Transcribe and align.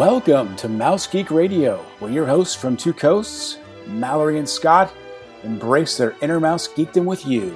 Welcome 0.00 0.56
to 0.56 0.68
Mouse 0.68 1.06
Geek 1.06 1.30
Radio, 1.30 1.76
where 1.98 2.10
your 2.10 2.26
hosts 2.26 2.54
from 2.54 2.76
two 2.76 2.94
coasts, 2.94 3.58
Mallory 3.86 4.38
and 4.38 4.48
Scott, 4.48 4.90
embrace 5.42 5.98
their 5.98 6.16
inner 6.22 6.40
mouse 6.40 6.66
geekdom 6.68 7.04
with 7.04 7.26
you. 7.26 7.54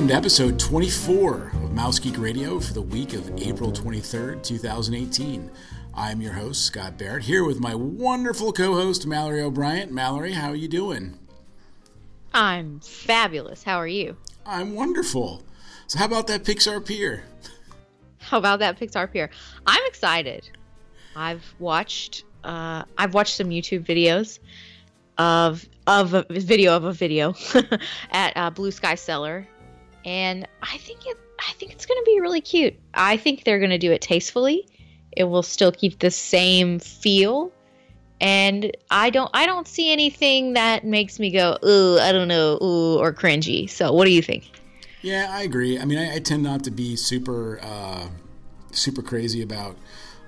Welcome 0.00 0.08
to 0.08 0.16
episode 0.16 0.58
24 0.58 1.52
of 1.52 1.74
Mouse 1.74 1.98
Geek 1.98 2.16
Radio 2.16 2.58
for 2.58 2.72
the 2.72 2.80
week 2.80 3.12
of 3.12 3.30
April 3.38 3.70
23rd, 3.70 4.42
2018. 4.42 5.50
I'm 5.92 6.22
your 6.22 6.32
host, 6.32 6.64
Scott 6.64 6.96
Barrett, 6.96 7.24
here 7.24 7.44
with 7.44 7.60
my 7.60 7.74
wonderful 7.74 8.50
co 8.50 8.72
host, 8.72 9.06
Mallory 9.06 9.42
O'Brien. 9.42 9.94
Mallory, 9.94 10.32
how 10.32 10.48
are 10.48 10.56
you 10.56 10.68
doing? 10.68 11.18
I'm 12.32 12.80
fabulous. 12.80 13.62
How 13.62 13.76
are 13.76 13.86
you? 13.86 14.16
I'm 14.46 14.74
wonderful. 14.74 15.42
So, 15.86 15.98
how 15.98 16.06
about 16.06 16.28
that 16.28 16.44
Pixar 16.44 16.82
Pier? 16.82 17.22
How 18.20 18.38
about 18.38 18.60
that 18.60 18.80
Pixar 18.80 19.12
Pier? 19.12 19.28
I'm 19.66 19.82
excited. 19.84 20.48
I've 21.14 21.44
watched 21.58 22.24
uh, 22.42 22.84
I've 22.96 23.12
watched 23.12 23.36
some 23.36 23.50
YouTube 23.50 23.84
videos 23.84 24.38
of 25.18 25.68
of 25.86 26.14
a 26.14 26.24
video 26.30 26.74
of 26.74 26.84
a 26.84 26.92
video 26.94 27.34
at 28.12 28.34
uh, 28.34 28.48
Blue 28.48 28.70
Sky 28.70 28.94
Cellar 28.94 29.46
and 30.04 30.46
I 30.62 30.78
think 30.78 31.06
it 31.06 31.16
I 31.48 31.52
think 31.54 31.72
it's 31.72 31.86
going 31.86 31.98
to 31.98 32.04
be 32.04 32.20
really 32.20 32.40
cute. 32.40 32.74
I 32.94 33.16
think 33.16 33.44
they're 33.44 33.58
going 33.58 33.70
to 33.70 33.78
do 33.78 33.92
it 33.92 34.02
tastefully. 34.02 34.66
It 35.12 35.24
will 35.24 35.42
still 35.42 35.72
keep 35.72 35.98
the 35.98 36.10
same 36.10 36.78
feel, 36.78 37.50
and 38.20 38.76
I 38.90 39.10
don't 39.10 39.30
I 39.34 39.46
don't 39.46 39.66
see 39.66 39.90
anything 39.92 40.54
that 40.54 40.84
makes 40.84 41.18
me 41.18 41.30
go 41.30 41.58
ooh 41.64 41.98
I 41.98 42.12
don't 42.12 42.28
know 42.28 42.58
ooh 42.62 42.98
or 42.98 43.12
cringy. 43.12 43.68
So 43.68 43.92
what 43.92 44.04
do 44.04 44.12
you 44.12 44.22
think? 44.22 44.50
Yeah, 45.02 45.28
I 45.30 45.42
agree. 45.42 45.78
I 45.78 45.86
mean, 45.86 45.98
I, 45.98 46.16
I 46.16 46.18
tend 46.18 46.42
not 46.42 46.62
to 46.64 46.70
be 46.70 46.94
super 46.96 47.60
uh, 47.62 48.08
super 48.72 49.02
crazy 49.02 49.42
about. 49.42 49.76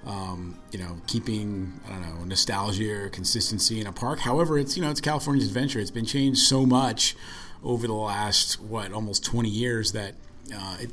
Um, 0.05 0.59
you 0.73 0.81
know, 0.81 0.97
keeping 1.07 1.81
I 1.87 1.91
don't 1.91 2.03
know 2.03 2.25
nostalgia 2.25 3.05
or 3.05 3.09
consistency 3.09 3.81
in 3.81 3.87
a 3.87 3.93
park. 3.93 4.19
However, 4.19 4.59
it's 4.59 4.77
you 4.77 4.83
know 4.83 4.91
it's 4.91 5.01
California's 5.01 5.47
adventure. 5.47 5.79
It's 5.79 5.93
been 5.93 6.05
changed 6.05 6.41
so 6.41 6.67
much 6.67 7.15
over 7.63 7.87
the 7.87 7.93
last 7.93 8.61
what 8.61 8.93
almost 8.93 9.25
20 9.25 9.49
years 9.49 9.93
that 9.93 10.15
uh, 10.55 10.77
it, 10.81 10.91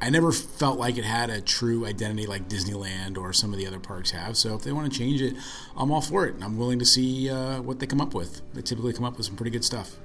I 0.00 0.10
never 0.10 0.32
felt 0.32 0.78
like 0.78 0.98
it 0.98 1.04
had 1.04 1.30
a 1.30 1.40
true 1.40 1.86
identity 1.86 2.26
like 2.26 2.48
Disneyland 2.48 3.16
or 3.16 3.32
some 3.32 3.52
of 3.52 3.58
the 3.58 3.66
other 3.66 3.78
parks 3.78 4.10
have. 4.10 4.36
So 4.36 4.54
if 4.54 4.62
they 4.62 4.72
want 4.72 4.92
to 4.92 4.98
change 4.98 5.22
it, 5.22 5.34
I'm 5.76 5.92
all 5.92 6.00
for 6.00 6.26
it, 6.26 6.34
and 6.34 6.42
I'm 6.42 6.58
willing 6.58 6.80
to 6.80 6.84
see 6.84 7.30
uh, 7.30 7.62
what 7.62 7.78
they 7.78 7.86
come 7.86 8.00
up 8.00 8.12
with. 8.12 8.42
They 8.52 8.62
typically 8.62 8.92
come 8.92 9.04
up 9.04 9.16
with 9.16 9.26
some 9.26 9.36
pretty 9.36 9.50
good 9.52 9.64
stuff. 9.64 9.96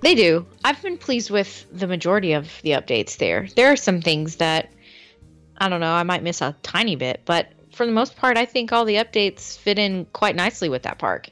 They 0.00 0.14
do. 0.14 0.46
I've 0.64 0.80
been 0.80 0.98
pleased 0.98 1.30
with 1.30 1.66
the 1.72 1.88
majority 1.88 2.34
of 2.34 2.48
the 2.62 2.70
updates 2.70 3.16
there. 3.16 3.48
There 3.56 3.72
are 3.72 3.76
some 3.76 4.00
things 4.00 4.36
that 4.36 4.70
I 5.56 5.68
don't 5.68 5.80
know, 5.80 5.92
I 5.92 6.02
might 6.02 6.22
miss 6.22 6.40
a 6.40 6.54
tiny 6.62 6.96
bit, 6.96 7.22
but 7.24 7.48
for 7.72 7.86
the 7.86 7.92
most 7.92 8.16
part, 8.16 8.36
I 8.36 8.44
think 8.44 8.72
all 8.72 8.84
the 8.84 8.96
updates 8.96 9.56
fit 9.58 9.78
in 9.78 10.04
quite 10.06 10.36
nicely 10.36 10.68
with 10.68 10.82
that 10.82 10.98
park. 10.98 11.30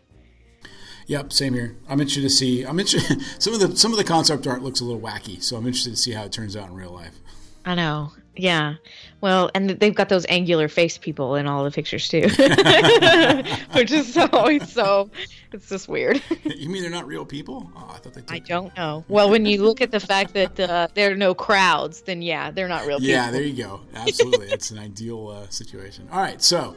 Yep, 1.07 1.33
same 1.33 1.55
here. 1.55 1.77
I'm 1.89 2.01
interested 2.01 2.23
to 2.23 2.31
see. 2.31 2.65
I'm 2.65 2.79
interested. 2.79 3.21
Some 3.39 3.55
of 3.55 3.61
the 3.61 3.77
some 3.77 3.93
of 3.93 3.99
the 3.99 4.05
concept 4.05 4.47
art 4.47 4.63
looks 4.63 4.81
a 4.81 4.85
little 4.85 5.01
wacky, 5.01 5.43
so 5.43 5.57
I'm 5.57 5.67
interested 5.67 5.91
to 5.91 5.97
see 5.97 6.13
how 6.13 6.25
it 6.25 6.33
turns 6.33 6.57
out 6.57 6.69
in 6.69 6.75
real 6.75 6.93
life. 6.93 7.19
I 7.65 7.75
know. 7.75 8.13
Yeah. 8.35 8.75
Well, 9.21 9.51
and 9.55 9.71
they've 9.71 9.95
got 9.95 10.09
those 10.09 10.25
angular 10.29 10.67
face 10.69 10.97
people 10.97 11.37
in 11.37 11.47
all 11.47 11.65
the 11.65 11.71
pictures 11.71 12.09
too, 12.09 12.23
which 13.73 13.93
is 13.93 14.17
always 14.17 14.73
so. 14.73 15.11
It's 15.53 15.69
just 15.69 15.87
weird. 15.87 16.23
you 16.45 16.69
mean 16.71 16.83
they're 16.83 16.91
not 16.91 17.07
real 17.07 17.25
people? 17.25 17.71
Oh, 17.77 17.91
I 17.95 17.99
thought 17.99 18.15
they. 18.15 18.23
I 18.29 18.39
don't 18.39 18.75
know. 18.77 19.05
Well, 19.09 19.31
when 19.31 19.45
you 19.45 19.63
look 19.63 19.81
at 19.81 19.91
the 19.91 20.01
fact 20.01 20.33
that 20.33 20.59
uh, 20.59 20.89
there 20.95 21.13
are 21.13 21.17
no 21.17 21.35
crowds, 21.35 22.01
then 22.03 22.23
yeah, 22.23 22.51
they're 22.51 22.69
not 22.69 22.87
real. 22.87 22.99
People. 22.99 23.11
Yeah, 23.11 23.27
people. 23.27 23.33
there 23.33 23.49
you 23.49 23.63
go. 23.63 23.81
Absolutely, 23.95 24.49
it's 24.49 24.71
an 24.71 24.79
ideal 24.79 25.29
uh, 25.29 25.49
situation. 25.51 26.09
All 26.11 26.21
right, 26.21 26.41
so 26.41 26.75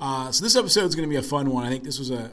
uh, 0.00 0.30
so 0.30 0.44
this 0.44 0.56
episode 0.56 0.84
is 0.84 0.94
going 0.94 1.08
to 1.08 1.12
be 1.12 1.18
a 1.18 1.22
fun 1.22 1.50
one. 1.50 1.64
I 1.64 1.70
think 1.70 1.84
this 1.84 1.98
was 1.98 2.10
a 2.10 2.30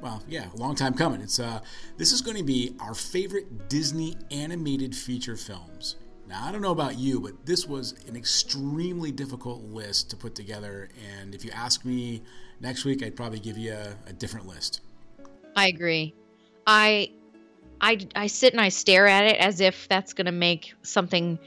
well, 0.00 0.22
yeah, 0.28 0.46
a 0.52 0.56
long 0.56 0.74
time 0.74 0.94
coming. 0.94 1.20
It's 1.20 1.38
uh, 1.40 1.60
this 1.96 2.12
is 2.12 2.20
going 2.20 2.36
to 2.36 2.44
be 2.44 2.74
our 2.80 2.94
favorite 2.94 3.68
Disney 3.68 4.16
animated 4.30 4.94
feature 4.94 5.36
films. 5.36 5.96
Now, 6.28 6.44
I 6.44 6.52
don't 6.52 6.60
know 6.60 6.72
about 6.72 6.98
you, 6.98 7.20
but 7.20 7.46
this 7.46 7.66
was 7.66 7.94
an 8.06 8.14
extremely 8.14 9.10
difficult 9.10 9.62
list 9.62 10.10
to 10.10 10.16
put 10.16 10.34
together. 10.34 10.90
And 11.18 11.34
if 11.34 11.42
you 11.42 11.50
ask 11.52 11.86
me 11.86 12.22
next 12.60 12.84
week, 12.84 13.02
I'd 13.02 13.16
probably 13.16 13.40
give 13.40 13.56
you 13.56 13.72
a, 13.72 13.96
a 14.06 14.12
different 14.12 14.46
list. 14.46 14.82
I 15.56 15.68
agree. 15.68 16.14
I, 16.66 17.12
I, 17.80 18.06
I 18.14 18.26
sit 18.26 18.52
and 18.52 18.60
I 18.60 18.68
stare 18.68 19.06
at 19.06 19.24
it 19.24 19.36
as 19.38 19.60
if 19.60 19.88
that's 19.88 20.12
going 20.12 20.26
to 20.26 20.32
make 20.32 20.74
something, 20.82 21.38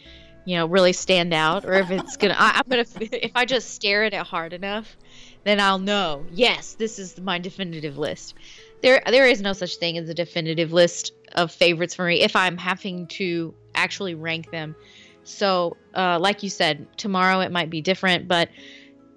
you 0.46 0.56
know, 0.58 0.66
really 0.66 0.94
stand 0.94 1.34
out, 1.34 1.66
or 1.66 1.74
if 1.74 1.92
it's 1.92 2.18
gonna. 2.18 2.36
I, 2.38 2.60
I'm 2.60 2.64
gonna. 2.70 2.86
If 3.12 3.32
I 3.36 3.46
just 3.46 3.72
stare 3.72 4.04
at 4.04 4.14
it 4.14 4.22
hard 4.22 4.54
enough, 4.54 4.96
then 5.44 5.60
I'll 5.60 5.80
know. 5.80 6.26
Yes, 6.32 6.74
this 6.74 7.00
is 7.00 7.20
my 7.20 7.40
definitive 7.40 7.98
list. 7.98 8.36
There, 8.82 9.02
there 9.06 9.28
is 9.28 9.42
no 9.42 9.54
such 9.54 9.76
thing 9.76 9.98
as 9.98 10.10
a 10.10 10.14
definitive 10.14 10.74
list 10.74 11.14
of 11.34 11.52
favorites 11.52 11.94
for 11.94 12.06
me 12.06 12.22
if 12.22 12.36
I'm 12.36 12.58
having 12.58 13.08
to 13.08 13.54
actually 13.76 14.16
rank 14.16 14.50
them. 14.50 14.76
So, 15.24 15.78
uh, 15.94 16.18
like 16.20 16.42
you 16.42 16.50
said, 16.50 16.88
tomorrow 16.98 17.42
it 17.42 17.52
might 17.52 17.70
be 17.70 17.82
different, 17.82 18.28
but 18.28 18.50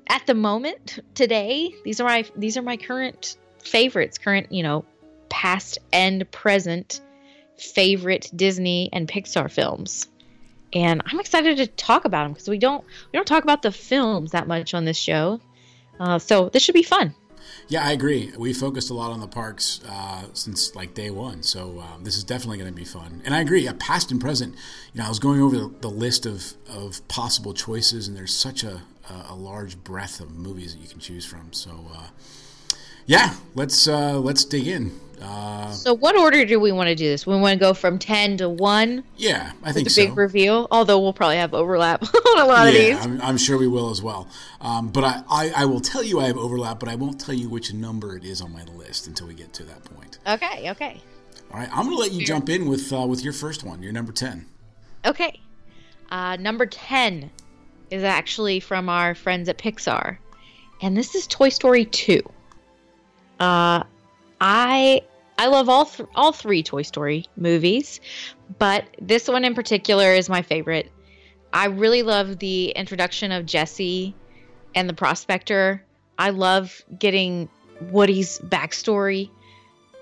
at 0.06 0.26
the 0.26 0.34
moment, 0.34 0.98
today, 1.14 1.74
these 1.84 2.00
are 2.00 2.04
my 2.04 2.24
these 2.36 2.56
are 2.58 2.62
my 2.62 2.76
current 2.76 3.38
favorites. 3.62 4.18
Current, 4.18 4.52
you 4.52 4.62
know, 4.62 4.84
past 5.30 5.78
and 5.92 6.30
present 6.30 7.00
favorite 7.56 8.30
Disney 8.34 8.90
and 8.92 9.08
Pixar 9.08 9.50
films 9.50 10.08
and 10.74 11.02
I'm 11.06 11.20
excited 11.20 11.56
to 11.58 11.66
talk 11.66 12.04
about 12.04 12.24
them 12.24 12.32
because 12.32 12.48
we 12.48 12.58
don't 12.58 12.84
we 12.84 13.16
don't 13.16 13.26
talk 13.26 13.44
about 13.44 13.62
the 13.62 13.72
films 13.72 14.32
that 14.32 14.46
much 14.46 14.74
on 14.74 14.84
this 14.84 14.98
show. 14.98 15.40
Uh, 16.00 16.18
so 16.18 16.48
this 16.48 16.62
should 16.62 16.74
be 16.74 16.82
fun. 16.82 17.14
Yeah, 17.68 17.86
I 17.86 17.92
agree. 17.92 18.32
We 18.36 18.52
focused 18.52 18.90
a 18.90 18.94
lot 18.94 19.10
on 19.10 19.20
the 19.20 19.28
parks 19.28 19.80
uh, 19.88 20.24
since 20.32 20.74
like 20.74 20.94
day 20.94 21.10
one, 21.10 21.42
so 21.42 21.80
um, 21.80 22.04
this 22.04 22.16
is 22.16 22.24
definitely 22.24 22.58
going 22.58 22.70
to 22.70 22.76
be 22.76 22.84
fun. 22.84 23.22
And 23.24 23.34
I 23.34 23.40
agree. 23.40 23.66
Uh, 23.66 23.74
past 23.74 24.10
and 24.10 24.20
present. 24.20 24.54
You 24.92 25.00
know, 25.00 25.06
I 25.06 25.08
was 25.08 25.18
going 25.18 25.40
over 25.40 25.56
the, 25.56 25.74
the 25.80 25.88
list 25.88 26.26
of, 26.26 26.54
of 26.68 27.06
possible 27.08 27.54
choices, 27.54 28.08
and 28.08 28.16
there's 28.16 28.34
such 28.34 28.64
a, 28.64 28.82
a, 29.28 29.34
large 29.34 29.82
breadth 29.82 30.20
of 30.20 30.32
movies 30.32 30.74
that 30.74 30.82
you 30.82 30.88
can 30.88 31.00
choose 31.00 31.24
from. 31.24 31.52
So, 31.52 31.70
uh, 31.94 32.08
yeah, 33.06 33.34
let's 33.54 33.86
uh, 33.86 34.18
let's 34.18 34.44
dig 34.44 34.66
in. 34.66 34.98
Uh, 35.24 35.70
so, 35.70 35.94
what 35.94 36.16
order 36.16 36.44
do 36.44 36.60
we 36.60 36.70
want 36.70 36.88
to 36.88 36.94
do 36.94 37.04
this? 37.04 37.26
We 37.26 37.34
want 37.36 37.58
to 37.58 37.58
go 37.58 37.72
from 37.72 37.98
ten 37.98 38.36
to 38.38 38.48
one. 38.48 39.04
Yeah, 39.16 39.52
I 39.62 39.72
think 39.72 39.88
so. 39.88 40.06
Big 40.06 40.16
reveal. 40.16 40.68
Although 40.70 41.00
we'll 41.00 41.12
probably 41.12 41.36
have 41.36 41.54
overlap 41.54 42.02
on 42.26 42.40
a 42.40 42.44
lot 42.44 42.64
yeah, 42.64 42.68
of 42.68 42.74
these. 42.74 43.06
I'm, 43.06 43.20
I'm, 43.22 43.38
sure 43.38 43.56
we 43.56 43.68
will 43.68 43.90
as 43.90 44.02
well. 44.02 44.28
Um, 44.60 44.88
but 44.88 45.04
I, 45.04 45.22
I, 45.28 45.52
I, 45.56 45.64
will 45.64 45.80
tell 45.80 46.02
you 46.02 46.20
I 46.20 46.26
have 46.26 46.36
overlap, 46.36 46.78
but 46.78 46.88
I 46.88 46.94
won't 46.94 47.20
tell 47.20 47.34
you 47.34 47.48
which 47.48 47.72
number 47.72 48.16
it 48.16 48.24
is 48.24 48.42
on 48.42 48.52
my 48.52 48.64
list 48.64 49.06
until 49.06 49.26
we 49.26 49.34
get 49.34 49.52
to 49.54 49.64
that 49.64 49.84
point. 49.84 50.18
Okay. 50.26 50.70
Okay. 50.70 51.00
All 51.52 51.58
right. 51.58 51.68
I'm 51.72 51.86
going 51.86 51.96
to 51.96 52.00
let 52.00 52.12
you 52.12 52.24
jump 52.26 52.48
in 52.48 52.66
with 52.66 52.92
uh, 52.92 53.06
with 53.06 53.24
your 53.24 53.32
first 53.32 53.64
one. 53.64 53.82
Your 53.82 53.92
number 53.92 54.12
ten. 54.12 54.46
Okay. 55.06 55.40
Uh, 56.10 56.36
number 56.36 56.66
ten 56.66 57.30
is 57.90 58.02
actually 58.02 58.60
from 58.60 58.88
our 58.88 59.14
friends 59.14 59.48
at 59.48 59.56
Pixar, 59.56 60.18
and 60.82 60.96
this 60.96 61.14
is 61.14 61.26
Toy 61.26 61.48
Story 61.48 61.86
two. 61.86 62.22
Uh, 63.44 63.84
I 64.40 65.02
I 65.36 65.48
love 65.48 65.68
all 65.68 65.84
th- 65.84 66.08
all 66.14 66.32
three 66.32 66.62
Toy 66.62 66.80
Story 66.80 67.26
movies, 67.36 68.00
but 68.58 68.86
this 69.02 69.28
one 69.28 69.44
in 69.44 69.54
particular 69.54 70.14
is 70.14 70.30
my 70.30 70.40
favorite. 70.40 70.90
I 71.52 71.66
really 71.66 72.02
love 72.02 72.38
the 72.38 72.70
introduction 72.70 73.32
of 73.32 73.44
Jesse 73.44 74.14
and 74.74 74.88
the 74.88 74.94
prospector. 74.94 75.84
I 76.18 76.30
love 76.30 76.82
getting 76.98 77.50
Woody's 77.90 78.38
backstory 78.38 79.28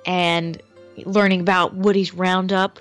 and 0.06 0.62
learning 0.98 1.40
about 1.40 1.74
Woody's 1.74 2.14
roundup. 2.14 2.78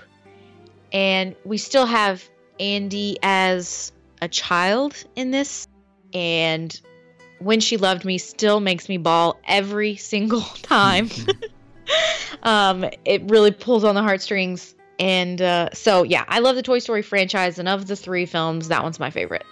And 0.94 1.36
we 1.44 1.58
still 1.58 1.88
have 1.88 2.24
Andy 2.60 3.18
as 3.24 3.92
a 4.22 4.28
child 4.28 5.06
in 5.16 5.32
this. 5.32 5.68
And 6.14 6.80
When 7.42 7.60
She 7.60 7.78
Loved 7.78 8.06
Me 8.06 8.18
still 8.18 8.60
makes 8.60 8.88
me 8.88 8.98
bawl 8.98 9.40
every 9.46 9.96
single 9.96 10.42
time. 10.62 11.10
um, 12.44 12.86
it 13.06 13.24
really 13.30 13.52
pulls 13.52 13.84
on 13.84 13.96
the 13.96 14.02
heartstrings. 14.02 14.76
And 15.00 15.42
uh, 15.42 15.70
so, 15.74 16.04
yeah, 16.04 16.26
I 16.28 16.40
love 16.40 16.56
the 16.56 16.62
Toy 16.62 16.80
Story 16.80 17.02
franchise. 17.02 17.58
And 17.58 17.68
of 17.68 17.88
the 17.88 17.96
three 17.96 18.26
films, 18.26 18.68
that 18.68 18.84
one's 18.84 19.00
my 19.00 19.10
favorite. 19.10 19.46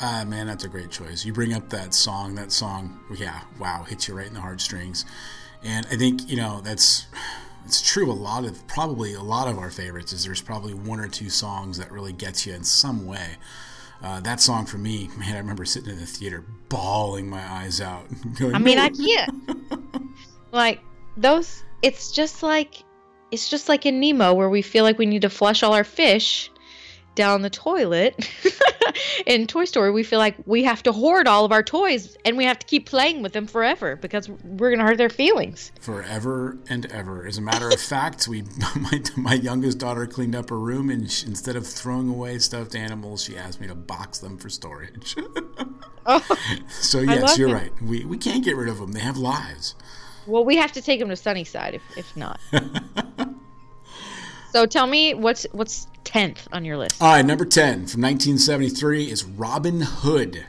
Ah, 0.00 0.24
man, 0.26 0.46
that's 0.46 0.64
a 0.64 0.68
great 0.68 0.90
choice. 0.90 1.24
You 1.24 1.32
bring 1.32 1.54
up 1.54 1.68
that 1.70 1.94
song. 1.94 2.34
That 2.34 2.50
song, 2.52 3.00
yeah, 3.16 3.40
wow, 3.58 3.84
hits 3.84 4.08
you 4.08 4.14
right 4.14 4.26
in 4.26 4.34
the 4.34 4.40
heartstrings. 4.40 5.04
And 5.62 5.86
I 5.86 5.96
think 5.96 6.28
you 6.28 6.36
know 6.36 6.60
that's 6.60 7.06
it's 7.64 7.80
true. 7.80 8.10
A 8.10 8.12
lot 8.12 8.44
of 8.44 8.66
probably 8.66 9.14
a 9.14 9.22
lot 9.22 9.48
of 9.48 9.58
our 9.58 9.70
favorites 9.70 10.12
is 10.12 10.24
there's 10.24 10.42
probably 10.42 10.74
one 10.74 11.00
or 11.00 11.08
two 11.08 11.30
songs 11.30 11.78
that 11.78 11.90
really 11.90 12.12
gets 12.12 12.46
you 12.46 12.54
in 12.54 12.64
some 12.64 13.06
way. 13.06 13.36
Uh, 14.04 14.20
that 14.20 14.38
song 14.38 14.66
for 14.66 14.76
me, 14.76 15.08
man, 15.16 15.34
I 15.34 15.38
remember 15.38 15.64
sitting 15.64 15.88
in 15.88 15.98
the 15.98 16.04
theater 16.04 16.44
bawling 16.68 17.26
my 17.26 17.42
eyes 17.42 17.80
out. 17.80 18.04
Going, 18.38 18.54
I 18.54 18.58
mean, 18.58 18.76
no. 18.76 18.84
I 18.84 18.90
can't. 18.90 20.12
like 20.52 20.80
those, 21.16 21.64
it's 21.80 22.12
just 22.12 22.42
like 22.42 22.84
it's 23.30 23.48
just 23.48 23.68
like 23.70 23.86
in 23.86 24.00
Nemo 24.00 24.34
where 24.34 24.50
we 24.50 24.60
feel 24.60 24.84
like 24.84 24.98
we 24.98 25.06
need 25.06 25.22
to 25.22 25.30
flush 25.30 25.62
all 25.62 25.72
our 25.72 25.84
fish 25.84 26.50
down 27.14 27.42
the 27.42 27.50
toilet. 27.50 28.30
in 29.26 29.46
Toy 29.46 29.64
Story, 29.64 29.90
we 29.90 30.02
feel 30.02 30.18
like 30.18 30.34
we 30.46 30.64
have 30.64 30.82
to 30.84 30.92
hoard 30.92 31.26
all 31.26 31.44
of 31.44 31.52
our 31.52 31.62
toys 31.62 32.16
and 32.24 32.36
we 32.36 32.44
have 32.44 32.58
to 32.58 32.66
keep 32.66 32.86
playing 32.86 33.22
with 33.22 33.32
them 33.32 33.46
forever 33.46 33.96
because 33.96 34.28
we're 34.28 34.70
going 34.70 34.78
to 34.78 34.84
hurt 34.84 34.98
their 34.98 35.10
feelings. 35.10 35.72
Forever 35.80 36.58
and 36.68 36.86
ever. 36.86 37.26
As 37.26 37.38
a 37.38 37.42
matter 37.42 37.68
of 37.68 37.80
fact, 37.80 38.28
we 38.28 38.42
my, 38.76 39.02
my 39.16 39.34
youngest 39.34 39.78
daughter 39.78 40.06
cleaned 40.06 40.34
up 40.34 40.50
her 40.50 40.58
room 40.58 40.90
and 40.90 41.10
she, 41.10 41.26
instead 41.26 41.56
of 41.56 41.66
throwing 41.66 42.08
away 42.08 42.38
stuffed 42.38 42.74
animals, 42.74 43.24
she 43.24 43.36
asked 43.36 43.60
me 43.60 43.66
to 43.66 43.74
box 43.74 44.18
them 44.18 44.36
for 44.38 44.48
storage. 44.48 45.16
oh, 46.06 46.38
so 46.68 47.00
yes, 47.00 47.38
you're 47.38 47.48
it. 47.48 47.54
right. 47.54 47.82
We 47.82 48.04
we 48.04 48.18
can't 48.18 48.44
get 48.44 48.56
rid 48.56 48.68
of 48.68 48.78
them. 48.78 48.92
They 48.92 49.00
have 49.00 49.16
lives. 49.16 49.74
Well, 50.26 50.44
we 50.44 50.56
have 50.56 50.72
to 50.72 50.82
take 50.82 51.00
them 51.00 51.08
to 51.10 51.16
Sunnyside 51.16 51.74
if 51.74 51.82
if 51.96 52.16
not. 52.16 52.40
So 54.54 54.66
tell 54.66 54.86
me 54.86 55.14
what's 55.14 55.48
what's 55.50 55.88
tenth 56.04 56.46
on 56.52 56.64
your 56.64 56.76
list. 56.76 57.02
All 57.02 57.12
right, 57.12 57.24
number 57.24 57.44
ten 57.44 57.86
from 57.86 58.02
1973 58.02 59.10
is 59.10 59.24
Robin 59.24 59.80
Hood. 59.80 60.46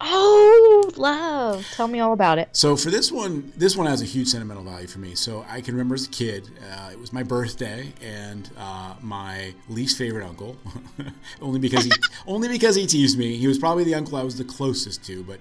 Oh, 0.00 0.92
love! 0.96 1.66
Tell 1.72 1.88
me 1.88 1.98
all 1.98 2.12
about 2.12 2.38
it. 2.38 2.48
So 2.52 2.76
for 2.76 2.88
this 2.90 3.10
one, 3.10 3.52
this 3.56 3.76
one 3.76 3.88
has 3.88 4.00
a 4.00 4.04
huge 4.04 4.28
sentimental 4.28 4.62
value 4.62 4.86
for 4.86 5.00
me. 5.00 5.16
So 5.16 5.44
I 5.48 5.60
can 5.60 5.74
remember 5.74 5.96
as 5.96 6.06
a 6.06 6.10
kid, 6.10 6.48
uh, 6.72 6.90
it 6.92 7.00
was 7.00 7.12
my 7.12 7.24
birthday, 7.24 7.92
and 8.00 8.48
uh, 8.56 8.94
my 9.00 9.54
least 9.68 9.98
favorite 9.98 10.24
uncle, 10.24 10.56
only 11.42 11.58
because 11.58 11.84
he 11.84 11.90
only 12.28 12.48
because 12.48 12.76
he 12.76 12.86
teased 12.86 13.18
me. 13.18 13.36
He 13.36 13.48
was 13.48 13.58
probably 13.58 13.82
the 13.82 13.96
uncle 13.96 14.16
I 14.16 14.22
was 14.22 14.38
the 14.38 14.44
closest 14.44 15.04
to, 15.06 15.24
but 15.24 15.40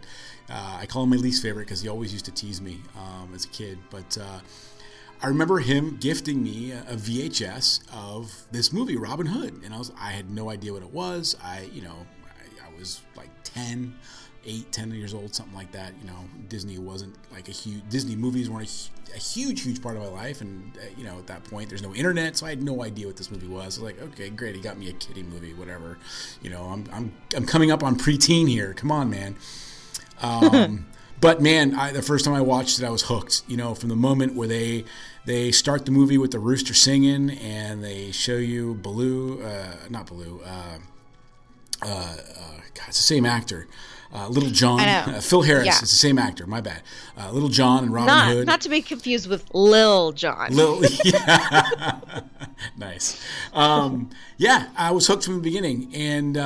uh, 0.50 0.78
I 0.82 0.88
call 0.88 1.04
him 1.04 1.12
my 1.12 1.18
least 1.18 1.44
favorite 1.44 1.66
because 1.66 1.82
he 1.82 1.90
always 1.90 2.12
used 2.12 2.26
to 2.26 2.32
tease 2.32 2.60
me 2.60 2.82
um, 2.98 3.32
as 3.36 3.46
a 3.46 3.50
kid. 3.50 3.78
But 3.92 4.18
uh, 4.18 4.40
I 5.22 5.28
remember 5.28 5.60
him 5.60 5.98
gifting 6.00 6.44
me 6.44 6.72
a, 6.72 6.96
VHS 6.96 7.82
of 7.94 8.46
this 8.52 8.72
movie, 8.72 8.98
Robin 8.98 9.26
Hood, 9.26 9.62
and 9.64 9.74
I 9.74 9.78
was 9.78 9.92
I 10.00 10.12
had 10.12 10.30
no 10.30 10.50
idea 10.50 10.74
what 10.74 10.84
it 10.84 10.94
was. 10.94 11.36
I 11.44 11.70
you 11.74 11.82
know 11.82 11.96
I, 12.26 12.68
I 12.68 12.78
was 12.78 13.02
like 13.16 13.30
10, 13.44 13.96
8, 14.46 14.72
10 14.72 14.92
years 14.92 15.14
old, 15.14 15.34
something 15.34 15.56
like 15.56 15.72
that. 15.72 15.94
You 16.00 16.08
know, 16.08 16.20
Disney 16.50 16.78
wasn't 16.78 17.16
like 17.32 17.48
a 17.48 17.52
huge 17.52 17.82
Disney 17.90 18.16
movies 18.16 18.50
weren't 18.50 18.92
a, 19.12 19.16
a 19.16 19.20
huge 19.20 19.64
huge 19.64 19.82
part 19.82 19.98
of 19.98 20.04
my 20.04 20.10
life, 20.10 20.42
and 20.42 20.78
uh, 20.78 20.82
you 20.96 21.04
know 21.04 21.18
at 21.18 21.28
that 21.28 21.44
point 21.44 21.70
there's 21.70 21.84
no 21.84 21.96
internet, 21.96 22.38
so 22.38 22.46
I 22.46 22.50
had 22.50 22.62
no 22.62 22.84
idea 22.84 23.08
what 23.08 23.18
this 23.18 23.32
movie 23.32 23.48
was. 23.48 23.80
I 23.80 23.82
was 23.82 23.82
like, 23.82 24.02
okay, 24.02 24.30
great, 24.30 24.56
he 24.56 24.62
got 24.62 24.78
me 24.78 24.90
a 24.90 24.94
kiddie 24.94 25.24
movie, 25.24 25.54
whatever. 25.56 25.98
You 26.44 26.52
know, 26.52 26.64
I'm 26.66 26.86
I'm 26.94 27.14
I'm 27.36 27.46
coming 27.46 27.72
up 27.72 27.84
on 27.84 27.98
preteen 27.98 28.48
here. 28.48 28.74
Come 28.76 28.92
on, 28.92 29.10
man. 29.10 29.36
Um, 30.22 30.86
but 31.20 31.42
man, 31.42 31.76
I, 31.76 31.92
the 31.92 32.02
first 32.02 32.26
time 32.26 32.34
I 32.34 32.42
watched 32.42 32.80
it, 32.80 32.86
I 32.86 32.90
was 32.90 33.04
hooked. 33.04 33.44
You 33.48 33.58
know, 33.58 33.74
from 33.74 33.90
the 33.90 33.96
moment 33.96 34.36
where 34.36 34.48
they 34.48 34.86
they 35.26 35.52
start 35.52 35.86
the 35.86 35.92
movie 35.92 36.18
with 36.18 36.32
the 36.32 36.40
rooster 36.40 36.74
singing, 36.74 37.32
and 37.32 37.84
they 37.84 38.12
show 38.12 38.38
you 38.38 38.76
Baloo, 38.76 39.42
uh, 39.44 39.76
not 39.90 40.08
Baloo, 40.08 40.42
uh, 40.46 40.78
uh, 41.84 41.86
uh 41.86 42.18
God, 42.74 42.88
it's 42.88 42.98
the 42.98 43.04
same 43.04 43.26
actor. 43.26 43.68
Uh, 44.14 44.30
Little 44.30 44.50
John, 44.50 44.80
uh, 44.80 45.20
Phil 45.22 45.42
Harris. 45.42 45.66
Yeah. 45.66 45.72
It's 45.72 45.82
the 45.82 45.88
same 45.88 46.18
actor. 46.18 46.48
My 46.48 46.62
bad. 46.62 46.82
Little 47.34 47.50
John 47.50 47.84
and 47.84 47.94
Robin 47.94 48.08
not, 48.08 48.32
Hood. 48.32 48.48
Not 48.48 48.62
to 48.62 48.70
be 48.70 48.82
confused 48.82 49.28
with 49.28 49.44
Lil 49.54 50.14
Jon. 50.14 50.50
Lil, 50.52 50.82
yeah. 51.04 52.00
nice. 52.78 53.22
Um, 53.52 54.10
yeah, 54.38 54.70
I 54.78 54.92
was 54.92 55.08
hooked 55.08 55.26
from 55.26 55.36
the 55.36 55.42
beginning, 55.42 55.94
and 55.94 56.38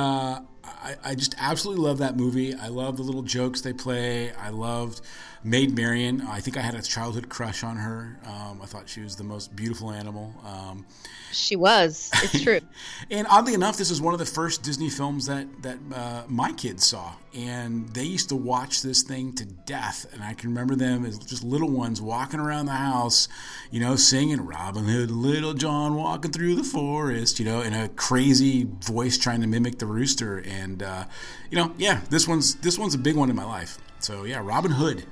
I, 0.82 0.96
I 1.04 1.14
just 1.14 1.34
absolutely 1.38 1.84
love 1.84 1.98
that 1.98 2.16
movie. 2.16 2.54
I 2.54 2.68
love 2.68 2.96
the 2.96 3.02
little 3.02 3.22
jokes 3.22 3.60
they 3.60 3.72
play. 3.72 4.32
I 4.32 4.50
loved 4.50 5.00
Maid 5.44 5.74
Marian. 5.74 6.20
I 6.22 6.40
think 6.40 6.56
I 6.56 6.60
had 6.60 6.74
a 6.74 6.82
childhood 6.82 7.28
crush 7.28 7.64
on 7.64 7.76
her. 7.76 8.16
Um, 8.24 8.60
I 8.62 8.66
thought 8.66 8.88
she 8.88 9.00
was 9.00 9.16
the 9.16 9.24
most 9.24 9.54
beautiful 9.56 9.90
animal. 9.90 10.32
Um, 10.44 10.86
she 11.32 11.56
was. 11.56 12.10
It's 12.22 12.42
true. 12.42 12.60
and 13.10 13.26
oddly 13.28 13.54
enough, 13.54 13.76
this 13.76 13.90
is 13.90 14.00
one 14.00 14.14
of 14.14 14.20
the 14.20 14.26
first 14.26 14.62
Disney 14.62 14.88
films 14.88 15.26
that 15.26 15.46
that 15.62 15.78
uh, 15.92 16.22
my 16.28 16.52
kids 16.52 16.86
saw, 16.86 17.14
and 17.34 17.88
they 17.88 18.04
used 18.04 18.28
to 18.28 18.36
watch 18.36 18.82
this 18.82 19.02
thing 19.02 19.32
to 19.34 19.44
death. 19.44 20.06
And 20.12 20.22
I 20.22 20.34
can 20.34 20.50
remember 20.50 20.76
them 20.76 21.04
as 21.04 21.18
just 21.18 21.42
little 21.42 21.70
ones 21.70 22.00
walking 22.00 22.38
around 22.38 22.66
the 22.66 22.72
house, 22.72 23.28
you 23.72 23.80
know, 23.80 23.96
singing 23.96 24.46
Robin 24.46 24.84
Hood, 24.84 25.10
Little 25.10 25.54
John 25.54 25.96
walking 25.96 26.30
through 26.30 26.54
the 26.54 26.64
forest, 26.64 27.40
you 27.40 27.44
know, 27.44 27.62
in 27.62 27.74
a 27.74 27.88
crazy 27.88 28.68
voice 28.80 29.18
trying 29.18 29.40
to 29.40 29.48
mimic 29.48 29.80
the 29.80 29.86
rooster. 29.86 30.38
And 30.46 30.84
uh, 30.84 31.06
you 31.50 31.58
know, 31.58 31.74
yeah, 31.78 32.00
this 32.10 32.28
one's 32.28 32.54
this 32.56 32.78
one's 32.78 32.94
a 32.94 32.98
big 32.98 33.16
one 33.16 33.28
in 33.28 33.34
my 33.34 33.44
life. 33.44 33.78
So 33.98 34.22
yeah, 34.22 34.40
Robin 34.40 34.70
Hood. 34.70 35.04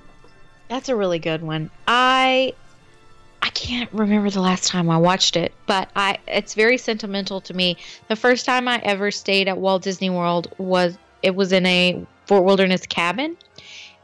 That's 0.71 0.89
a 0.89 0.95
really 0.95 1.19
good 1.19 1.43
one. 1.43 1.69
I 1.89 2.55
I 3.43 3.51
can't 3.51 3.93
remember 3.93 4.31
the 4.31 4.41
last 4.41 4.69
time 4.69 4.89
I 4.89 4.99
watched 4.99 5.35
it, 5.35 5.53
but 5.67 5.91
I 5.97 6.19
it's 6.29 6.55
very 6.55 6.79
sentimental 6.79 7.41
to 7.41 7.53
me. 7.53 7.77
The 8.07 8.15
first 8.15 8.47
time 8.47 8.69
I 8.69 8.79
ever 8.85 9.11
stayed 9.11 9.49
at 9.49 9.59
Walt 9.59 9.83
Disney 9.83 10.11
World 10.11 10.55
was 10.59 10.97
it 11.25 11.35
was 11.35 11.51
in 11.51 11.67
a 11.67 12.07
Fort 12.27 12.45
Wilderness 12.45 12.87
cabin 12.87 13.37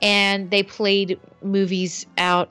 and 0.03 0.51
they 0.51 0.65
played 0.65 1.21
movies 1.41 2.05
out 2.19 2.51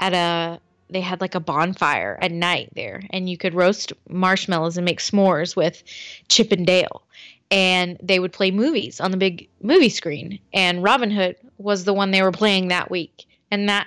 at 0.00 0.12
a 0.12 0.60
they 0.90 1.00
had 1.00 1.20
like 1.20 1.36
a 1.36 1.40
bonfire 1.40 2.18
at 2.20 2.32
night 2.32 2.68
there 2.74 3.04
and 3.10 3.30
you 3.30 3.38
could 3.38 3.54
roast 3.54 3.92
marshmallows 4.08 4.76
and 4.76 4.84
make 4.84 4.98
s'mores 4.98 5.54
with 5.54 5.84
Chip 6.26 6.50
and 6.50 6.66
Dale 6.66 7.02
and 7.52 7.96
they 8.02 8.18
would 8.18 8.32
play 8.32 8.50
movies 8.50 9.00
on 9.00 9.12
the 9.12 9.16
big 9.16 9.48
movie 9.62 9.88
screen 9.88 10.40
and 10.52 10.82
Robin 10.82 11.12
Hood 11.12 11.36
was 11.58 11.84
the 11.84 11.94
one 11.94 12.10
they 12.10 12.22
were 12.22 12.32
playing 12.32 12.66
that 12.66 12.90
week 12.90 13.26
and 13.52 13.68
that 13.68 13.86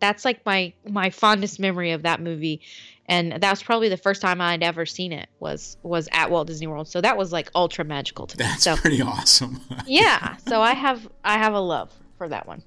that's 0.00 0.24
like 0.26 0.44
my 0.44 0.74
my 0.86 1.08
fondest 1.08 1.58
memory 1.58 1.92
of 1.92 2.02
that 2.02 2.20
movie 2.20 2.60
and 3.06 3.32
that 3.32 3.50
was 3.50 3.62
probably 3.62 3.88
the 3.88 3.96
first 3.96 4.20
time 4.20 4.40
I'd 4.40 4.62
ever 4.62 4.84
seen 4.84 5.12
it 5.12 5.28
was 5.38 5.76
was 5.82 6.08
at 6.12 6.30
Walt 6.30 6.48
Disney 6.48 6.66
World. 6.66 6.88
So 6.88 7.00
that 7.00 7.16
was 7.16 7.32
like 7.32 7.50
ultra 7.54 7.84
magical 7.84 8.26
to 8.26 8.38
me. 8.38 8.44
That's 8.44 8.64
so, 8.64 8.76
pretty 8.80 9.00
awesome. 9.02 9.60
yeah, 9.86 10.36
so 10.48 10.60
I 10.60 10.72
have 10.72 11.08
I 11.24 11.38
have 11.38 11.54
a 11.54 11.60
love 11.60 11.92
for 12.18 12.28
that 12.28 12.46
one. 12.46 12.62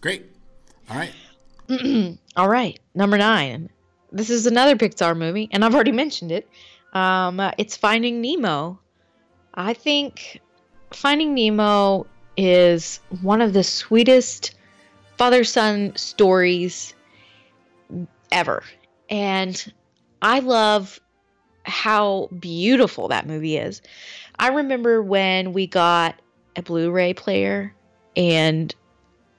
Great. 0.00 0.26
All 0.90 0.96
right. 0.96 1.12
All 2.36 2.48
right. 2.48 2.78
Number 2.94 3.18
9. 3.18 3.68
This 4.12 4.30
is 4.30 4.46
another 4.46 4.76
Pixar 4.76 5.16
movie 5.16 5.48
and 5.52 5.64
I've 5.64 5.74
already 5.74 5.92
mentioned 5.92 6.32
it. 6.32 6.48
Um, 6.92 7.40
it's 7.58 7.76
Finding 7.76 8.20
Nemo. 8.20 8.78
I 9.54 9.74
think 9.74 10.40
Finding 10.92 11.34
Nemo 11.34 12.06
is 12.36 13.00
one 13.20 13.42
of 13.42 13.52
the 13.52 13.64
sweetest 13.64 14.55
father 15.16 15.44
son 15.44 15.94
stories 15.96 16.94
ever. 18.32 18.62
And 19.08 19.72
I 20.22 20.40
love 20.40 21.00
how 21.64 22.28
beautiful 22.38 23.08
that 23.08 23.26
movie 23.26 23.56
is. 23.56 23.82
I 24.38 24.48
remember 24.48 25.02
when 25.02 25.52
we 25.52 25.66
got 25.66 26.20
a 26.56 26.62
Blu 26.62 26.90
ray 26.90 27.14
player 27.14 27.74
and 28.16 28.74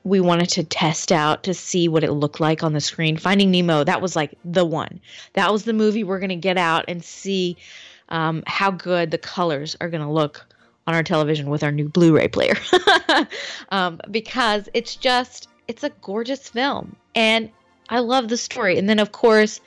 we 0.03 0.19
wanted 0.19 0.49
to 0.49 0.63
test 0.63 1.11
out 1.11 1.43
to 1.43 1.53
see 1.53 1.87
what 1.87 2.03
it 2.03 2.11
looked 2.11 2.39
like 2.39 2.63
on 2.63 2.73
the 2.73 2.79
screen. 2.79 3.17
Finding 3.17 3.51
Nemo, 3.51 3.83
that 3.83 4.01
was 4.01 4.15
like 4.15 4.37
the 4.45 4.65
one. 4.65 5.01
That 5.33 5.51
was 5.51 5.63
the 5.63 5.73
movie 5.73 6.03
we're 6.03 6.19
going 6.19 6.29
to 6.29 6.35
get 6.35 6.57
out 6.57 6.85
and 6.87 7.03
see 7.03 7.57
um, 8.09 8.43
how 8.47 8.71
good 8.71 9.11
the 9.11 9.17
colors 9.17 9.75
are 9.81 9.89
going 9.89 10.03
to 10.03 10.09
look 10.09 10.45
on 10.85 10.95
our 10.95 11.03
television 11.03 11.49
with 11.49 11.63
our 11.63 11.71
new 11.71 11.89
Blu 11.89 12.15
ray 12.15 12.29
player. 12.29 12.55
um, 13.69 13.99
because 14.09 14.69
it's 14.73 14.95
just, 14.95 15.49
it's 15.67 15.83
a 15.83 15.89
gorgeous 16.01 16.49
film. 16.49 16.95
And 17.15 17.49
I 17.89 17.99
love 17.99 18.29
the 18.29 18.37
story. 18.37 18.77
And 18.77 18.89
then, 18.89 18.99
of 18.99 19.11
course, 19.11 19.61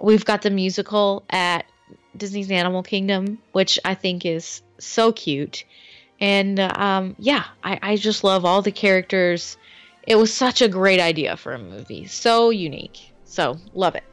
we've 0.00 0.24
got 0.24 0.42
the 0.42 0.50
musical 0.50 1.24
at 1.30 1.66
Disney's 2.16 2.50
Animal 2.50 2.82
Kingdom, 2.82 3.38
which 3.52 3.78
I 3.84 3.94
think 3.94 4.24
is 4.26 4.62
so 4.78 5.12
cute. 5.12 5.64
And 6.20 6.60
um, 6.60 7.16
yeah, 7.18 7.44
I, 7.64 7.78
I 7.82 7.96
just 7.96 8.24
love 8.24 8.44
all 8.44 8.62
the 8.62 8.72
characters. 8.72 9.56
It 10.06 10.16
was 10.16 10.32
such 10.32 10.62
a 10.62 10.68
great 10.68 11.00
idea 11.00 11.36
for 11.36 11.52
a 11.52 11.58
movie. 11.58 12.06
So 12.06 12.50
unique. 12.50 13.12
So, 13.24 13.58
love 13.74 13.94
it. 13.94 14.04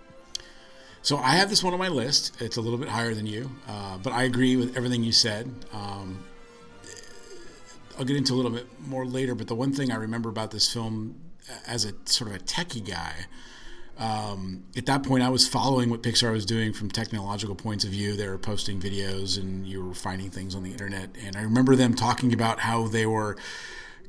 So, 1.02 1.18
I 1.18 1.32
have 1.32 1.50
this 1.50 1.64
one 1.64 1.74
on 1.74 1.80
my 1.80 1.90
list. 1.90 2.42
It's 2.42 2.58
a 2.58 2.62
little 2.62 2.78
bit 2.78 2.90
higher 2.90 3.14
than 3.14 3.26
you, 3.26 3.52
uh, 3.68 3.98
but 3.98 4.14
I 4.14 4.24
agree 4.24 4.56
with 4.56 4.78
everything 4.78 5.04
you 5.04 5.12
said. 5.12 5.54
Um, 5.74 6.24
I'll 8.00 8.06
get 8.06 8.16
into 8.16 8.34
a 8.34 8.38
little 8.38 8.52
bit 8.52 8.66
more 8.88 9.06
later. 9.06 9.36
But 9.36 9.48
the 9.48 9.56
one 9.56 9.74
thing 9.74 9.92
I 9.92 9.96
remember 9.96 10.30
about 10.30 10.52
this 10.52 10.72
film, 10.72 11.20
as 11.68 11.84
a 11.84 11.92
sort 12.06 12.32
of 12.32 12.38
a 12.38 12.40
techie 12.40 12.88
guy, 12.88 13.14
um, 13.98 14.64
at 14.78 14.86
that 14.86 15.04
point, 15.04 15.24
I 15.24 15.30
was 15.30 15.46
following 15.46 15.90
what 15.90 16.02
Pixar 16.02 16.32
was 16.32 16.46
doing 16.46 16.72
from 16.72 16.90
technological 16.90 17.56
points 17.56 17.84
of 17.84 17.92
view. 17.92 18.16
They 18.16 18.30
were 18.30 18.38
posting 18.38 18.80
videos, 18.80 19.38
and 19.38 19.68
you 19.68 19.86
were 19.86 19.94
finding 19.94 20.30
things 20.30 20.56
on 20.56 20.64
the 20.64 20.72
internet. 20.72 21.10
And 21.26 21.36
I 21.36 21.42
remember 21.42 21.76
them 21.76 21.94
talking 21.94 22.34
about 22.34 22.62
how 22.62 22.88
they 22.88 23.06
were 23.06 23.36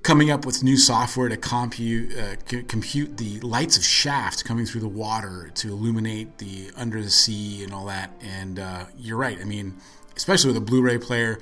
coming 0.04 0.30
up 0.30 0.46
with 0.46 0.62
new 0.62 0.76
software 0.76 1.28
to 1.28 1.36
compute 1.36 2.16
uh, 2.16 2.36
c- 2.46 2.62
compute 2.62 3.16
the 3.16 3.40
lights 3.40 3.76
of 3.76 3.84
shaft 3.84 4.44
coming 4.44 4.64
through 4.64 4.80
the 4.80 4.88
water 4.88 5.50
to 5.56 5.68
illuminate 5.68 6.38
the 6.38 6.70
under 6.76 7.02
the 7.02 7.10
sea 7.10 7.64
and 7.64 7.74
all 7.74 7.86
that. 7.86 8.12
And 8.22 8.60
uh, 8.60 8.86
you're 8.96 9.18
right. 9.18 9.38
I 9.40 9.44
mean, 9.44 9.74
especially 10.16 10.48
with 10.48 10.56
a 10.56 10.64
Blu-ray 10.64 10.98
player, 10.98 11.40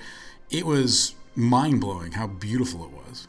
it 0.51 0.65
was 0.65 1.15
mind 1.39 1.81
blowing 1.81 2.13
how 2.13 2.27
beautiful 2.27 2.85
it 2.85 2.91
was. 2.91 3.29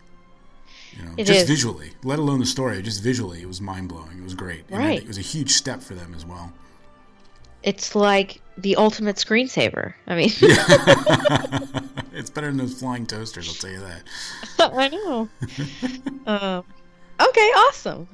You 0.97 1.05
know, 1.05 1.11
It 1.17 1.25
just 1.25 1.41
is. 1.41 1.47
visually, 1.47 1.91
let 2.03 2.17
alone 2.19 2.39
the 2.39 2.45
story. 2.45 2.81
Just 2.81 3.01
visually, 3.03 3.41
it 3.41 3.47
was 3.47 3.61
mind 3.61 3.87
blowing. 3.89 4.17
It 4.17 4.23
was 4.23 4.33
great. 4.33 4.65
Right. 4.69 4.87
think 4.89 5.01
it 5.03 5.07
was 5.07 5.17
a 5.19 5.21
huge 5.21 5.51
step 5.51 5.81
for 5.81 5.93
them 5.93 6.13
as 6.15 6.25
well. 6.25 6.51
It's 7.61 7.93
like 7.93 8.41
the 8.57 8.75
ultimate 8.77 9.17
screensaver. 9.17 9.93
I 10.07 10.15
mean, 10.15 10.29
it's 12.13 12.29
better 12.29 12.47
than 12.47 12.57
those 12.57 12.79
flying 12.79 13.05
toasters. 13.05 13.47
I'll 13.47 13.55
tell 13.55 13.69
you 13.69 13.81
that. 13.81 14.03
I 14.75 14.87
know. 14.89 15.29
um, 16.25 16.63
okay, 17.21 17.41
awesome. 17.67 18.07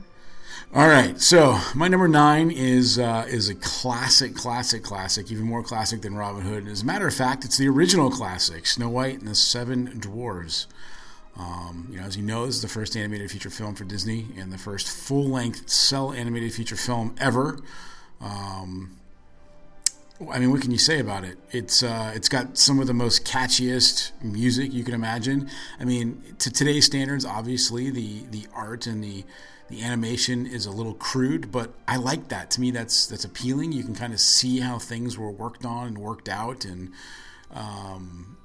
All 0.74 0.88
right, 0.90 1.22
so 1.22 1.58
my 1.74 1.88
number 1.88 2.08
nine 2.08 2.52
is 2.52 3.00
uh, 3.00 3.26
is 3.30 3.48
a 3.48 3.56
classic, 3.56 4.36
classic, 4.36 4.84
classic, 4.84 5.32
even 5.32 5.46
more 5.46 5.64
classic 5.64 6.02
than 6.02 6.16
Robin 6.16 6.42
Hood. 6.42 6.64
And 6.64 6.68
as 6.68 6.82
a 6.82 6.86
matter 6.86 7.08
of 7.08 7.14
fact, 7.14 7.46
it's 7.46 7.58
the 7.58 7.70
original 7.70 8.10
classic, 8.10 8.66
Snow 8.66 8.90
White 8.90 9.20
and 9.20 9.28
the 9.28 9.36
Seven 9.36 9.88
Dwarves. 10.00 10.66
Um, 11.38 11.88
you 11.92 12.00
know, 12.00 12.06
as 12.06 12.18
you 12.18 12.24
know, 12.24 12.46
this 12.46 12.56
is 12.56 12.62
the 12.62 12.68
first 12.68 12.98
animated 12.98 13.32
feature 13.32 13.50
film 13.50 13.76
for 13.76 13.86
Disney 13.86 14.28
and 14.38 14.52
the 14.52 14.58
first 14.58 14.90
full 14.90 15.30
length 15.30 15.70
cel 15.70 16.12
animated 16.12 16.54
feature 16.54 16.76
film 16.76 17.16
ever. 17.20 17.58
Um, 18.20 18.98
I 20.30 20.40
mean, 20.40 20.52
what 20.52 20.62
can 20.62 20.72
you 20.72 20.78
say 20.78 21.00
about 21.00 21.24
it? 21.24 21.38
It's 21.52 21.84
uh, 21.84 22.12
it's 22.16 22.28
got 22.28 22.58
some 22.58 22.80
of 22.80 22.88
the 22.88 22.94
most 22.94 23.24
catchiest 23.24 24.12
music 24.22 24.74
you 24.74 24.84
can 24.84 24.94
imagine. 24.94 25.50
I 25.80 25.86
mean, 25.86 26.22
to 26.40 26.52
today's 26.52 26.86
standards, 26.86 27.24
obviously 27.24 27.92
the 27.92 28.26
the 28.32 28.48
art 28.54 28.88
and 28.88 29.02
the 29.02 29.24
the 29.68 29.84
animation 29.84 30.46
is 30.46 30.66
a 30.66 30.72
little 30.72 30.94
crude, 30.94 31.52
but 31.52 31.74
I 31.88 31.98
like 31.98 32.28
that. 32.30 32.52
To 32.52 32.62
me, 32.62 32.72
that's 32.72 33.08
that's 33.08 33.26
appealing. 33.26 33.72
You 33.72 33.84
can 33.84 33.96
kind 33.96 34.14
of 34.14 34.20
see 34.20 34.60
how 34.60 34.80
things 34.80 35.18
were 35.18 35.32
worked 35.32 35.66
on 35.66 35.88
and 35.88 35.98
worked 35.98 36.30
out, 36.30 36.66
and 36.66 36.92
um, 37.52 38.38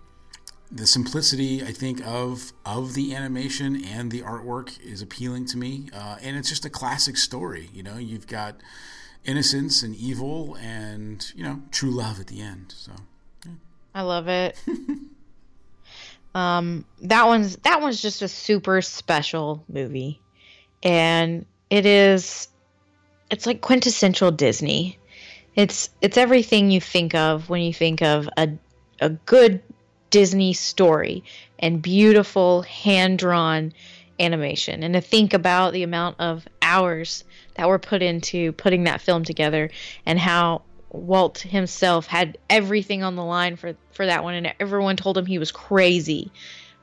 the 0.71 0.87
simplicity 0.87 1.63
I 1.63 1.73
think 1.73 2.07
of 2.07 2.53
of 2.65 2.95
the 2.95 3.15
animation 3.15 3.85
and 3.85 4.11
the 4.11 4.23
artwork 4.23 4.81
is 4.83 5.03
appealing 5.03 5.47
to 5.47 5.59
me. 5.59 5.89
Uh, 5.93 6.17
and 6.23 6.37
it's 6.37 6.49
just 6.49 6.65
a 6.65 6.71
classic 6.71 7.17
story. 7.17 7.69
You 7.73 7.83
know, 7.83 7.99
you've 7.99 8.27
got 8.27 8.57
innocence 9.25 9.83
and 9.83 9.95
evil, 9.95 10.57
and 10.61 11.31
you 11.37 11.45
know, 11.45 11.63
true 11.71 11.91
love 11.91 12.19
at 12.19 12.29
the 12.29 12.41
end. 12.41 12.75
So. 12.77 12.93
I 13.95 14.03
love 14.03 14.29
it. 14.29 14.57
um, 16.35 16.85
that 17.03 17.27
one's 17.27 17.57
that 17.57 17.81
one's 17.81 18.01
just 18.01 18.23
a 18.23 18.29
super 18.29 18.81
special 18.83 19.65
movie, 19.69 20.21
and 20.83 21.47
it 21.69 21.87
is. 21.87 22.49
It's 23.31 23.47
like 23.47 23.61
quintessential 23.61 24.31
Disney. 24.31 24.99
It's 25.55 25.91
it's 26.01 26.17
everything 26.17 26.71
you 26.71 26.81
think 26.81 27.15
of 27.15 27.49
when 27.49 27.63
you 27.63 27.73
think 27.73 28.03
of 28.03 28.29
a 28.37 28.51
a 29.01 29.11
good 29.11 29.63
Disney 30.11 30.53
story 30.53 31.25
and 31.59 31.81
beautiful 31.81 32.63
hand 32.63 33.19
drawn 33.19 33.73
animation, 34.19 34.83
and 34.83 34.95
to 34.95 35.01
think 35.01 35.33
about 35.33 35.73
the 35.73 35.83
amount 35.83 36.17
of 36.19 36.47
hours 36.61 37.25
that 37.55 37.69
were 37.69 37.79
put 37.79 38.03
into 38.03 38.53
putting 38.53 38.85
that 38.85 39.01
film 39.01 39.25
together, 39.25 39.71
and 40.07 40.19
how 40.19 40.63
Walt 40.91 41.39
himself 41.39 42.07
had 42.07 42.37
everything 42.49 43.03
on 43.03 43.17
the 43.17 43.25
line 43.25 43.57
for 43.57 43.75
for 43.93 44.07
that 44.07 44.25
one, 44.25 44.35
and 44.35 44.53
everyone 44.59 44.97
told 44.97 45.17
him 45.17 45.27
he 45.27 45.39
was 45.39 45.53
crazy. 45.53 46.33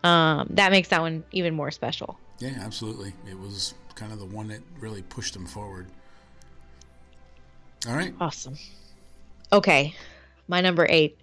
Um, 0.04 0.48
that 0.51 0.72
makes 0.72 0.89
that 0.89 1.01
one 1.01 1.24
even 1.32 1.54
more 1.54 1.72
special. 1.72 2.18
Yeah, 2.39 2.54
absolutely. 2.62 3.13
It 3.30 3.39
was 3.39 3.74
kind 3.98 4.13
of 4.13 4.20
the 4.20 4.25
one 4.25 4.48
that 4.48 4.62
really 4.80 5.01
pushed 5.01 5.36
him 5.36 5.46
forward. 5.46 5.88
All 7.88 7.94
right. 7.96 8.13
Awesome. 8.22 8.56
Okay, 9.51 9.94
my 10.48 10.62
number 10.62 10.86
eight. 10.89 11.18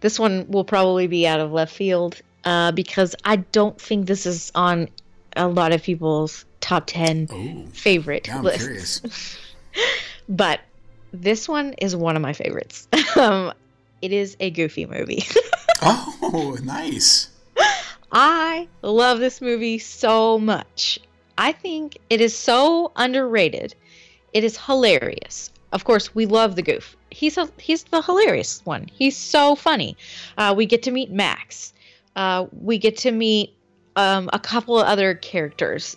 This 0.00 0.18
one 0.18 0.46
will 0.48 0.64
probably 0.64 1.06
be 1.06 1.26
out 1.26 1.40
of 1.40 1.52
left 1.52 1.74
field 1.74 2.20
uh, 2.44 2.72
because 2.72 3.14
I 3.24 3.36
don't 3.36 3.80
think 3.80 4.06
this 4.06 4.26
is 4.26 4.50
on 4.54 4.88
a 5.36 5.46
lot 5.48 5.72
of 5.72 5.82
people's 5.82 6.44
top 6.60 6.84
ten 6.86 7.28
Oh, 7.30 7.66
favorite 7.72 8.28
lists. 8.42 9.00
curious. 9.00 9.38
But 10.28 10.60
this 11.12 11.48
one 11.48 11.72
is 11.74 11.96
one 11.96 12.14
of 12.16 12.22
my 12.22 12.32
favorites. 12.32 12.86
um, 13.16 13.52
it 14.00 14.12
is 14.12 14.36
a 14.40 14.50
goofy 14.50 14.86
movie. 14.86 15.24
Oh, 15.84 16.56
nice. 16.62 17.28
I 18.12 18.68
love 18.82 19.18
this 19.18 19.40
movie 19.40 19.78
so 19.80 20.38
much. 20.38 21.00
I 21.38 21.52
think 21.52 21.98
it 22.10 22.20
is 22.20 22.36
so 22.36 22.92
underrated. 22.96 23.74
It 24.32 24.44
is 24.44 24.58
hilarious. 24.58 25.50
Of 25.72 25.84
course, 25.84 26.14
we 26.14 26.26
love 26.26 26.56
the 26.56 26.62
goof. 26.62 26.96
He's 27.10 27.38
a, 27.38 27.48
he's 27.58 27.84
the 27.84 28.02
hilarious 28.02 28.60
one. 28.64 28.88
He's 28.92 29.16
so 29.16 29.54
funny. 29.54 29.96
Uh, 30.36 30.54
we 30.56 30.66
get 30.66 30.82
to 30.84 30.90
meet 30.90 31.10
Max. 31.10 31.72
Uh, 32.14 32.46
we 32.52 32.78
get 32.78 32.98
to 32.98 33.10
meet 33.10 33.54
um, 33.96 34.28
a 34.32 34.38
couple 34.38 34.78
of 34.78 34.86
other 34.86 35.14
characters, 35.14 35.96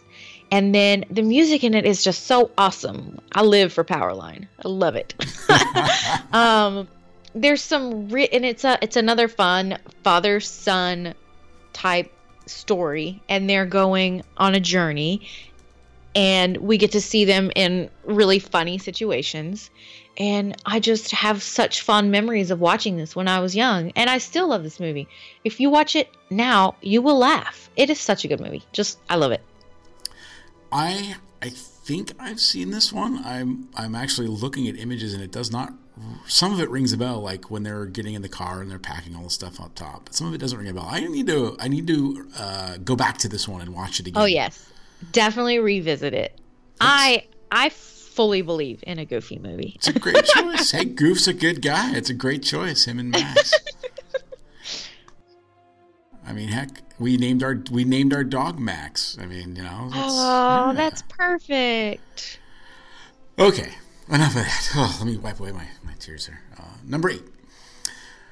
and 0.52 0.74
then 0.74 1.04
the 1.10 1.22
music 1.22 1.64
in 1.64 1.74
it 1.74 1.86
is 1.86 2.04
just 2.04 2.26
so 2.26 2.52
awesome. 2.58 3.20
I 3.34 3.42
live 3.42 3.74
for 3.74 3.84
Powerline. 3.84 4.48
I 4.64 4.68
love 4.68 4.96
it. 4.96 5.14
um, 6.34 6.88
there's 7.34 7.62
some 7.62 8.08
re- 8.08 8.30
and 8.32 8.46
it's 8.46 8.64
a 8.64 8.78
it's 8.82 8.96
another 8.96 9.28
fun 9.28 9.78
father 10.04 10.40
son 10.40 11.14
type 11.74 12.12
story 12.46 13.22
and 13.30 13.50
they're 13.50 13.66
going 13.66 14.24
on 14.38 14.56
a 14.56 14.60
journey 14.60 15.28
and 16.16 16.58
we 16.58 16.78
get 16.78 16.94
to 16.94 17.02
see 17.02 17.26
them 17.26 17.52
in 17.56 17.90
really 18.06 18.40
funny 18.40 18.78
situations. 18.78 19.70
And 20.18 20.56
i 20.66 20.80
just 20.80 21.12
have 21.12 21.44
such 21.44 21.82
fond 21.82 22.10
memories 22.10 22.50
of 22.50 22.62
watching 22.62 22.96
this 22.96 23.18
when 23.18 23.28
i 23.28 23.42
was 23.42 23.54
young 23.54 23.92
and 23.98 24.10
i 24.10 24.18
still 24.18 24.48
love 24.48 24.64
this 24.64 24.80
movie. 24.80 25.08
If 25.44 25.60
you 25.60 25.70
watch 25.70 25.96
it 25.96 26.10
now 26.30 26.76
you 26.82 27.02
will 27.02 27.18
laugh. 27.18 27.70
It 27.76 27.90
is 27.90 28.00
such 28.00 28.24
a 28.24 28.28
good 28.30 28.40
movie. 28.40 28.64
Just 28.72 28.98
i 29.10 29.16
love 29.16 29.34
it. 29.34 29.42
I 30.72 31.16
I 31.42 31.52
think 31.86 32.12
I've 32.20 32.40
seen 32.40 32.72
this 32.72 32.92
one. 32.92 33.22
I'm 33.24 33.70
I'm 33.76 33.96
actually 33.96 34.28
looking 34.28 34.68
at 34.68 34.78
images 34.78 35.14
and 35.14 35.22
it 35.24 35.32
does 35.32 35.52
not. 35.52 35.74
Some 36.28 36.52
of 36.52 36.60
it 36.60 36.70
rings 36.70 36.92
a 36.92 36.98
bell, 36.98 37.22
like 37.22 37.50
when 37.50 37.64
they're 37.64 37.86
getting 37.86 38.16
in 38.16 38.22
the 38.22 38.28
car 38.30 38.62
and 38.62 38.70
they're 38.70 38.80
packing 38.80 39.16
all 39.16 39.24
the 39.24 39.30
stuff 39.30 39.62
up 39.62 39.76
top. 39.76 40.06
But 40.06 40.14
some 40.16 40.28
of 40.28 40.34
it 40.34 40.40
doesn't 40.40 40.58
ring 40.58 40.68
a 40.68 40.74
bell. 40.74 40.88
I 40.90 41.00
need 41.02 41.28
to 41.28 41.56
I 41.60 41.68
need 41.70 41.88
to 41.88 42.28
uh, 42.38 42.78
go 42.84 42.96
back 42.96 43.18
to 43.20 43.30
this 43.30 43.48
one 43.48 43.62
and 43.62 43.74
watch 43.74 44.00
it 44.00 44.08
again. 44.08 44.22
oh 44.22 44.26
yes 44.26 44.70
definitely 45.12 45.60
revisit 45.60 46.14
it 46.14 46.40
i 46.82 47.26
i 47.52 47.70
fully 47.70 48.42
believe 48.42 48.82
in 48.88 48.98
a 48.98 49.06
goofy 49.06 49.38
movie 49.38 49.74
It's 49.76 49.88
a 49.90 49.94
great 50.00 50.24
choice. 50.36 50.72
hey, 50.72 50.86
Goof's 50.86 51.28
a 51.28 51.34
good 51.34 51.62
guy. 51.62 51.96
It's 51.96 52.10
a 52.10 52.14
great 52.14 52.44
choice. 52.44 52.86
Him 52.86 52.98
and 52.98 53.12
Max. 53.12 53.54
I 56.28 56.34
mean, 56.34 56.50
heck, 56.50 56.82
we 57.00 57.18
named 57.18 57.44
our 57.44 57.62
we 57.72 57.84
named 57.84 58.14
our 58.14 58.24
dog 58.24 58.60
Max. 58.60 59.18
I 59.22 59.26
mean, 59.26 59.56
you 59.56 59.64
know. 59.64 59.88
it's- 59.90 60.04
oh 60.06 60.68
yeah. 60.68 60.74
that's 60.76 61.02
perfect 61.04 62.40
Okay, 63.38 63.72
enough 64.10 64.30
of 64.30 64.44
that. 64.44 64.70
Oh, 64.76 64.96
let 65.00 65.06
me 65.08 65.18
wipe 65.18 65.40
away 65.40 65.52
my, 65.52 65.68
my 65.84 65.94
tears 66.00 66.26
here. 66.28 66.40
Uh, 66.58 66.64
number 66.86 67.10
eight. 67.10 67.24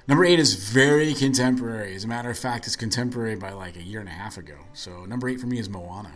Number 0.07 0.25
eight 0.25 0.39
is 0.39 0.55
very 0.55 1.13
contemporary. 1.13 1.93
As 1.95 2.03
a 2.03 2.07
matter 2.07 2.29
of 2.29 2.37
fact, 2.37 2.65
it's 2.67 2.75
contemporary 2.75 3.35
by 3.35 3.51
like 3.51 3.75
a 3.77 3.83
year 3.83 3.99
and 3.99 4.09
a 4.09 4.13
half 4.13 4.37
ago. 4.37 4.55
So 4.73 5.05
number 5.05 5.29
eight 5.29 5.39
for 5.39 5.47
me 5.47 5.59
is 5.59 5.69
Moana. 5.69 6.11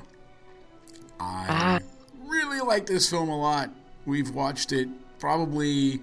I 1.19 1.45
Ah. 1.49 1.79
really 2.25 2.59
like 2.61 2.85
this 2.85 3.09
film 3.09 3.29
a 3.29 3.37
lot. 3.37 3.69
We've 4.05 4.29
watched 4.31 4.71
it 4.71 4.87
probably 5.19 6.01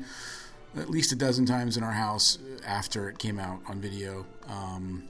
at 0.76 0.90
least 0.90 1.12
a 1.12 1.16
dozen 1.16 1.46
times 1.46 1.76
in 1.76 1.82
our 1.84 1.92
house 1.92 2.38
after 2.66 3.08
it 3.08 3.18
came 3.18 3.38
out 3.38 3.60
on 3.68 3.80
video. 3.80 4.26
Um, 4.48 5.04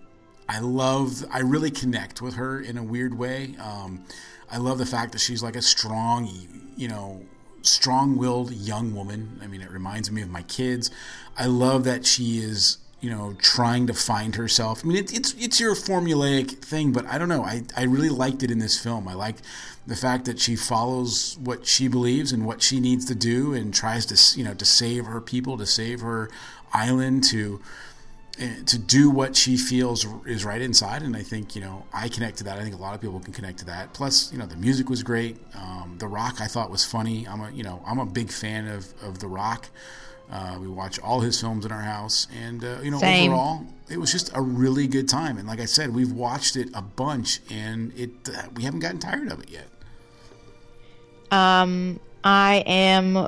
I 0.48 0.60
love, 0.60 1.24
I 1.30 1.40
really 1.40 1.70
connect 1.70 2.20
with 2.20 2.34
her 2.34 2.60
in 2.60 2.76
a 2.76 2.82
weird 2.82 3.16
way. 3.18 3.56
Um, 3.60 4.04
I 4.50 4.58
love 4.58 4.78
the 4.78 4.86
fact 4.86 5.12
that 5.12 5.20
she's 5.20 5.42
like 5.42 5.56
a 5.56 5.62
strong, 5.62 6.28
you 6.76 6.88
know, 6.88 7.22
strong 7.62 8.16
willed 8.16 8.52
young 8.52 8.94
woman. 8.94 9.40
I 9.42 9.46
mean, 9.46 9.62
it 9.62 9.70
reminds 9.70 10.10
me 10.10 10.22
of 10.22 10.28
my 10.28 10.42
kids. 10.42 10.90
I 11.38 11.46
love 11.46 11.84
that 11.84 12.04
she 12.04 12.38
is, 12.38 12.78
you 13.00 13.10
know, 13.10 13.34
trying 13.40 13.86
to 13.86 13.94
find 13.94 14.36
herself. 14.36 14.84
I 14.84 14.88
mean, 14.88 14.98
it, 14.98 15.16
it's 15.16 15.34
it's 15.34 15.60
your 15.60 15.74
formulaic 15.74 16.62
thing, 16.62 16.92
but 16.92 17.06
I 17.06 17.18
don't 17.18 17.28
know. 17.28 17.42
I, 17.42 17.62
I 17.76 17.84
really 17.84 18.10
liked 18.10 18.42
it 18.42 18.50
in 18.50 18.58
this 18.58 18.78
film. 18.80 19.08
I 19.08 19.14
like 19.14 19.36
the 19.86 19.96
fact 19.96 20.24
that 20.26 20.38
she 20.38 20.56
follows 20.56 21.36
what 21.38 21.66
she 21.66 21.88
believes 21.88 22.32
and 22.32 22.46
what 22.46 22.62
she 22.62 22.80
needs 22.80 23.04
to 23.06 23.14
do 23.14 23.52
and 23.54 23.74
tries 23.74 24.06
to, 24.06 24.38
you 24.38 24.44
know, 24.44 24.54
to 24.54 24.64
save 24.64 25.06
her 25.06 25.20
people, 25.20 25.58
to 25.58 25.66
save 25.66 26.00
her 26.00 26.30
island, 26.72 27.24
to 27.24 27.60
to 28.36 28.78
do 28.78 29.10
what 29.10 29.36
she 29.36 29.56
feels 29.56 30.06
is 30.26 30.44
right 30.44 30.60
inside. 30.60 31.02
And 31.02 31.16
I 31.16 31.22
think, 31.22 31.54
you 31.54 31.62
know, 31.62 31.84
I 31.92 32.08
connect 32.08 32.38
to 32.38 32.44
that. 32.44 32.58
I 32.58 32.62
think 32.62 32.74
a 32.74 32.78
lot 32.78 32.94
of 32.94 33.00
people 33.00 33.20
can 33.20 33.32
connect 33.32 33.58
to 33.60 33.64
that. 33.66 33.92
Plus, 33.92 34.32
you 34.32 34.38
know, 34.38 34.46
the 34.46 34.56
music 34.56 34.88
was 34.88 35.02
great. 35.02 35.36
Um, 35.54 35.96
the 35.98 36.08
Rock 36.08 36.40
I 36.40 36.46
thought 36.46 36.70
was 36.70 36.84
funny. 36.84 37.28
I'm 37.28 37.40
a, 37.40 37.50
you 37.50 37.62
know, 37.62 37.82
I'm 37.86 37.98
a 37.98 38.06
big 38.06 38.30
fan 38.30 38.66
of, 38.66 38.92
of 39.02 39.20
The 39.20 39.28
Rock. 39.28 39.68
Uh, 40.30 40.56
we 40.60 40.66
watch 40.66 40.98
all 40.98 41.20
his 41.20 41.38
films 41.38 41.66
in 41.66 41.70
our 41.70 41.82
house, 41.82 42.26
and 42.34 42.64
uh, 42.64 42.78
you 42.82 42.90
know, 42.90 42.98
Same. 42.98 43.30
overall, 43.30 43.66
it 43.90 43.98
was 43.98 44.10
just 44.10 44.34
a 44.34 44.40
really 44.40 44.86
good 44.86 45.06
time. 45.06 45.36
And 45.36 45.46
like 45.46 45.60
I 45.60 45.66
said, 45.66 45.94
we've 45.94 46.10
watched 46.10 46.56
it 46.56 46.70
a 46.74 46.80
bunch, 46.80 47.40
and 47.50 47.92
it 47.94 48.10
uh, 48.34 48.48
we 48.56 48.62
haven't 48.62 48.80
gotten 48.80 48.98
tired 48.98 49.30
of 49.30 49.40
it 49.40 49.50
yet. 49.50 49.68
Um, 51.30 52.00
I 52.24 52.64
am 52.66 53.26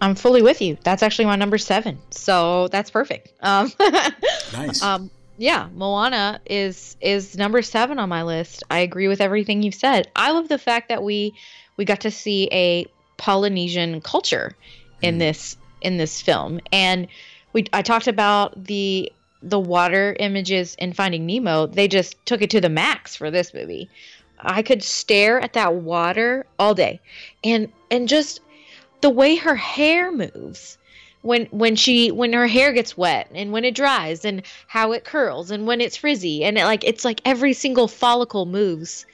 I'm 0.00 0.14
fully 0.14 0.42
with 0.42 0.62
you. 0.62 0.78
That's 0.82 1.02
actually 1.02 1.26
my 1.26 1.36
number 1.36 1.58
seven. 1.58 1.98
So 2.10 2.68
that's 2.68 2.90
perfect. 2.90 3.32
Um, 3.42 3.72
nice. 4.52 4.82
Um, 4.82 5.10
yeah, 5.36 5.68
Moana 5.74 6.40
is 6.44 6.96
is 7.00 7.36
number 7.36 7.62
seven 7.62 7.98
on 7.98 8.08
my 8.08 8.22
list. 8.22 8.62
I 8.70 8.80
agree 8.80 9.08
with 9.08 9.20
everything 9.20 9.62
you've 9.62 9.74
said. 9.74 10.10
I 10.14 10.32
love 10.32 10.48
the 10.48 10.58
fact 10.58 10.90
that 10.90 11.02
we 11.02 11.34
we 11.76 11.84
got 11.84 12.00
to 12.00 12.10
see 12.10 12.48
a 12.52 12.86
Polynesian 13.16 14.00
culture 14.02 14.54
in 15.00 15.16
mm. 15.16 15.20
this 15.20 15.56
in 15.80 15.96
this 15.96 16.20
film, 16.20 16.60
and 16.72 17.08
we 17.54 17.64
I 17.72 17.80
talked 17.82 18.06
about 18.06 18.64
the 18.64 19.10
the 19.42 19.58
water 19.58 20.14
images 20.18 20.74
in 20.78 20.92
Finding 20.92 21.24
Nemo. 21.24 21.66
They 21.66 21.88
just 21.88 22.14
took 22.26 22.42
it 22.42 22.50
to 22.50 22.60
the 22.60 22.68
max 22.68 23.16
for 23.16 23.30
this 23.30 23.54
movie. 23.54 23.88
I 24.38 24.62
could 24.62 24.82
stare 24.82 25.40
at 25.40 25.54
that 25.54 25.74
water 25.74 26.44
all 26.58 26.74
day, 26.74 27.00
and 27.42 27.72
and 27.90 28.08
just 28.08 28.40
the 29.00 29.10
way 29.10 29.36
her 29.36 29.56
hair 29.56 30.12
moves 30.12 30.78
when 31.22 31.46
when 31.46 31.76
she 31.76 32.10
when 32.10 32.32
her 32.32 32.46
hair 32.46 32.72
gets 32.72 32.96
wet 32.96 33.30
and 33.34 33.52
when 33.52 33.64
it 33.64 33.74
dries 33.74 34.24
and 34.24 34.42
how 34.66 34.92
it 34.92 35.04
curls 35.04 35.50
and 35.50 35.66
when 35.66 35.80
it's 35.80 35.96
frizzy 35.96 36.44
and 36.44 36.56
it, 36.56 36.64
like 36.64 36.84
it's 36.84 37.04
like 37.04 37.20
every 37.24 37.52
single 37.52 37.88
follicle 37.88 38.46
moves 38.46 39.06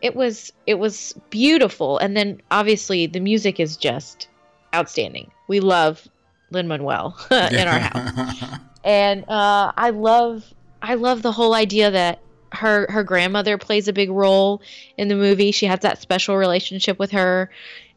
it 0.00 0.14
was 0.14 0.52
it 0.66 0.78
was 0.78 1.14
beautiful. 1.30 1.98
And 1.98 2.16
then 2.16 2.40
obviously 2.50 3.06
the 3.06 3.20
music 3.20 3.58
is 3.60 3.76
just 3.76 4.28
outstanding. 4.74 5.30
We 5.48 5.60
love 5.60 6.06
Lin-Manuel 6.50 7.16
in 7.30 7.68
our 7.68 7.78
house. 7.78 8.44
And 8.84 9.28
uh, 9.28 9.72
i 9.76 9.90
love 9.90 10.54
i 10.80 10.94
love 10.94 11.20
the 11.20 11.32
whole 11.32 11.52
idea 11.52 11.90
that 11.90 12.20
her 12.52 12.90
her 12.90 13.02
grandmother 13.02 13.58
plays 13.58 13.88
a 13.88 13.92
big 13.92 14.08
role 14.08 14.62
in 14.96 15.08
the 15.08 15.16
movie. 15.16 15.50
She 15.50 15.66
has 15.66 15.80
that 15.80 16.00
special 16.00 16.36
relationship 16.36 16.98
with 16.98 17.10
her 17.10 17.50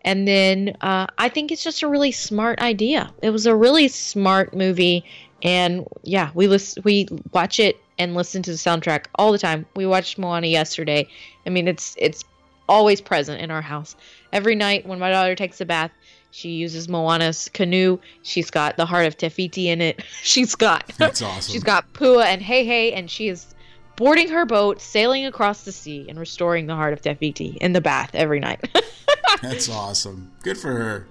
and 0.04 0.28
then 0.28 0.76
uh, 0.82 1.08
I 1.18 1.30
think 1.30 1.52
it's 1.52 1.64
just 1.64 1.84
a 1.84 1.88
really 1.88 2.12
smart 2.12 2.60
idea. 2.60 3.12
It 3.22 3.30
was 3.30 3.46
a 3.46 3.56
really 3.56 3.88
smart 3.88 4.56
movie, 4.56 5.06
and 5.44 5.88
yeah, 6.04 6.32
we 6.34 6.48
listen, 6.48 6.84
we 6.84 7.08
watch 7.32 7.60
it 7.60 7.78
and 7.98 8.16
listen 8.16 8.42
to 8.44 8.52
the 8.52 8.58
soundtrack 8.58 9.06
all 9.16 9.32
the 9.32 9.38
time. 9.38 9.66
We 9.76 9.86
watched 9.86 10.18
Moana 10.18 10.48
yesterday. 10.48 11.08
I 11.46 11.50
mean, 11.50 11.68
it's 11.68 11.96
it's 12.00 12.24
always 12.68 13.02
present 13.02 13.42
in 13.42 13.52
our 13.52 13.62
house. 13.62 13.96
Every 14.34 14.56
night 14.56 14.86
when 14.86 15.00
my 15.00 15.12
daughter 15.12 15.36
takes 15.36 15.62
a 15.62 15.66
bath, 15.66 15.92
she 16.32 16.50
uses 16.50 16.88
Moana's 16.88 17.50
canoe. 17.54 18.00
She's 18.24 18.50
got 18.50 18.78
the 18.78 18.86
heart 18.86 19.06
of 19.06 19.18
Te 19.18 19.30
Fiti 19.30 19.70
in 19.70 19.82
it. 19.82 20.04
She's 20.24 20.56
got 20.56 20.88
that's 20.98 21.22
awesome. 21.22 21.52
she's 21.54 21.64
got 21.64 21.92
Pua 21.94 22.26
and 22.26 22.42
Heihei, 22.42 22.96
and 22.96 23.10
she 23.10 23.28
is 23.28 23.54
boarding 24.02 24.30
her 24.30 24.48
boat, 24.48 24.82
sailing 24.82 25.28
across 25.28 25.64
the 25.64 25.72
sea, 25.72 26.08
and 26.10 26.18
restoring 26.18 26.66
the 26.66 26.74
heart 26.74 26.92
of 26.92 27.04
Te 27.04 27.14
Fiti 27.14 27.60
in 27.62 27.74
the 27.74 27.82
bath 27.82 28.10
every 28.16 28.40
night. 28.40 28.68
That's 29.44 29.70
awesome. 29.70 30.32
Good 30.42 30.58
for 30.58 30.72
her. 30.72 31.08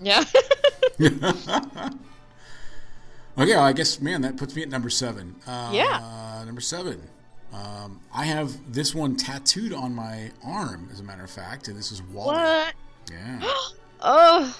Yeah. 0.00 0.22
okay, 1.00 1.90
well, 3.36 3.58
I 3.58 3.72
guess, 3.72 4.00
man, 4.00 4.22
that 4.22 4.36
puts 4.36 4.54
me 4.54 4.62
at 4.62 4.68
number 4.68 4.88
seven. 4.88 5.34
Uh, 5.48 5.72
yeah. 5.74 6.44
Number 6.46 6.60
seven. 6.60 7.02
Um, 7.52 8.00
I 8.14 8.26
have 8.26 8.72
this 8.72 8.94
one 8.94 9.16
tattooed 9.16 9.72
on 9.72 9.92
my 9.92 10.30
arm, 10.44 10.90
as 10.92 11.00
a 11.00 11.02
matter 11.02 11.24
of 11.24 11.30
fact, 11.30 11.66
and 11.66 11.76
this 11.76 11.90
is 11.90 12.02
WALL-E. 12.02 12.36
What? 12.36 12.74
Yeah. 13.10 13.40
oh, 14.00 14.56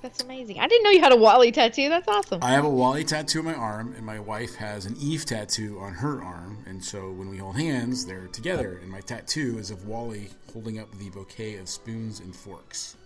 that's 0.00 0.22
amazing. 0.22 0.60
I 0.60 0.68
didn't 0.68 0.84
know 0.84 0.90
you 0.90 1.00
had 1.00 1.12
a 1.12 1.16
WALL-E 1.16 1.50
tattoo. 1.50 1.88
That's 1.88 2.06
awesome. 2.06 2.42
I 2.42 2.50
have 2.52 2.64
a 2.64 2.70
WALL-E 2.70 3.04
tattoo 3.04 3.40
on 3.40 3.46
my 3.46 3.54
arm, 3.54 3.94
and 3.96 4.06
my 4.06 4.20
wife 4.20 4.54
has 4.54 4.86
an 4.86 4.96
Eve 5.00 5.24
tattoo 5.24 5.78
on 5.80 5.92
her 5.94 6.22
arm. 6.22 6.64
And 6.66 6.82
so 6.82 7.10
when 7.10 7.28
we 7.28 7.38
hold 7.38 7.56
hands, 7.56 8.06
they're 8.06 8.28
together. 8.28 8.78
And 8.80 8.90
my 8.90 9.00
tattoo 9.00 9.58
is 9.58 9.70
of 9.70 9.86
WALL-E 9.86 10.28
holding 10.52 10.78
up 10.78 10.88
the 10.98 11.10
bouquet 11.10 11.56
of 11.56 11.68
spoons 11.68 12.20
and 12.20 12.34
forks. 12.34 12.96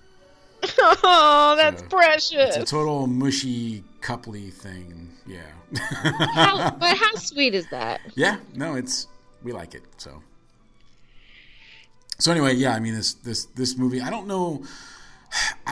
Oh, 1.05 1.55
that's 1.57 1.83
so 1.83 1.88
precious. 1.88 2.57
It's 2.57 2.57
a 2.57 2.64
total 2.64 3.09
mushy, 3.09 3.83
coupley 4.01 4.53
thing. 4.53 5.11
Yeah. 5.27 5.40
how, 6.35 6.71
but 6.71 6.97
how 6.97 7.14
sweet 7.16 7.55
is 7.55 7.69
that? 7.71 8.01
Yeah. 8.14 8.37
No, 8.55 8.77
it's 8.77 9.09
we 9.43 9.53
like 9.53 9.75
it. 9.75 9.83
So. 9.97 10.23
So 12.19 12.31
anyway, 12.31 12.55
yeah. 12.55 12.75
I 12.75 12.81
mean, 12.81 12.95
this 12.95 13.14
this 13.14 13.47
this 13.47 13.77
movie. 13.77 14.01
I 14.01 14.09
don't 14.09 14.29
know 14.29 14.62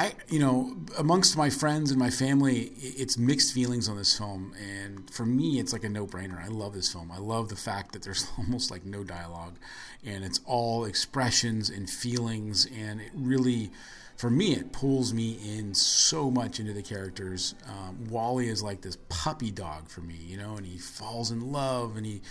I, 0.01 0.15
you 0.31 0.39
know, 0.39 0.75
amongst 0.97 1.37
my 1.37 1.51
friends 1.51 1.91
and 1.91 2.01
my 2.01 2.09
family, 2.09 2.73
it's 2.79 3.19
mixed 3.19 3.53
feelings 3.53 3.87
on 3.87 3.99
this 3.99 4.17
film. 4.17 4.55
And 4.59 5.11
for 5.11 5.27
me, 5.27 5.61
it's 5.61 5.75
like 5.75 5.85
a 5.85 5.91
no 5.91 6.07
brainer. 6.07 6.43
I 6.43 6.49
love 6.49 6.73
this 6.73 6.91
film. 6.91 7.13
I 7.13 7.19
love 7.19 7.51
the 7.51 7.57
fact 7.57 7.93
that 7.93 8.03
there's 8.03 8.27
almost 8.39 8.71
like 8.71 8.87
no 8.87 9.05
dialogue 9.05 9.59
and 10.03 10.25
it's 10.25 10.41
all 10.47 10.87
expressions 10.87 11.69
and 11.69 11.91
feelings. 11.91 12.67
And 12.75 13.03
it 13.03 13.11
really, 13.15 13.73
for 14.17 14.31
me, 14.31 14.55
it 14.55 14.73
pulls 14.73 15.13
me 15.13 15.39
in 15.45 15.75
so 15.75 16.31
much 16.31 16.61
into 16.61 16.73
the 16.73 16.83
characters. 16.83 17.55
Um, 17.69 18.09
WALL-E 18.09 18.49
is 18.49 18.63
like 18.63 18.81
this 18.81 18.97
puppy 19.11 19.51
dog 19.51 19.91
for 19.91 20.01
me, 20.01 20.17
you 20.17 20.39
know, 20.39 20.57
and 20.57 20.65
he 20.65 20.79
falls 20.79 21.31
in 21.31 21.53
love 21.53 21.99
and 21.99 22.07
he 22.07 22.23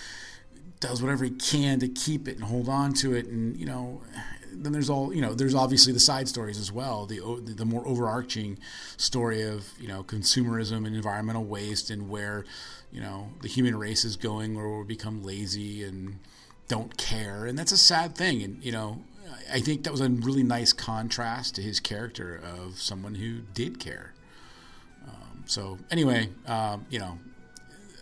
does 0.80 1.04
whatever 1.04 1.24
he 1.24 1.32
can 1.32 1.80
to 1.82 1.88
keep 1.88 2.28
it 2.28 2.38
and 2.38 2.46
hold 2.46 2.68
on 2.68 2.94
to 2.94 3.14
it. 3.14 3.28
And, 3.28 3.56
you 3.58 3.68
know, 3.68 4.02
then 4.52 4.72
there's 4.72 4.90
all 4.90 5.14
you 5.14 5.22
know. 5.22 5.34
There's 5.34 5.56
obviously 5.56 5.94
the 5.94 6.00
side 6.00 6.28
stories 6.28 6.60
as 6.60 6.72
well. 6.72 7.06
The 7.06 7.20
the 7.42 7.66
more 7.66 7.86
overarching 7.88 8.60
story 8.98 9.42
of 9.44 9.70
you 9.80 9.88
know 9.88 10.04
consumerism 10.04 10.86
and 10.86 10.96
environmental 10.96 11.44
waste 11.44 11.90
and 11.90 12.10
where 12.10 12.46
you 12.92 13.02
know 13.02 13.30
the 13.42 13.48
human 13.48 13.78
race 13.78 14.06
is 14.06 14.16
going, 14.16 14.56
where 14.56 14.70
we 14.70 14.84
become 14.84 15.24
lazy 15.24 15.84
and 15.84 16.20
don't 16.68 16.98
care, 16.98 17.46
and 17.46 17.58
that's 17.58 17.72
a 17.72 17.78
sad 17.78 18.16
thing. 18.16 18.44
And 18.44 18.64
you 18.64 18.72
know, 18.72 19.00
I 19.52 19.60
think 19.60 19.84
that 19.84 19.92
was 19.92 20.02
a 20.02 20.10
really 20.10 20.44
nice 20.44 20.74
contrast 20.74 21.56
to 21.56 21.62
his 21.62 21.80
character 21.80 22.42
of 22.44 22.80
someone 22.80 23.16
who 23.16 23.40
did 23.54 23.80
care. 23.80 24.14
Um, 25.08 25.44
so 25.46 25.78
anyway, 25.92 26.30
um, 26.46 26.86
you 26.90 27.00
know, 27.00 27.18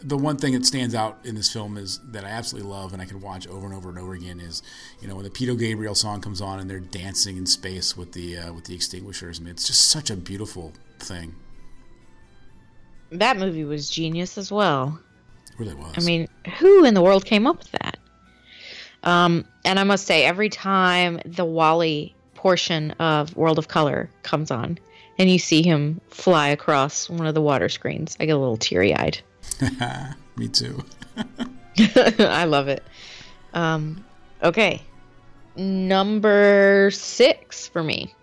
the 0.02 0.18
one 0.18 0.38
thing 0.38 0.54
that 0.54 0.66
stands 0.66 0.94
out 0.94 1.20
in 1.24 1.36
this 1.36 1.52
film 1.52 1.78
is 1.78 2.00
that 2.12 2.24
I 2.24 2.30
absolutely 2.30 2.70
love 2.70 2.94
and 2.94 3.02
I 3.02 3.06
can 3.06 3.22
watch 3.22 3.48
over 3.48 3.66
and 3.66 3.76
over 3.76 3.90
and 3.90 3.98
over 3.98 4.14
again 4.14 4.40
is 4.40 4.62
you 5.02 5.08
know 5.08 5.16
when 5.16 5.24
the 5.24 5.32
Peter 5.32 5.56
Gabriel 5.56 5.96
song 5.96 6.22
comes 6.22 6.42
on 6.42 6.60
and 6.60 6.70
they're 6.70 6.80
dancing 6.80 7.38
in 7.38 7.46
space 7.46 7.98
with 7.98 8.14
the 8.14 8.38
uh, 8.38 8.54
with 8.54 8.66
the 8.66 8.76
extinguishers. 8.76 9.40
I 9.40 9.44
mean, 9.44 9.52
it's 9.52 9.68
just 9.68 9.90
such 9.90 10.10
a 10.10 10.16
beautiful 10.16 10.74
thing. 11.00 11.36
That 13.12 13.38
movie 13.38 13.64
was 13.64 13.90
genius 13.90 14.38
as 14.38 14.52
well. 14.52 15.00
It 15.52 15.60
really 15.60 15.76
was. 15.76 15.94
I 15.98 16.02
mean, 16.02 16.28
who 16.60 16.84
in 16.84 16.94
the 16.94 17.02
world 17.02 17.26
came 17.26 17.48
up 17.48 17.60
with 17.60 17.72
that? 17.72 17.98
Um, 19.04 19.46
and 19.64 19.80
I 19.80 19.84
must 19.84 20.06
say, 20.06 20.26
every 20.26 20.50
time 20.50 21.22
the 21.26 21.46
WALL-E 21.46 22.14
portion 22.36 22.92
of 22.92 23.36
World 23.38 23.58
of 23.58 23.70
Color 23.70 24.10
comes 24.24 24.52
on, 24.52 24.78
and 25.18 25.30
you 25.30 25.40
see 25.40 25.64
him 25.64 26.02
fly 26.10 26.50
across 26.50 27.10
one 27.10 27.26
of 27.26 27.34
the 27.34 27.42
water 27.42 27.70
screens, 27.70 28.18
I 28.20 28.26
get 28.26 28.36
a 28.36 28.40
little 28.40 28.58
teary 28.58 28.94
eyed. 28.94 29.20
Me 30.36 30.48
too. 30.48 30.84
I 32.20 32.46
love 32.46 32.68
it. 32.68 32.84
Um, 33.54 34.04
okay, 34.44 34.82
number 35.56 36.90
six 36.92 37.68
for 37.68 37.84
me. 37.84 38.14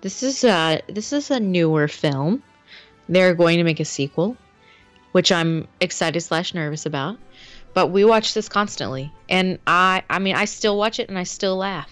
This 0.00 0.22
is 0.22 0.44
a 0.44 0.80
this 0.88 1.12
is 1.12 1.30
a 1.30 1.40
newer 1.40 1.88
film. 1.88 2.42
They're 3.08 3.34
going 3.34 3.58
to 3.58 3.64
make 3.64 3.80
a 3.80 3.84
sequel, 3.84 4.36
which 5.12 5.32
I'm 5.32 5.66
excited 5.80 6.20
slash 6.20 6.54
nervous 6.54 6.86
about. 6.86 7.18
But 7.74 7.88
we 7.88 8.04
watch 8.04 8.34
this 8.34 8.48
constantly, 8.48 9.12
and 9.28 9.58
I 9.66 10.02
I 10.08 10.18
mean 10.18 10.36
I 10.36 10.44
still 10.44 10.78
watch 10.78 10.98
it 10.98 11.08
and 11.08 11.18
I 11.18 11.24
still 11.24 11.56
laugh. 11.56 11.90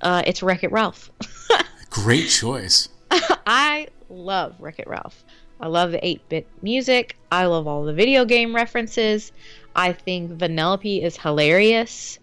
Uh, 0.00 0.22
it's 0.26 0.42
Wreck 0.42 0.62
It 0.62 0.70
Ralph. 0.70 1.10
Great 1.90 2.28
choice. 2.28 2.88
I 3.10 3.88
love 4.08 4.54
Wreck 4.60 4.78
It 4.78 4.86
Ralph. 4.86 5.24
I 5.60 5.66
love 5.68 5.92
the 5.92 6.06
8 6.06 6.28
bit 6.28 6.46
music. 6.62 7.16
I 7.30 7.46
love 7.46 7.66
all 7.66 7.84
the 7.84 7.92
video 7.92 8.24
game 8.24 8.54
references. 8.54 9.32
I 9.74 9.92
think 9.92 10.32
Vanellope 10.32 11.02
is 11.02 11.16
hilarious. 11.16 12.18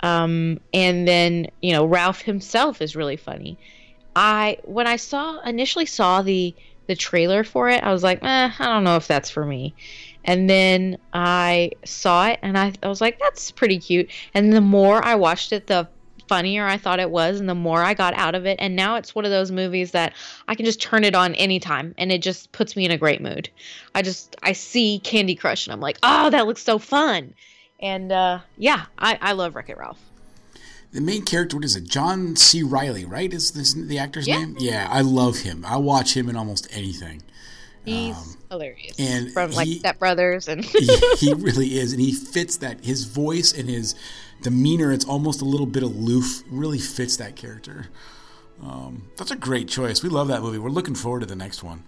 Um, 0.00 0.60
and 0.72 1.06
then, 1.06 1.48
you 1.62 1.72
know, 1.72 1.84
Ralph 1.84 2.22
himself 2.22 2.82
is 2.82 2.96
really 2.96 3.16
funny. 3.16 3.58
I 4.14 4.58
when 4.64 4.86
I 4.86 4.96
saw 4.96 5.40
initially 5.40 5.86
saw 5.86 6.22
the 6.22 6.54
the 6.86 6.96
trailer 6.96 7.44
for 7.44 7.68
it, 7.68 7.82
I 7.82 7.92
was 7.92 8.02
like, 8.02 8.22
eh, 8.22 8.50
I 8.58 8.64
don't 8.64 8.84
know 8.84 8.96
if 8.96 9.06
that's 9.06 9.30
for 9.30 9.44
me. 9.44 9.74
And 10.24 10.48
then 10.48 10.98
I 11.12 11.72
saw 11.84 12.28
it 12.28 12.38
and 12.42 12.58
I, 12.58 12.72
I 12.82 12.88
was 12.88 13.00
like, 13.00 13.18
that's 13.18 13.50
pretty 13.50 13.78
cute. 13.78 14.10
And 14.34 14.52
the 14.52 14.60
more 14.60 15.04
I 15.04 15.14
watched 15.14 15.52
it, 15.52 15.66
the 15.66 15.88
funnier 16.28 16.66
I 16.66 16.76
thought 16.76 17.00
it 17.00 17.10
was, 17.10 17.40
and 17.40 17.48
the 17.48 17.54
more 17.54 17.82
I 17.82 17.94
got 17.94 18.14
out 18.14 18.34
of 18.34 18.46
it. 18.46 18.58
And 18.60 18.76
now 18.76 18.96
it's 18.96 19.14
one 19.14 19.24
of 19.24 19.30
those 19.30 19.50
movies 19.50 19.92
that 19.92 20.12
I 20.48 20.54
can 20.54 20.64
just 20.64 20.80
turn 20.80 21.04
it 21.04 21.14
on 21.14 21.34
anytime, 21.34 21.94
and 21.98 22.12
it 22.12 22.22
just 22.22 22.52
puts 22.52 22.76
me 22.76 22.84
in 22.84 22.90
a 22.90 22.98
great 22.98 23.20
mood. 23.20 23.48
I 23.94 24.02
just 24.02 24.36
I 24.42 24.52
see 24.52 25.00
Candy 25.00 25.34
Crush, 25.34 25.66
and 25.66 25.72
I'm 25.72 25.80
like, 25.80 25.98
oh, 26.02 26.30
that 26.30 26.46
looks 26.46 26.62
so 26.62 26.78
fun. 26.78 27.34
And 27.80 28.12
uh, 28.12 28.40
yeah, 28.56 28.86
I, 28.98 29.18
I 29.20 29.32
love 29.32 29.54
Wreck 29.54 29.68
It 29.68 29.78
Ralph. 29.78 30.00
The 30.92 31.00
main 31.00 31.24
character, 31.24 31.56
what 31.56 31.64
is 31.64 31.76
it? 31.76 31.84
John 31.84 32.36
C. 32.36 32.62
Reilly, 32.62 33.04
right? 33.04 33.32
Is 33.32 33.52
this 33.52 33.74
the 33.74 33.98
actor's 33.98 34.26
yeah. 34.26 34.38
name? 34.38 34.56
Yeah, 34.58 34.88
I 34.90 35.02
love 35.02 35.38
him. 35.38 35.64
I 35.66 35.76
watch 35.76 36.16
him 36.16 36.28
in 36.28 36.36
almost 36.36 36.68
anything. 36.70 37.22
He's 37.84 38.16
um, 38.16 38.36
hilarious. 38.50 38.98
And 38.98 39.32
from 39.32 39.52
like 39.52 39.66
he, 39.66 39.78
Step 39.78 39.98
Brothers 39.98 40.48
and 40.48 40.64
he, 40.64 40.86
he, 41.18 41.32
really 41.36 41.78
is, 41.78 41.92
and 41.92 42.00
he 42.00 42.12
fits 42.12 42.56
that. 42.58 42.84
His 42.84 43.04
voice 43.04 43.52
and 43.52 43.68
his 43.68 43.94
demeanor, 44.50 44.92
it's 44.92 45.04
almost 45.04 45.42
a 45.42 45.44
little 45.44 45.66
bit 45.66 45.82
aloof. 45.82 46.42
Really 46.50 46.78
fits 46.78 47.16
that 47.16 47.36
character. 47.36 47.88
Um, 48.62 49.08
that's 49.16 49.30
a 49.30 49.36
great 49.36 49.68
choice. 49.68 50.02
We 50.02 50.08
love 50.08 50.28
that 50.28 50.42
movie. 50.42 50.58
We're 50.58 50.70
looking 50.70 50.94
forward 50.94 51.20
to 51.20 51.26
the 51.26 51.36
next 51.36 51.62
one. 51.62 51.82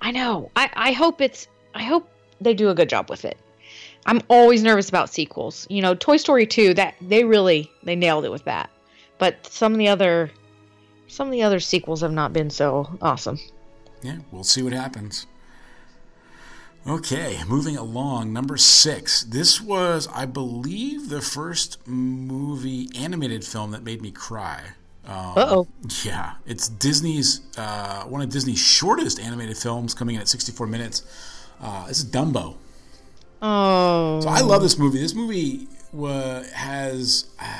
I 0.00 0.10
know. 0.10 0.50
I, 0.56 0.70
I 0.74 0.92
hope 0.92 1.20
it's. 1.20 1.48
I 1.74 1.82
hope 1.82 2.08
they 2.40 2.54
do 2.54 2.70
a 2.70 2.74
good 2.74 2.88
job 2.88 3.10
with 3.10 3.24
it. 3.24 3.38
I'm 4.06 4.20
always 4.28 4.62
nervous 4.62 4.88
about 4.88 5.10
sequels. 5.10 5.66
You 5.70 5.82
know, 5.82 5.94
Toy 5.94 6.16
Story 6.16 6.46
2, 6.46 6.74
that 6.74 6.94
they 7.00 7.24
really 7.24 7.70
they 7.82 7.96
nailed 7.96 8.24
it 8.24 8.30
with 8.30 8.44
that. 8.44 8.70
But 9.18 9.46
some 9.46 9.72
of 9.72 9.78
the 9.78 9.88
other 9.88 10.30
some 11.08 11.28
of 11.28 11.32
the 11.32 11.42
other 11.42 11.60
sequels 11.60 12.00
have 12.00 12.12
not 12.12 12.32
been 12.32 12.50
so 12.50 12.98
awesome 13.02 13.38
yeah, 14.02 14.18
we'll 14.30 14.44
see 14.44 14.62
what 14.62 14.72
happens. 14.72 15.26
Okay, 16.86 17.38
moving 17.46 17.76
along. 17.76 18.32
Number 18.32 18.56
six. 18.56 19.22
This 19.22 19.60
was, 19.60 20.08
I 20.08 20.26
believe, 20.26 21.10
the 21.10 21.20
first 21.20 21.78
movie 21.86 22.88
animated 22.96 23.44
film 23.44 23.70
that 23.70 23.84
made 23.84 24.02
me 24.02 24.10
cry. 24.10 24.62
Um, 25.04 25.34
oh. 25.36 25.68
Yeah, 26.04 26.34
it's 26.46 26.68
Disney's 26.68 27.40
uh, 27.56 28.04
one 28.04 28.20
of 28.20 28.30
Disney's 28.30 28.58
shortest 28.58 29.20
animated 29.20 29.56
films, 29.56 29.94
coming 29.94 30.16
in 30.16 30.20
at 30.20 30.28
64 30.28 30.66
minutes. 30.66 31.02
Uh, 31.60 31.86
this 31.86 31.98
is 31.98 32.04
Dumbo. 32.04 32.56
Oh. 33.40 34.20
So 34.20 34.28
I 34.28 34.40
love 34.40 34.62
this 34.62 34.78
movie. 34.78 34.98
This 34.98 35.14
movie 35.14 35.68
was, 35.92 36.50
has. 36.50 37.26
Uh, 37.40 37.58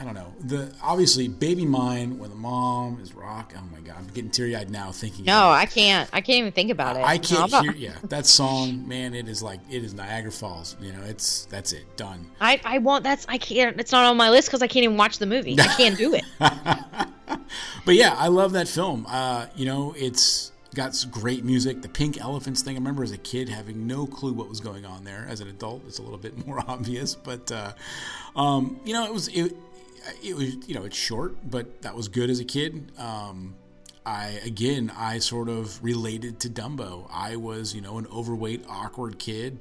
I 0.00 0.04
don't 0.04 0.14
know. 0.14 0.32
The 0.40 0.72
obviously 0.82 1.28
baby 1.28 1.66
mine 1.66 2.18
when 2.18 2.30
the 2.30 2.36
mom 2.36 3.00
is 3.02 3.14
rock. 3.14 3.52
Oh 3.54 3.62
my 3.70 3.80
god, 3.80 3.96
I'm 3.98 4.06
getting 4.14 4.30
teary 4.30 4.56
eyed 4.56 4.70
now 4.70 4.92
thinking. 4.92 5.26
No, 5.26 5.50
I 5.50 5.66
can't. 5.66 6.08
I 6.10 6.22
can't 6.22 6.38
even 6.38 6.52
think 6.52 6.70
about 6.70 6.96
it. 6.96 7.04
I 7.04 7.18
can't 7.18 7.52
no, 7.52 7.60
hear. 7.60 7.72
Yeah, 7.72 7.96
that 8.04 8.24
song, 8.24 8.88
man. 8.88 9.12
It 9.12 9.28
is 9.28 9.42
like 9.42 9.60
it 9.70 9.84
is 9.84 9.92
Niagara 9.92 10.32
Falls. 10.32 10.74
You 10.80 10.92
know, 10.92 11.02
it's 11.02 11.44
that's 11.46 11.74
it. 11.74 11.84
Done. 11.98 12.24
I 12.40 12.58
I 12.64 12.78
want 12.78 13.04
that's 13.04 13.26
I 13.28 13.36
can't. 13.36 13.78
It's 13.78 13.92
not 13.92 14.06
on 14.06 14.16
my 14.16 14.30
list 14.30 14.48
because 14.48 14.62
I 14.62 14.68
can't 14.68 14.84
even 14.84 14.96
watch 14.96 15.18
the 15.18 15.26
movie. 15.26 15.60
I 15.60 15.66
can't 15.66 15.98
do 15.98 16.14
it. 16.14 16.24
but 16.38 17.94
yeah, 17.94 18.14
I 18.16 18.28
love 18.28 18.52
that 18.52 18.68
film. 18.68 19.06
Uh, 19.06 19.48
you 19.54 19.66
know, 19.66 19.94
it's 19.98 20.50
got 20.74 21.04
great 21.10 21.44
music. 21.44 21.82
The 21.82 21.88
Pink 21.90 22.18
Elephants 22.18 22.62
thing. 22.62 22.76
I 22.76 22.78
remember 22.78 23.02
as 23.02 23.12
a 23.12 23.18
kid 23.18 23.48
having 23.50 23.86
no 23.86 24.06
clue 24.06 24.32
what 24.32 24.48
was 24.48 24.60
going 24.60 24.86
on 24.86 25.04
there. 25.04 25.26
As 25.28 25.40
an 25.40 25.48
adult, 25.48 25.82
it's 25.86 25.98
a 25.98 26.02
little 26.02 26.18
bit 26.18 26.46
more 26.46 26.64
obvious. 26.68 27.14
But 27.14 27.52
uh, 27.52 27.72
um, 28.34 28.80
you 28.84 28.94
know, 28.94 29.04
it 29.04 29.12
was 29.12 29.28
it 29.28 29.54
it 30.22 30.34
was 30.34 30.68
you 30.68 30.74
know 30.74 30.84
it's 30.84 30.96
short, 30.96 31.36
but 31.48 31.82
that 31.82 31.96
was 31.96 32.08
good 32.08 32.30
as 32.30 32.40
a 32.40 32.44
kid. 32.44 32.92
Um, 32.98 33.54
I 34.04 34.40
again 34.44 34.90
I 34.96 35.18
sort 35.18 35.48
of 35.48 35.82
related 35.82 36.40
to 36.40 36.48
Dumbo. 36.48 37.08
I 37.12 37.36
was 37.36 37.74
you 37.74 37.80
know 37.80 37.98
an 37.98 38.06
overweight, 38.06 38.64
awkward 38.68 39.18
kid 39.18 39.58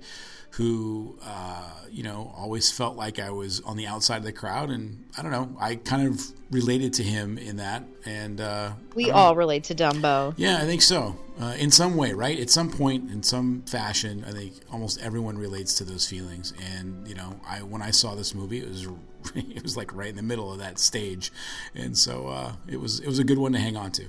who 0.51 1.17
uh, 1.23 1.71
you 1.89 2.03
know 2.03 2.33
always 2.35 2.71
felt 2.71 2.95
like 2.95 3.19
I 3.19 3.29
was 3.29 3.61
on 3.61 3.77
the 3.77 3.87
outside 3.87 4.17
of 4.17 4.23
the 4.23 4.31
crowd, 4.31 4.69
and 4.69 5.05
I 5.17 5.21
don't 5.21 5.31
know. 5.31 5.55
I 5.59 5.75
kind 5.75 6.07
of 6.07 6.21
related 6.51 6.93
to 6.95 7.03
him 7.03 7.37
in 7.37 7.57
that, 7.57 7.83
and 8.05 8.41
uh, 8.41 8.71
we 8.95 9.11
all 9.11 9.35
relate 9.35 9.65
to 9.65 9.75
Dumbo. 9.75 10.33
Yeah, 10.37 10.57
I 10.57 10.65
think 10.65 10.81
so. 10.81 11.17
Uh, 11.39 11.55
in 11.57 11.71
some 11.71 11.95
way, 11.95 12.11
right? 12.13 12.39
At 12.39 12.49
some 12.49 12.69
point, 12.69 13.09
in 13.09 13.23
some 13.23 13.61
fashion, 13.61 14.25
I 14.27 14.31
think 14.31 14.53
almost 14.71 14.99
everyone 15.01 15.37
relates 15.37 15.75
to 15.75 15.85
those 15.85 16.05
feelings. 16.07 16.53
And 16.73 17.07
you 17.07 17.15
know, 17.15 17.39
I 17.47 17.61
when 17.61 17.81
I 17.81 17.91
saw 17.91 18.15
this 18.15 18.33
movie, 18.35 18.59
it 18.59 18.67
was 18.67 18.87
it 19.35 19.63
was 19.63 19.77
like 19.77 19.93
right 19.95 20.09
in 20.09 20.15
the 20.15 20.23
middle 20.23 20.51
of 20.51 20.59
that 20.59 20.79
stage, 20.79 21.31
and 21.75 21.97
so 21.97 22.27
uh, 22.27 22.53
it 22.67 22.79
was 22.79 22.99
it 22.99 23.07
was 23.07 23.19
a 23.19 23.23
good 23.23 23.37
one 23.37 23.53
to 23.53 23.59
hang 23.59 23.77
on 23.77 23.91
to. 23.93 24.05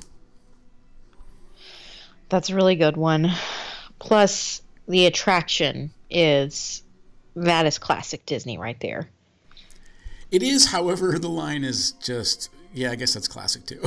That's 2.29 2.49
a 2.49 2.55
really 2.55 2.77
good 2.77 2.97
one. 2.97 3.33
Plus, 3.99 4.63
the 4.89 5.07
attraction 5.07 5.93
is 6.11 6.83
that 7.37 7.67
is 7.67 7.79
classic 7.79 8.27
Disney 8.27 8.59
right 8.59 8.79
there. 8.81 9.09
It 10.31 10.43
is, 10.43 10.67
however, 10.67 11.19
the 11.19 11.29
line 11.29 11.65
is 11.65 11.93
just 11.93 12.51
yeah, 12.73 12.93
I 12.93 12.95
guess 12.95 13.15
that's 13.15 13.27
classic 13.27 13.67
too. 13.67 13.81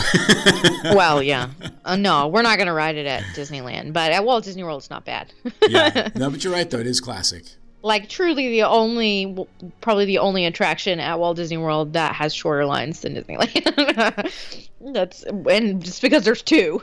well, 0.96 1.24
yeah. 1.24 1.50
Uh, 1.86 1.98
no, 1.98 2.30
we're 2.30 2.42
not 2.42 2.58
going 2.58 2.68
to 2.68 2.74
ride 2.74 2.96
it 2.96 3.06
at 3.06 3.24
Disneyland, 3.36 3.92
but 3.92 4.14
at 4.14 4.24
Walt 4.24 4.46
Disney 4.46 4.64
World, 4.64 4.82
it's 4.82 4.90
not 4.90 5.04
bad. 5.04 5.34
yeah, 5.68 6.08
no, 6.16 6.30
but 6.30 6.42
you're 6.42 6.54
right 6.54 6.70
though; 6.70 6.80
it 6.80 6.88
is 6.88 7.02
classic. 7.02 7.44
Like 7.82 8.08
truly, 8.08 8.48
the 8.48 8.64
only, 8.64 9.46
probably 9.82 10.06
the 10.06 10.20
only 10.20 10.46
attraction 10.46 11.02
at 11.02 11.20
Walt 11.20 11.36
Disney 11.36 11.58
World 11.58 11.92
that 11.92 12.16
has 12.16 12.34
shorter 12.34 12.66
lines 12.66 13.02
than 13.02 13.16
Disneyland. 13.16 14.32
that's 14.94 15.24
and 15.24 15.84
just 15.84 16.02
because 16.02 16.24
there's 16.24 16.42
two. 16.42 16.82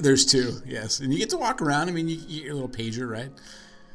there's 0.00 0.26
two, 0.26 0.60
yes, 0.66 1.00
and 1.00 1.10
you 1.14 1.18
get 1.18 1.30
to 1.30 1.38
walk 1.38 1.62
around. 1.62 1.88
I 1.88 1.92
mean, 1.92 2.08
you, 2.08 2.16
you 2.16 2.40
get 2.40 2.44
your 2.44 2.54
little 2.54 2.68
pager, 2.68 3.08
right? 3.08 3.30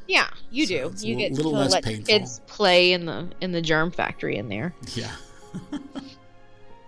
Yeah, 0.08 0.28
you 0.50 0.66
so 0.66 0.90
do. 0.90 1.06
You 1.06 1.16
get 1.16 1.32
little 1.32 1.52
to 1.52 1.58
let 1.58 1.84
painful. 1.84 2.06
kids 2.06 2.40
play 2.46 2.92
in 2.92 3.06
the 3.06 3.28
in 3.40 3.52
the 3.52 3.60
germ 3.62 3.90
factory 3.90 4.36
in 4.36 4.48
there. 4.48 4.74
Yeah. 4.94 5.14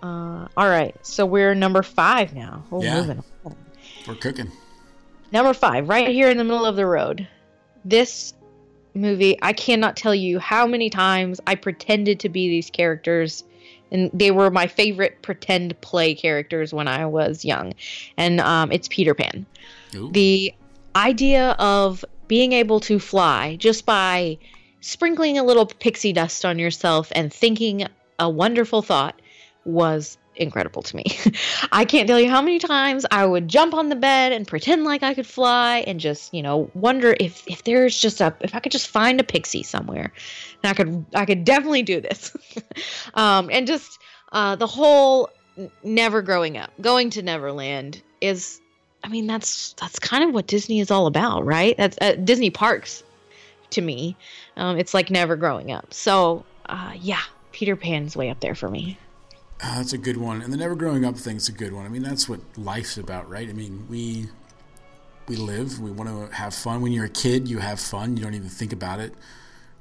uh, 0.03 0.47
all 0.57 0.67
right, 0.69 0.95
so 1.05 1.25
we're 1.25 1.53
number 1.53 1.83
five 1.83 2.33
now. 2.33 2.63
We're 2.69 2.83
yeah. 2.83 2.99
moving. 2.99 3.23
On. 3.45 3.55
We're 4.07 4.15
cooking. 4.15 4.51
Number 5.31 5.53
five, 5.53 5.87
right 5.87 6.09
here 6.09 6.29
in 6.29 6.37
the 6.37 6.43
middle 6.43 6.65
of 6.65 6.75
the 6.75 6.85
road. 6.85 7.27
This 7.85 8.33
movie, 8.93 9.37
I 9.41 9.53
cannot 9.53 9.95
tell 9.95 10.13
you 10.13 10.39
how 10.39 10.67
many 10.67 10.89
times 10.89 11.39
I 11.47 11.55
pretended 11.55 12.19
to 12.21 12.29
be 12.29 12.49
these 12.49 12.69
characters 12.69 13.43
and 13.91 14.09
they 14.13 14.31
were 14.31 14.49
my 14.49 14.67
favorite 14.67 15.21
pretend 15.21 15.79
play 15.81 16.15
characters 16.15 16.73
when 16.73 16.87
I 16.87 17.05
was 17.05 17.43
young. 17.43 17.73
And 18.17 18.39
um, 18.39 18.71
it's 18.71 18.87
Peter 18.87 19.13
Pan. 19.13 19.45
Ooh. 19.95 20.09
The 20.11 20.53
idea 20.95 21.51
of 21.59 22.03
being 22.31 22.53
able 22.53 22.79
to 22.79 22.97
fly 22.97 23.57
just 23.57 23.85
by 23.85 24.37
sprinkling 24.79 25.37
a 25.37 25.43
little 25.43 25.65
pixie 25.65 26.13
dust 26.13 26.45
on 26.45 26.57
yourself 26.57 27.11
and 27.13 27.33
thinking 27.33 27.85
a 28.19 28.29
wonderful 28.29 28.81
thought 28.81 29.21
was 29.65 30.17
incredible 30.37 30.81
to 30.81 30.95
me. 30.95 31.03
I 31.73 31.83
can't 31.83 32.07
tell 32.07 32.21
you 32.21 32.29
how 32.29 32.41
many 32.41 32.57
times 32.57 33.05
I 33.11 33.25
would 33.25 33.49
jump 33.49 33.73
on 33.73 33.89
the 33.89 33.97
bed 33.97 34.31
and 34.31 34.47
pretend 34.47 34.85
like 34.85 35.03
I 35.03 35.13
could 35.13 35.27
fly 35.27 35.79
and 35.79 35.99
just, 35.99 36.33
you 36.33 36.41
know, 36.41 36.71
wonder 36.73 37.13
if 37.19 37.43
if 37.47 37.65
there's 37.65 37.99
just 37.99 38.21
a 38.21 38.33
if 38.39 38.55
I 38.55 38.61
could 38.61 38.71
just 38.71 38.87
find 38.87 39.19
a 39.19 39.25
pixie 39.25 39.63
somewhere. 39.63 40.13
And 40.63 40.71
I 40.71 40.73
could 40.73 41.05
I 41.13 41.25
could 41.25 41.43
definitely 41.43 41.83
do 41.83 41.99
this. 41.99 42.33
um 43.13 43.49
and 43.51 43.67
just 43.67 43.99
uh 44.31 44.55
the 44.55 44.67
whole 44.67 45.29
never 45.83 46.21
growing 46.21 46.55
up, 46.55 46.71
going 46.79 47.09
to 47.09 47.21
Neverland 47.21 48.01
is 48.21 48.60
I 49.03 49.07
mean 49.07 49.27
that's 49.27 49.73
that's 49.73 49.99
kind 49.99 50.23
of 50.23 50.33
what 50.33 50.47
Disney 50.47 50.79
is 50.79 50.91
all 50.91 51.07
about, 51.07 51.45
right? 51.45 51.75
That's 51.77 51.97
uh, 52.01 52.15
Disney 52.15 52.49
parks 52.49 53.03
to 53.71 53.81
me. 53.81 54.15
Um, 54.57 54.77
it's 54.77 54.93
like 54.93 55.09
never 55.09 55.35
growing 55.35 55.71
up. 55.71 55.93
So 55.93 56.45
uh, 56.67 56.93
yeah, 56.99 57.21
Peter 57.51 57.75
Pan's 57.75 58.15
way 58.15 58.29
up 58.29 58.39
there 58.39 58.55
for 58.55 58.69
me. 58.69 58.97
Uh, 59.63 59.75
that's 59.75 59.93
a 59.93 59.97
good 59.97 60.17
one, 60.17 60.41
and 60.41 60.51
the 60.51 60.57
never 60.57 60.75
growing 60.75 61.05
up 61.05 61.15
thing's 61.15 61.47
a 61.47 61.51
good 61.51 61.71
one. 61.71 61.85
I 61.85 61.89
mean, 61.89 62.01
that's 62.01 62.27
what 62.27 62.39
life's 62.57 62.97
about, 62.97 63.29
right? 63.29 63.47
I 63.47 63.53
mean, 63.53 63.85
we 63.89 64.27
we 65.27 65.35
live, 65.35 65.79
we 65.79 65.91
want 65.91 66.09
to 66.09 66.35
have 66.35 66.53
fun. 66.53 66.81
When 66.81 66.91
you're 66.91 67.05
a 67.05 67.09
kid, 67.09 67.47
you 67.47 67.59
have 67.59 67.79
fun. 67.79 68.17
You 68.17 68.23
don't 68.23 68.33
even 68.33 68.49
think 68.49 68.73
about 68.73 68.99
it. 68.99 69.13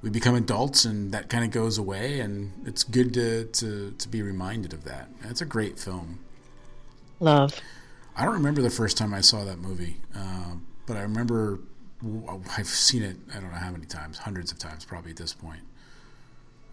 We 0.03 0.11
become 0.11 0.35
adults, 0.35 0.85
and 0.85 1.13
that 1.13 1.29
kind 1.29 1.45
of 1.45 1.51
goes 1.51 1.79
away. 1.79 2.21
And 2.21 2.53
it's 2.67 2.85
good 2.85 3.15
to 3.15 3.45
to 3.45 3.93
to 3.93 4.09
be 4.09 4.23
reminded 4.23 4.73
of 4.73 4.85
that. 4.85 5.09
It's 5.25 5.41
a 5.41 5.47
great 5.47 5.79
film. 5.79 6.21
Love. 7.19 7.59
I 8.21 8.25
don't 8.25 8.35
remember 8.35 8.61
the 8.61 8.69
first 8.69 8.99
time 8.99 9.15
I 9.15 9.23
saw 9.23 9.45
that 9.45 9.61
movie, 9.61 9.97
uh, 10.15 10.53
but 10.85 10.99
I 10.99 11.01
remember 11.01 11.61
I've 12.55 12.67
seen 12.67 13.03
it. 13.03 13.17
I 13.31 13.41
don't 13.41 13.51
know 13.51 13.57
how 13.57 13.71
many 13.71 13.87
times, 13.87 14.19
hundreds 14.19 14.53
of 14.53 14.59
times, 14.59 14.85
probably 14.85 15.13
at 15.13 15.17
this 15.17 15.33
point. 15.33 15.63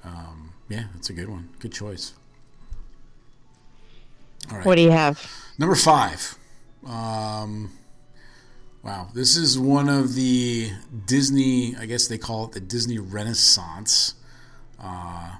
Um, 0.03 0.51
yeah, 0.67 0.87
that's 0.93 1.09
a 1.09 1.13
good 1.13 1.29
one. 1.29 1.47
Good 1.59 1.71
choice. 1.71 2.15
All 4.51 4.57
right. 4.57 4.65
What 4.65 4.75
do 4.75 4.81
you 4.81 4.91
have? 4.91 5.25
Number 5.57 5.75
five. 5.75 6.37
Um, 6.85 7.71
wow, 8.83 9.07
this 9.13 9.37
is 9.37 9.57
one 9.57 9.87
of 9.87 10.15
the 10.15 10.71
Disney. 11.05 11.77
I 11.77 11.85
guess 11.85 12.09
they 12.09 12.17
call 12.17 12.43
it 12.47 12.51
the 12.51 12.59
Disney 12.59 12.99
Renaissance. 12.99 14.15
Uh, 14.77 15.37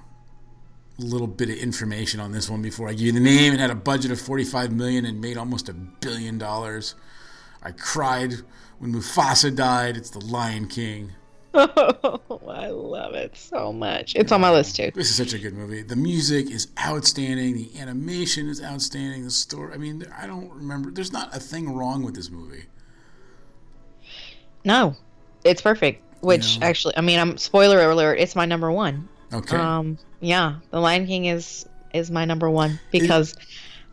little 0.98 1.26
bit 1.26 1.48
of 1.48 1.56
information 1.56 2.20
on 2.20 2.32
this 2.32 2.50
one 2.50 2.60
before 2.62 2.88
I 2.88 2.92
give 2.92 3.02
you 3.02 3.12
the 3.12 3.20
name. 3.20 3.54
It 3.54 3.60
had 3.60 3.70
a 3.70 3.74
budget 3.74 4.10
of 4.10 4.20
45 4.20 4.72
million 4.72 5.04
and 5.04 5.20
made 5.20 5.36
almost 5.36 5.68
a 5.68 5.72
billion 5.72 6.38
dollars. 6.38 6.94
I 7.62 7.70
cried 7.72 8.34
when 8.78 8.92
Mufasa 8.92 9.54
died. 9.54 9.96
It's 9.96 10.10
The 10.10 10.20
Lion 10.24 10.66
King. 10.68 11.12
Oh, 11.54 12.40
I 12.46 12.68
love 12.68 13.14
it 13.14 13.36
so 13.36 13.72
much. 13.72 14.14
It's 14.14 14.30
on 14.32 14.40
my 14.40 14.50
list 14.50 14.76
too. 14.76 14.90
This 14.94 15.10
is 15.10 15.16
such 15.16 15.32
a 15.32 15.38
good 15.38 15.54
movie. 15.54 15.82
The 15.82 15.96
music 15.96 16.50
is 16.50 16.68
outstanding. 16.78 17.54
The 17.56 17.80
animation 17.80 18.48
is 18.48 18.62
outstanding. 18.62 19.24
The 19.24 19.30
story. 19.30 19.72
I 19.74 19.78
mean, 19.78 20.04
I 20.16 20.26
don't 20.26 20.50
remember. 20.52 20.90
There's 20.90 21.12
not 21.12 21.34
a 21.34 21.40
thing 21.40 21.74
wrong 21.74 22.02
with 22.04 22.14
this 22.14 22.30
movie. 22.30 22.66
No, 24.64 24.94
it's 25.42 25.62
perfect. 25.62 26.02
Which 26.20 26.58
actually, 26.60 26.96
I 26.96 27.00
mean, 27.00 27.18
I'm 27.18 27.38
spoiler 27.38 27.80
alert. 27.90 28.18
It's 28.20 28.36
my 28.36 28.44
number 28.44 28.70
one. 28.70 29.08
Okay. 29.32 29.56
Um, 29.56 29.98
yeah, 30.20 30.56
The 30.70 30.80
Lion 30.80 31.06
King 31.06 31.26
is 31.26 31.66
is 31.94 32.10
my 32.10 32.24
number 32.24 32.50
one 32.50 32.78
because 32.92 33.34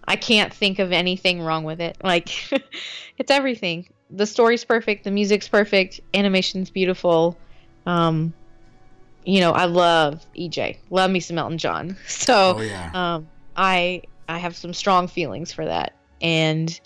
I 0.07 0.15
can't 0.15 0.53
think 0.53 0.79
of 0.79 0.91
anything 0.91 1.41
wrong 1.41 1.63
with 1.63 1.81
it. 1.81 1.97
Like, 2.03 2.29
it's 3.17 3.31
everything. 3.31 3.87
The 4.11 4.25
story's 4.25 4.63
perfect. 4.63 5.03
The 5.03 5.11
music's 5.11 5.47
perfect. 5.47 5.99
Animation's 6.13 6.69
beautiful. 6.69 7.37
Um, 7.85 8.33
you 9.23 9.39
know, 9.39 9.51
I 9.51 9.65
love 9.65 10.23
EJ. 10.37 10.77
Love 10.91 11.09
me 11.09 11.19
some 11.19 11.37
Elton 11.37 11.57
John. 11.57 11.97
So, 12.07 12.55
oh 12.57 12.61
yeah. 12.61 12.91
um, 12.93 13.27
I 13.55 14.03
I 14.27 14.37
have 14.37 14.55
some 14.55 14.73
strong 14.73 15.07
feelings 15.07 15.51
for 15.51 15.65
that, 15.65 15.93
and 16.21 16.79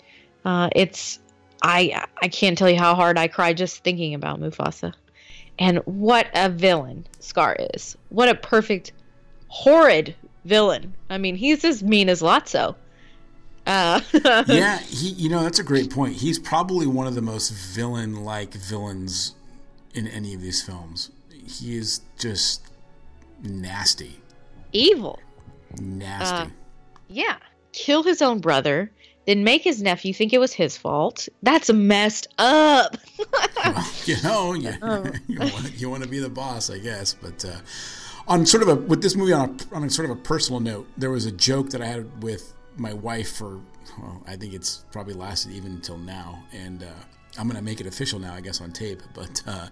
uh, 0.44 0.70
it's 0.74 1.18
I 1.62 2.06
I 2.22 2.28
can't 2.28 2.56
tell 2.56 2.70
you 2.70 2.78
how 2.78 2.94
hard 2.94 3.18
I 3.18 3.28
cry 3.28 3.52
just 3.52 3.84
thinking 3.84 4.14
about 4.14 4.40
Mufasa, 4.40 4.94
and 5.58 5.78
what 5.84 6.28
a 6.34 6.48
villain 6.48 7.06
Scar 7.20 7.56
is. 7.74 7.96
What 8.08 8.28
a 8.28 8.34
perfect, 8.34 8.92
horrid 9.50 10.14
villain. 10.44 10.94
I 11.10 11.18
mean, 11.18 11.34
he's 11.36 11.64
as 11.64 11.82
mean 11.82 12.08
as 12.08 12.22
Lotso. 12.22 12.76
Uh, 13.66 14.00
yeah, 14.48 14.78
he. 14.78 15.08
You 15.10 15.28
know, 15.28 15.42
that's 15.42 15.58
a 15.58 15.62
great 15.64 15.90
point. 15.90 16.14
He's 16.14 16.38
probably 16.38 16.86
one 16.86 17.06
of 17.06 17.14
the 17.14 17.20
most 17.22 17.50
villain-like 17.50 18.54
villains 18.54 19.34
in 19.94 20.06
any 20.08 20.32
of 20.34 20.40
these 20.40 20.62
films. 20.62 21.10
He 21.46 21.76
is 21.76 22.00
just 22.18 22.62
nasty, 23.42 24.20
evil. 24.72 25.18
nasty. 25.80 26.36
Uh, 26.36 26.54
Yeah, 27.08 27.36
kill 27.72 28.02
his 28.02 28.22
own 28.22 28.38
brother, 28.40 28.90
then 29.26 29.42
make 29.44 29.62
his 29.62 29.82
nephew 29.82 30.14
think 30.14 30.32
it 30.32 30.38
was 30.38 30.52
his 30.52 30.76
fault. 30.76 31.28
That's 31.42 31.70
messed 31.72 32.28
up. 32.38 32.96
you 34.06 34.16
know, 34.22 34.54
you, 34.54 34.72
Oh. 34.80 35.04
you, 35.26 35.38
want, 35.40 35.72
you 35.80 35.90
want 35.90 36.02
to 36.04 36.08
be 36.08 36.18
the 36.20 36.28
boss, 36.30 36.70
I 36.70 36.78
guess. 36.78 37.14
But 37.14 37.44
uh, 37.44 37.56
on 38.28 38.46
sort 38.46 38.62
of 38.62 38.68
a 38.68 38.76
with 38.76 39.02
this 39.02 39.16
movie 39.16 39.32
on 39.32 39.58
a, 39.72 39.74
on 39.74 39.84
a 39.84 39.90
sort 39.90 40.10
of 40.10 40.16
a 40.16 40.20
personal 40.20 40.60
note, 40.60 40.88
there 40.96 41.10
was 41.10 41.26
a 41.26 41.32
joke 41.32 41.70
that 41.70 41.82
I 41.82 41.86
had 41.86 42.22
with 42.22 42.52
my 42.76 42.92
wife 42.92 43.32
for 43.32 43.60
well, 43.98 44.22
I 44.26 44.36
think 44.36 44.54
it's 44.54 44.84
probably 44.92 45.14
lasted 45.14 45.52
even 45.52 45.72
until 45.72 45.98
now, 45.98 46.42
and 46.52 46.82
uh, 46.82 46.86
I'm 47.38 47.48
gonna 47.48 47.62
make 47.62 47.80
it 47.80 47.86
official 47.86 48.18
now, 48.18 48.34
I 48.34 48.40
guess, 48.40 48.60
on 48.60 48.72
tape. 48.72 49.02
But 49.14 49.42
uh, 49.46 49.68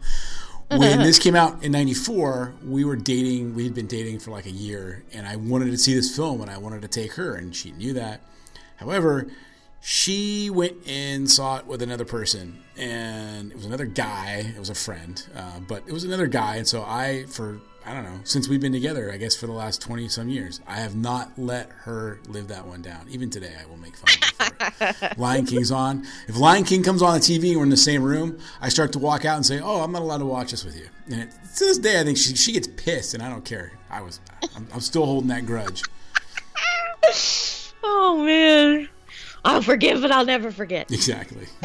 when 0.71 0.99
this 1.03 1.19
came 1.19 1.37
out 1.37 1.63
in 1.63 1.73
'94, 1.73 2.55
we 2.65 2.85
were 2.85 2.97
dating. 2.97 3.55
We 3.55 3.65
had 3.65 3.75
been 3.75 3.87
dating 3.87 4.21
for 4.21 4.31
like 4.31 4.47
a 4.47 4.51
year, 4.51 5.05
and 5.13 5.27
I 5.27 5.37
wanted 5.37 5.71
to 5.71 5.79
see 5.79 5.95
this 5.95 6.15
film, 6.15 6.41
and 6.41 6.51
I 6.51 6.59
wanted 6.59 6.83
to 6.83 6.89
take 6.89 7.15
her, 7.15 7.35
and 7.35 7.55
she 7.55 7.73
knew 7.73 7.93
that. 7.95 8.23
However, 8.77 9.29
she 9.81 10.51
went 10.51 10.87
and 10.87 11.31
saw 11.31 11.59
it 11.59 11.67
with 11.67 11.83
another 11.83 12.05
person, 12.05 12.63
and 12.77 13.51
it 13.51 13.57
was 13.57 13.67
another 13.67 13.87
guy. 13.87 14.53
It 14.55 14.59
was 14.59 14.71
a 14.71 14.75
friend, 14.75 15.25
uh, 15.35 15.61
but 15.61 15.85
it 15.87 15.93
was 15.93 16.05
another 16.05 16.27
guy. 16.27 16.57
And 16.57 16.67
so 16.67 16.83
I, 16.83 17.25
for 17.29 17.61
I 17.88 17.94
don't 17.94 18.05
know, 18.05 18.20
since 18.24 18.48
we've 18.48 18.61
been 18.61 18.72
together, 18.72 19.11
I 19.11 19.16
guess 19.16 19.35
for 19.35 19.46
the 19.46 19.53
last 19.53 19.81
twenty 19.81 20.09
some 20.09 20.29
years, 20.29 20.61
I 20.66 20.77
have 20.77 20.94
not 20.94 21.33
let 21.38 21.70
her 21.70 22.20
live 22.29 22.48
that 22.48 22.66
one 22.66 22.83
down. 22.83 23.07
Even 23.09 23.31
today, 23.31 23.55
I 23.59 23.64
will 23.64 23.79
make 23.79 23.96
fun 23.96 24.11
of 24.20 24.68
her. 24.90 24.94
it. 25.11 25.18
Lion 25.18 25.46
King's 25.46 25.70
on. 25.70 26.07
If 26.27 26.37
Lion 26.37 26.64
King 26.64 26.83
comes 26.83 27.01
on 27.01 27.14
the 27.14 27.20
TV 27.20 27.48
and 27.48 27.57
we're 27.57 27.62
in 27.64 27.70
the 27.70 27.77
same 27.79 28.03
room, 28.03 28.38
I 28.61 28.68
start 28.68 28.92
to 28.92 28.98
walk 28.98 29.24
out 29.24 29.37
and 29.37 29.46
say, 29.46 29.59
"Oh, 29.61 29.81
I'm 29.81 29.90
not 29.92 30.03
allowed 30.03 30.18
to 30.18 30.27
watch 30.27 30.51
this 30.51 30.64
with 30.66 30.77
you." 30.77 30.87
And 31.07 31.22
it, 31.22 31.31
to 31.57 31.64
this 31.64 31.79
day, 31.79 31.98
I 31.98 32.05
think 32.05 32.18
she 32.18 32.35
she 32.37 32.53
gets 32.53 32.66
pissed, 32.66 33.14
and 33.14 33.22
I 33.22 33.31
don't 33.31 33.44
care. 33.44 33.72
I 33.90 34.03
was, 34.03 34.20
I'm, 34.55 34.68
I'm 34.74 34.81
still 34.81 35.07
holding 35.07 35.29
that 35.29 35.46
grudge. 35.46 35.83
oh 37.83 38.22
man, 38.22 38.87
I'll 39.46 39.62
forgive, 39.62 40.03
but 40.03 40.11
I'll 40.12 40.27
never 40.27 40.51
forget. 40.53 40.90
Exactly. 40.92 41.46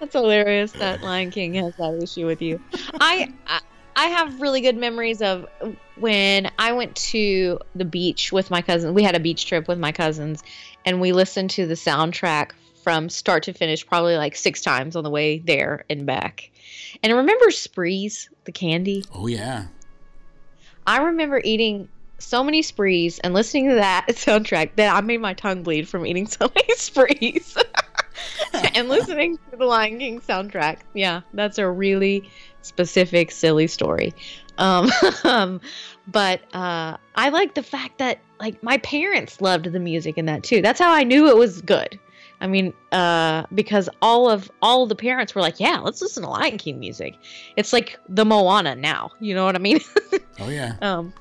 That's 0.00 0.12
hilarious 0.12 0.70
that 0.72 1.02
Lion 1.02 1.32
King 1.32 1.54
has 1.54 1.74
that 1.76 2.00
issue 2.00 2.26
with 2.26 2.40
you. 2.40 2.60
I 3.00 3.32
I- 3.48 3.60
I 3.98 4.06
have 4.06 4.40
really 4.40 4.60
good 4.60 4.76
memories 4.76 5.20
of 5.20 5.44
when 5.96 6.52
I 6.56 6.70
went 6.70 6.94
to 6.94 7.58
the 7.74 7.84
beach 7.84 8.30
with 8.30 8.48
my 8.48 8.62
cousin. 8.62 8.94
We 8.94 9.02
had 9.02 9.16
a 9.16 9.20
beach 9.20 9.46
trip 9.46 9.66
with 9.66 9.76
my 9.76 9.90
cousins, 9.90 10.44
and 10.84 11.00
we 11.00 11.10
listened 11.10 11.50
to 11.50 11.66
the 11.66 11.74
soundtrack 11.74 12.52
from 12.84 13.08
start 13.08 13.42
to 13.42 13.52
finish, 13.52 13.84
probably 13.84 14.16
like 14.16 14.36
six 14.36 14.62
times 14.62 14.94
on 14.94 15.02
the 15.02 15.10
way 15.10 15.40
there 15.40 15.84
and 15.90 16.06
back. 16.06 16.48
And 17.02 17.12
remember 17.12 17.50
Sprees, 17.50 18.30
the 18.44 18.52
candy? 18.52 19.02
Oh 19.12 19.26
yeah. 19.26 19.66
I 20.86 21.02
remember 21.02 21.40
eating 21.42 21.88
so 22.18 22.44
many 22.44 22.62
sprees 22.62 23.18
and 23.18 23.34
listening 23.34 23.68
to 23.68 23.74
that 23.74 24.06
soundtrack 24.10 24.76
that 24.76 24.94
I 24.94 25.00
made 25.00 25.20
my 25.20 25.34
tongue 25.34 25.64
bleed 25.64 25.88
from 25.88 26.06
eating 26.06 26.28
so 26.28 26.48
many 26.54 26.74
sprees. 26.76 27.58
and 28.74 28.88
listening 28.88 29.38
to 29.50 29.56
the 29.56 29.64
Lion 29.64 29.98
King 29.98 30.20
soundtrack. 30.20 30.78
Yeah, 30.94 31.22
that's 31.32 31.58
a 31.58 31.68
really 31.68 32.30
specific, 32.62 33.30
silly 33.30 33.66
story. 33.66 34.14
Um, 34.58 34.90
um, 35.24 35.60
but 36.06 36.40
uh, 36.54 36.96
I 37.14 37.28
like 37.28 37.54
the 37.54 37.62
fact 37.62 37.98
that 37.98 38.18
like 38.40 38.62
my 38.62 38.78
parents 38.78 39.40
loved 39.40 39.72
the 39.72 39.80
music 39.80 40.18
in 40.18 40.26
that 40.26 40.42
too. 40.42 40.62
That's 40.62 40.80
how 40.80 40.92
I 40.92 41.04
knew 41.04 41.28
it 41.28 41.36
was 41.36 41.60
good. 41.62 41.98
I 42.40 42.46
mean, 42.46 42.72
uh, 42.92 43.44
because 43.52 43.88
all 44.00 44.30
of 44.30 44.50
all 44.62 44.84
of 44.84 44.88
the 44.88 44.94
parents 44.94 45.34
were 45.34 45.40
like, 45.40 45.58
"Yeah, 45.58 45.78
let's 45.78 46.00
listen 46.00 46.22
to 46.22 46.28
Lion 46.28 46.56
King 46.56 46.78
music." 46.78 47.16
It's 47.56 47.72
like 47.72 47.98
the 48.08 48.24
Moana 48.24 48.76
now. 48.76 49.10
You 49.18 49.34
know 49.34 49.44
what 49.44 49.56
I 49.56 49.58
mean? 49.58 49.80
Oh 50.40 50.48
yeah. 50.48 50.76
um, 50.82 51.12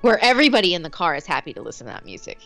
where 0.00 0.18
everybody 0.24 0.72
in 0.72 0.80
the 0.80 0.88
car 0.88 1.14
is 1.14 1.26
happy 1.26 1.52
to 1.52 1.60
listen 1.60 1.86
to 1.86 1.92
that 1.92 2.06
music. 2.06 2.38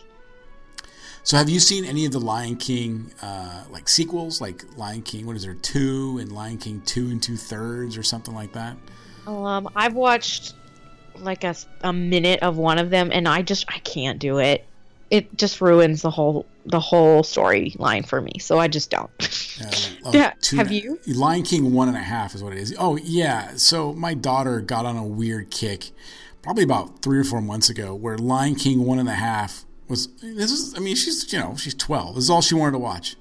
So 1.25 1.37
have 1.37 1.49
you 1.49 1.59
seen 1.61 1.85
any 1.85 2.05
of 2.05 2.11
the 2.11 2.19
Lion 2.19 2.57
King 2.57 3.11
uh, 3.21 3.63
like 3.69 3.87
sequels, 3.87 4.41
like 4.41 4.63
Lion 4.77 5.01
King? 5.01 5.25
What 5.25 5.37
is 5.37 5.43
there 5.43 5.53
two 5.53 6.17
and 6.21 6.31
Lion 6.33 6.57
King 6.57 6.81
two 6.85 7.07
and 7.07 7.23
two 7.23 7.37
thirds 7.37 7.97
or 7.97 8.03
something 8.03 8.35
like 8.35 8.51
that? 8.53 8.75
Um, 9.25 9.69
I've 9.73 9.93
watched 9.93 10.53
like 11.15 11.45
a, 11.45 11.55
a 11.81 11.93
minute 11.93 12.41
of 12.41 12.57
one 12.57 12.77
of 12.77 12.89
them, 12.89 13.09
and 13.13 13.27
I 13.27 13.41
just 13.41 13.65
I 13.69 13.79
can't 13.79 14.19
do 14.19 14.39
it. 14.39 14.65
It 15.09 15.37
just 15.37 15.61
ruins 15.61 16.01
the 16.01 16.09
whole 16.09 16.45
the 16.65 16.79
whole 16.79 17.23
storyline 17.23 18.05
for 18.05 18.19
me, 18.21 18.33
so 18.39 18.59
I 18.59 18.67
just 18.67 18.89
don't. 18.89 19.09
Uh, 19.61 19.71
Yeah, 20.11 20.33
two 20.41 20.57
have 20.57 20.73
you? 20.73 20.99
Lion 21.07 21.43
King 21.43 21.71
one 21.71 21.87
and 21.87 21.95
a 21.95 22.01
half 22.01 22.35
is 22.35 22.43
what 22.43 22.51
it 22.51 22.59
is. 22.59 22.75
Oh 22.77 22.97
yeah. 22.97 23.53
So 23.55 23.93
my 23.93 24.13
daughter 24.13 24.59
got 24.59 24.85
on 24.85 24.97
a 24.97 25.05
weird 25.05 25.51
kick, 25.51 25.91
probably 26.41 26.65
about 26.65 27.01
three 27.01 27.17
or 27.17 27.23
four 27.23 27.39
months 27.41 27.69
ago, 27.69 27.95
where 27.95 28.17
Lion 28.17 28.55
King 28.55 28.83
one 28.83 28.99
and 28.99 29.07
a 29.07 29.13
half 29.13 29.63
was. 29.93 30.07
This 30.21 30.51
is. 30.51 30.75
I 30.75 30.79
mean, 30.79 30.95
she's 30.95 31.31
you 31.31 31.39
know 31.39 31.55
she's 31.55 31.75
twelve. 31.75 32.15
This 32.15 32.25
is 32.25 32.29
all 32.29 32.41
she 32.41 32.55
wanted 32.55 32.73
to 32.73 32.79
watch. 32.79 33.15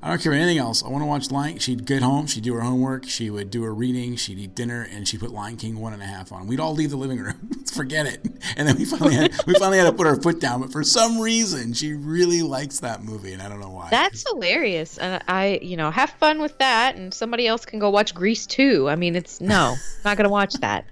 I 0.00 0.10
don't 0.10 0.22
care 0.22 0.30
about 0.30 0.42
anything 0.42 0.58
else. 0.58 0.84
I 0.84 0.88
want 0.88 1.02
to 1.02 1.06
watch 1.06 1.30
Lion. 1.32 1.58
She'd 1.58 1.84
get 1.84 2.02
home, 2.02 2.28
she'd 2.28 2.44
do 2.44 2.54
her 2.54 2.60
homework, 2.60 3.08
she 3.08 3.30
would 3.30 3.50
do 3.50 3.64
her 3.64 3.74
reading, 3.74 4.14
she'd 4.14 4.38
eat 4.38 4.54
dinner, 4.54 4.86
and 4.92 5.08
she 5.08 5.18
put 5.18 5.32
Lion 5.32 5.56
King 5.56 5.80
one 5.80 5.92
and 5.92 6.00
a 6.00 6.06
half 6.06 6.30
on. 6.30 6.46
We'd 6.46 6.60
all 6.60 6.72
leave 6.72 6.90
the 6.90 6.96
living 6.96 7.18
room, 7.18 7.64
forget 7.74 8.06
it, 8.06 8.24
and 8.56 8.68
then 8.68 8.76
we 8.76 8.84
finally 8.84 9.16
had, 9.16 9.34
we 9.44 9.54
finally 9.54 9.78
had 9.78 9.86
to 9.86 9.92
put 9.92 10.06
our 10.06 10.14
foot 10.14 10.40
down. 10.40 10.60
But 10.60 10.70
for 10.70 10.84
some 10.84 11.18
reason, 11.18 11.72
she 11.72 11.94
really 11.94 12.42
likes 12.42 12.78
that 12.78 13.02
movie, 13.02 13.32
and 13.32 13.42
I 13.42 13.48
don't 13.48 13.58
know 13.58 13.70
why. 13.70 13.88
That's 13.90 14.24
hilarious, 14.28 14.98
and 14.98 15.20
I 15.26 15.58
you 15.62 15.76
know 15.76 15.90
have 15.90 16.10
fun 16.10 16.38
with 16.38 16.56
that, 16.58 16.94
and 16.94 17.12
somebody 17.12 17.48
else 17.48 17.64
can 17.66 17.80
go 17.80 17.90
watch 17.90 18.14
Grease 18.14 18.46
too. 18.46 18.88
I 18.88 18.94
mean, 18.94 19.16
it's 19.16 19.40
no, 19.40 19.74
not 20.04 20.16
gonna 20.16 20.28
watch 20.28 20.54
that. 20.54 20.84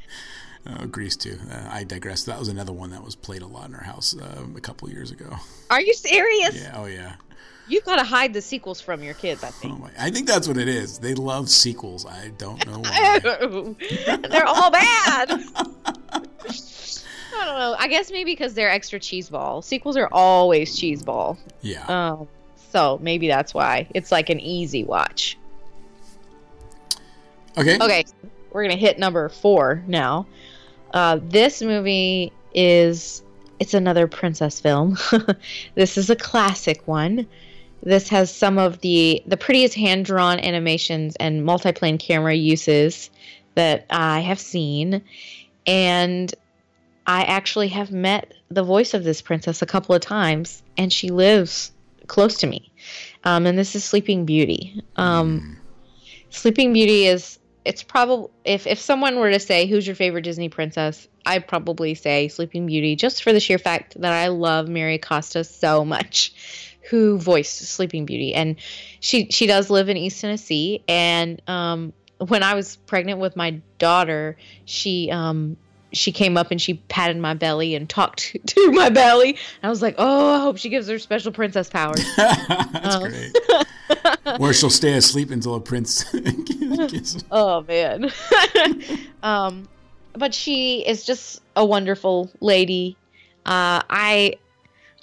Oh, 0.68 0.86
Grease 0.86 1.16
too. 1.16 1.38
Uh, 1.50 1.68
I 1.70 1.84
digress. 1.84 2.24
That 2.24 2.38
was 2.38 2.48
another 2.48 2.72
one 2.72 2.90
that 2.90 3.02
was 3.04 3.14
played 3.14 3.42
a 3.42 3.46
lot 3.46 3.68
in 3.68 3.74
our 3.74 3.82
house 3.84 4.16
uh, 4.16 4.42
a 4.56 4.60
couple 4.60 4.88
years 4.90 5.10
ago. 5.10 5.36
Are 5.70 5.80
you 5.80 5.94
serious? 5.94 6.60
Yeah. 6.60 6.74
Oh 6.76 6.86
yeah. 6.86 7.14
You 7.68 7.80
gotta 7.80 8.04
hide 8.04 8.32
the 8.32 8.40
sequels 8.42 8.80
from 8.80 9.02
your 9.02 9.14
kids. 9.14 9.42
I 9.44 9.48
think. 9.50 9.74
Oh 9.74 9.78
my. 9.78 9.90
I 9.98 10.10
think 10.10 10.26
that's 10.28 10.46
what 10.48 10.56
it 10.56 10.68
is. 10.68 10.98
They 10.98 11.14
love 11.14 11.48
sequels. 11.50 12.06
I 12.06 12.30
don't 12.38 12.64
know 12.66 12.78
why. 12.80 13.18
they're 14.28 14.46
all 14.46 14.70
bad. 14.70 15.30
I 17.38 17.44
don't 17.44 17.58
know. 17.58 17.76
I 17.78 17.88
guess 17.88 18.10
maybe 18.10 18.32
because 18.32 18.54
they're 18.54 18.70
extra 18.70 18.98
cheese 18.98 19.28
ball. 19.28 19.62
Sequels 19.62 19.96
are 19.96 20.08
always 20.10 20.78
cheese 20.78 21.02
ball. 21.02 21.38
yeah. 21.60 21.84
Um, 21.86 22.28
so 22.72 22.98
maybe 23.02 23.28
that's 23.28 23.54
why 23.54 23.88
it's 23.94 24.10
like 24.12 24.30
an 24.30 24.40
easy 24.40 24.84
watch. 24.84 25.36
Okay. 27.58 27.76
Okay, 27.80 28.04
we're 28.52 28.62
gonna 28.64 28.76
hit 28.76 28.98
number 28.98 29.28
four 29.28 29.82
now. 29.86 30.26
Uh, 30.92 31.20
this 31.22 31.62
movie 31.62 32.32
is 32.54 33.22
it's 33.58 33.74
another 33.74 34.06
princess 34.06 34.60
film. 34.60 34.96
this 35.74 35.96
is 35.96 36.10
a 36.10 36.16
classic 36.16 36.86
one. 36.86 37.26
This 37.82 38.08
has 38.08 38.34
some 38.34 38.58
of 38.58 38.80
the 38.80 39.22
the 39.26 39.36
prettiest 39.36 39.74
hand 39.74 40.04
drawn 40.04 40.38
animations 40.40 41.16
and 41.16 41.42
multiplane 41.46 41.98
camera 41.98 42.34
uses 42.34 43.10
that 43.54 43.86
I 43.90 44.20
have 44.20 44.40
seen, 44.40 45.02
and 45.66 46.34
I 47.06 47.22
actually 47.22 47.68
have 47.68 47.90
met 47.90 48.32
the 48.50 48.62
voice 48.62 48.94
of 48.94 49.04
this 49.04 49.22
princess 49.22 49.62
a 49.62 49.66
couple 49.66 49.94
of 49.94 50.02
times, 50.02 50.62
and 50.76 50.92
she 50.92 51.10
lives 51.10 51.72
close 52.06 52.36
to 52.38 52.46
me. 52.46 52.70
Um, 53.24 53.46
and 53.46 53.58
this 53.58 53.74
is 53.74 53.84
Sleeping 53.84 54.24
Beauty. 54.24 54.82
Um, 54.96 55.56
Sleeping 56.30 56.72
Beauty 56.72 57.06
is 57.06 57.38
it's 57.66 57.82
probably 57.82 58.28
if 58.44 58.66
if 58.66 58.78
someone 58.78 59.18
were 59.18 59.30
to 59.30 59.40
say 59.40 59.66
who's 59.66 59.86
your 59.86 59.96
favorite 59.96 60.22
Disney 60.22 60.48
princess, 60.48 61.08
I'd 61.26 61.48
probably 61.48 61.94
say 61.94 62.28
Sleeping 62.28 62.66
Beauty, 62.66 62.96
just 62.96 63.22
for 63.22 63.32
the 63.32 63.40
sheer 63.40 63.58
fact 63.58 64.00
that 64.00 64.12
I 64.12 64.28
love 64.28 64.68
Mary 64.68 64.98
Costa 64.98 65.42
so 65.44 65.84
much, 65.84 66.32
who 66.88 67.18
voiced 67.18 67.58
Sleeping 67.58 68.06
Beauty, 68.06 68.34
and 68.34 68.56
she 69.00 69.28
she 69.30 69.46
does 69.46 69.68
live 69.68 69.88
in 69.88 69.96
East 69.96 70.20
Tennessee, 70.20 70.82
and 70.86 71.42
um, 71.48 71.92
when 72.18 72.42
I 72.42 72.54
was 72.54 72.76
pregnant 72.76 73.18
with 73.18 73.36
my 73.36 73.60
daughter, 73.78 74.36
she 74.64 75.10
um 75.10 75.56
she 75.92 76.12
came 76.12 76.36
up 76.36 76.50
and 76.50 76.60
she 76.60 76.74
patted 76.74 77.16
my 77.16 77.34
belly 77.34 77.74
and 77.74 77.88
talked 77.88 78.36
to, 78.46 78.72
my 78.72 78.90
belly. 78.90 79.38
I 79.62 79.68
was 79.68 79.82
like, 79.82 79.96
oh, 79.98 80.34
I 80.34 80.40
hope 80.40 80.58
she 80.58 80.68
gives 80.68 80.88
her 80.88 80.98
special 80.98 81.32
princess 81.32 81.68
powers. 81.68 82.04
That's 82.16 82.94
um, 82.94 83.10
great. 83.10 83.32
Where 84.38 84.52
she'll 84.52 84.70
stay 84.70 84.94
asleep 84.94 85.30
until 85.30 85.54
a 85.54 85.60
prince. 85.60 86.04
oh 87.30 87.62
man. 87.62 88.10
um, 89.22 89.68
but 90.14 90.34
she 90.34 90.86
is 90.86 91.04
just 91.04 91.42
a 91.54 91.64
wonderful 91.64 92.30
lady. 92.40 92.96
Uh, 93.44 93.82
I, 93.88 94.34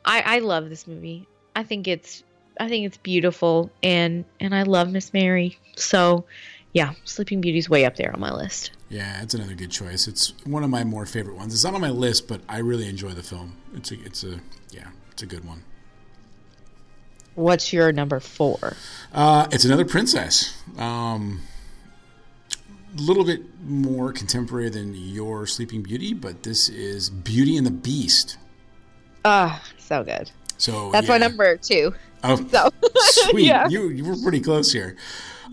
I, 0.06 0.22
I 0.26 0.39
love 0.39 0.69
this 0.69 0.88
movie. 0.88 1.28
I 1.56 1.63
think 1.63 1.88
it's, 1.88 2.24
I 2.60 2.67
think 2.67 2.86
it's 2.86 2.98
beautiful, 2.98 3.72
and 3.82 4.26
and 4.39 4.54
I 4.54 4.63
love 4.63 4.91
Miss 4.91 5.13
Mary. 5.13 5.58
So, 5.76 6.26
yeah, 6.74 6.93
Sleeping 7.04 7.41
Beauty's 7.41 7.69
way 7.69 7.86
up 7.86 7.96
there 7.96 8.12
on 8.13 8.19
my 8.19 8.32
list. 8.32 8.72
Yeah, 8.89 9.24
it's 9.24 9.34
another 9.34 9.56
good 9.56 9.72
choice. 9.72 10.08
It's 10.08 10.34
one 10.46 10.63
of 10.63 10.69
my 10.69 10.84
more 10.84 11.06
favorite 11.06 11.36
ones. 11.36 11.54
It's 11.54 11.63
not 11.63 11.74
on 11.74 11.82
my 11.82 11.89
list, 11.89 12.28
but 12.28 12.41
I 12.48 12.60
really 12.60 12.88
enjoy 12.88 13.10
the 13.10 13.24
film. 13.24 13.58
It's 13.74 13.91
a, 13.91 13.96
it's 14.04 14.24
a, 14.24 14.39
yeah, 14.69 14.89
it's 15.12 15.24
a 15.24 15.26
good 15.26 15.46
one. 15.46 15.63
What's 17.36 17.74
your 17.74 17.91
number 17.91 18.19
four? 18.19 18.76
Uh, 19.13 19.48
it's 19.52 19.65
another 19.65 19.86
princess. 19.86 20.56
Um, 20.78 21.41
a 22.98 23.02
little 23.02 23.24
bit 23.24 23.41
more 23.63 24.12
contemporary 24.12 24.69
than 24.69 24.93
your 24.93 25.48
Sleeping 25.48 25.82
Beauty, 25.82 26.13
but 26.13 26.43
this 26.43 26.69
is 26.69 27.10
Beauty 27.10 27.58
and 27.58 27.65
the 27.65 27.72
Beast. 27.72 28.38
Ah, 29.26 29.62
oh, 29.63 29.74
so 29.78 30.04
good. 30.04 30.30
So 30.58 30.91
that's 30.91 31.08
yeah. 31.08 31.13
my 31.13 31.17
number 31.17 31.58
two. 31.58 31.93
Oh, 32.24 32.36
so. 32.52 32.69
sweet! 32.96 33.48
yeah. 33.48 33.67
You 33.67 33.89
you 33.89 34.06
were 34.06 34.17
pretty 34.22 34.39
close 34.39 34.72
here. 34.72 34.96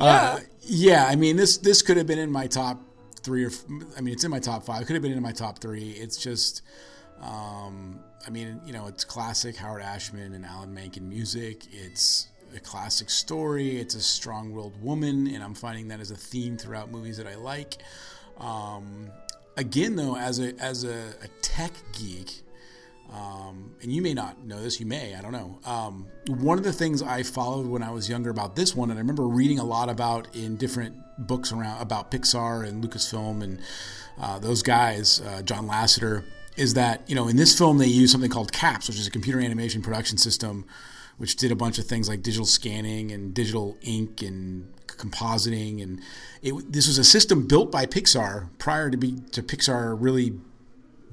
Yeah. 0.00 0.06
Uh, 0.06 0.40
yeah, 0.62 1.06
I 1.08 1.16
mean 1.16 1.36
this 1.36 1.56
this 1.58 1.82
could 1.82 1.96
have 1.96 2.06
been 2.06 2.18
in 2.18 2.30
my 2.30 2.46
top 2.46 2.80
three 3.22 3.44
or 3.44 3.50
I 3.96 4.00
mean 4.00 4.14
it's 4.14 4.24
in 4.24 4.30
my 4.30 4.38
top 4.38 4.64
five. 4.64 4.82
It 4.82 4.84
could 4.86 4.94
have 4.94 5.02
been 5.02 5.12
in 5.12 5.22
my 5.22 5.32
top 5.32 5.58
three. 5.58 5.90
It's 5.90 6.16
just, 6.16 6.62
um, 7.22 8.00
I 8.26 8.30
mean 8.30 8.60
you 8.64 8.72
know 8.72 8.86
it's 8.86 9.04
classic 9.04 9.56
Howard 9.56 9.82
Ashman 9.82 10.34
and 10.34 10.44
Alan 10.44 10.72
Menken 10.72 11.08
music. 11.08 11.64
It's 11.72 12.28
a 12.54 12.60
classic 12.60 13.10
story. 13.10 13.78
It's 13.78 13.94
a 13.94 14.00
strong-willed 14.00 14.82
woman, 14.82 15.28
and 15.28 15.42
I'm 15.42 15.54
finding 15.54 15.88
that 15.88 16.00
as 16.00 16.10
a 16.10 16.16
theme 16.16 16.56
throughout 16.56 16.90
movies 16.90 17.16
that 17.18 17.26
I 17.26 17.36
like. 17.36 17.78
Um, 18.38 19.10
again, 19.56 19.96
though, 19.96 20.16
as 20.16 20.40
a 20.40 20.54
as 20.58 20.84
a, 20.84 21.14
a 21.22 21.28
tech 21.42 21.72
geek, 21.92 22.42
um, 23.12 23.74
and 23.82 23.92
you 23.92 24.02
may 24.02 24.14
not 24.14 24.44
know 24.44 24.62
this, 24.62 24.78
you 24.78 24.86
may, 24.86 25.14
I 25.14 25.20
don't 25.20 25.32
know. 25.32 25.58
Um, 25.64 26.06
one 26.28 26.58
of 26.58 26.64
the 26.64 26.72
things 26.72 27.02
I 27.02 27.22
followed 27.22 27.66
when 27.66 27.82
I 27.82 27.90
was 27.90 28.08
younger 28.08 28.30
about 28.30 28.56
this 28.56 28.74
one, 28.74 28.90
and 28.90 28.98
I 28.98 29.02
remember 29.02 29.26
reading 29.26 29.58
a 29.58 29.64
lot 29.64 29.88
about 29.88 30.34
in 30.34 30.56
different 30.56 30.96
books 31.18 31.52
around 31.52 31.80
about 31.80 32.10
Pixar 32.10 32.66
and 32.66 32.82
Lucasfilm 32.84 33.42
and 33.42 33.60
uh, 34.20 34.38
those 34.38 34.62
guys, 34.62 35.20
uh, 35.20 35.42
John 35.42 35.66
Lasseter, 35.66 36.24
is 36.60 36.74
that 36.74 37.08
you 37.08 37.14
know 37.14 37.26
in 37.26 37.36
this 37.36 37.56
film 37.56 37.78
they 37.78 37.86
use 37.86 38.12
something 38.12 38.30
called 38.30 38.52
CAPS, 38.52 38.88
which 38.88 38.98
is 38.98 39.06
a 39.06 39.10
computer 39.10 39.40
animation 39.40 39.80
production 39.80 40.18
system, 40.18 40.66
which 41.16 41.36
did 41.36 41.50
a 41.50 41.56
bunch 41.56 41.78
of 41.78 41.86
things 41.86 42.08
like 42.08 42.22
digital 42.22 42.46
scanning 42.46 43.10
and 43.10 43.32
digital 43.32 43.78
ink 43.80 44.22
and 44.22 44.70
compositing, 44.86 45.82
and 45.82 46.00
it, 46.42 46.70
this 46.70 46.86
was 46.86 46.98
a 46.98 47.04
system 47.04 47.46
built 47.46 47.72
by 47.72 47.86
Pixar 47.86 48.50
prior 48.58 48.90
to 48.90 48.96
be 48.98 49.16
to 49.32 49.42
Pixar 49.42 49.96
really 49.98 50.34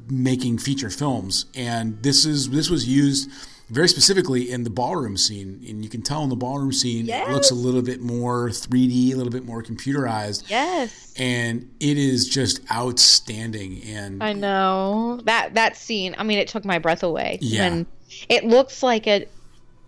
making 0.09 0.57
feature 0.57 0.89
films, 0.89 1.45
and 1.55 2.03
this 2.03 2.25
is 2.25 2.49
this 2.49 2.69
was 2.69 2.85
used 2.85 3.31
very 3.69 3.89
specifically 3.89 4.49
in 4.49 4.63
the 4.63 4.69
ballroom 4.69 5.17
scene, 5.17 5.63
and 5.67 5.83
you 5.83 5.89
can 5.89 6.01
tell 6.01 6.23
in 6.23 6.29
the 6.29 6.35
ballroom 6.35 6.71
scene 6.71 7.05
yes. 7.05 7.27
it 7.27 7.31
looks 7.31 7.51
a 7.51 7.55
little 7.55 7.81
bit 7.81 7.99
more 7.99 8.49
3D, 8.49 9.11
a 9.11 9.15
little 9.15 9.31
bit 9.31 9.45
more 9.45 9.61
computerized. 9.61 10.49
Yes, 10.49 11.13
and 11.17 11.69
it 11.79 11.97
is 11.97 12.29
just 12.29 12.61
outstanding. 12.71 13.81
And 13.83 14.23
I 14.23 14.33
know 14.33 15.19
that 15.25 15.55
that 15.55 15.75
scene. 15.75 16.15
I 16.17 16.23
mean, 16.23 16.37
it 16.37 16.47
took 16.47 16.63
my 16.63 16.79
breath 16.79 17.03
away. 17.03 17.39
Yeah, 17.41 17.65
and 17.65 17.85
it 18.29 18.45
looks 18.45 18.81
like 18.83 19.05
a 19.05 19.27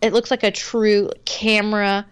it 0.02 0.14
looks 0.14 0.30
like 0.32 0.44
a 0.44 0.52
true 0.52 1.10
camera. 1.26 2.06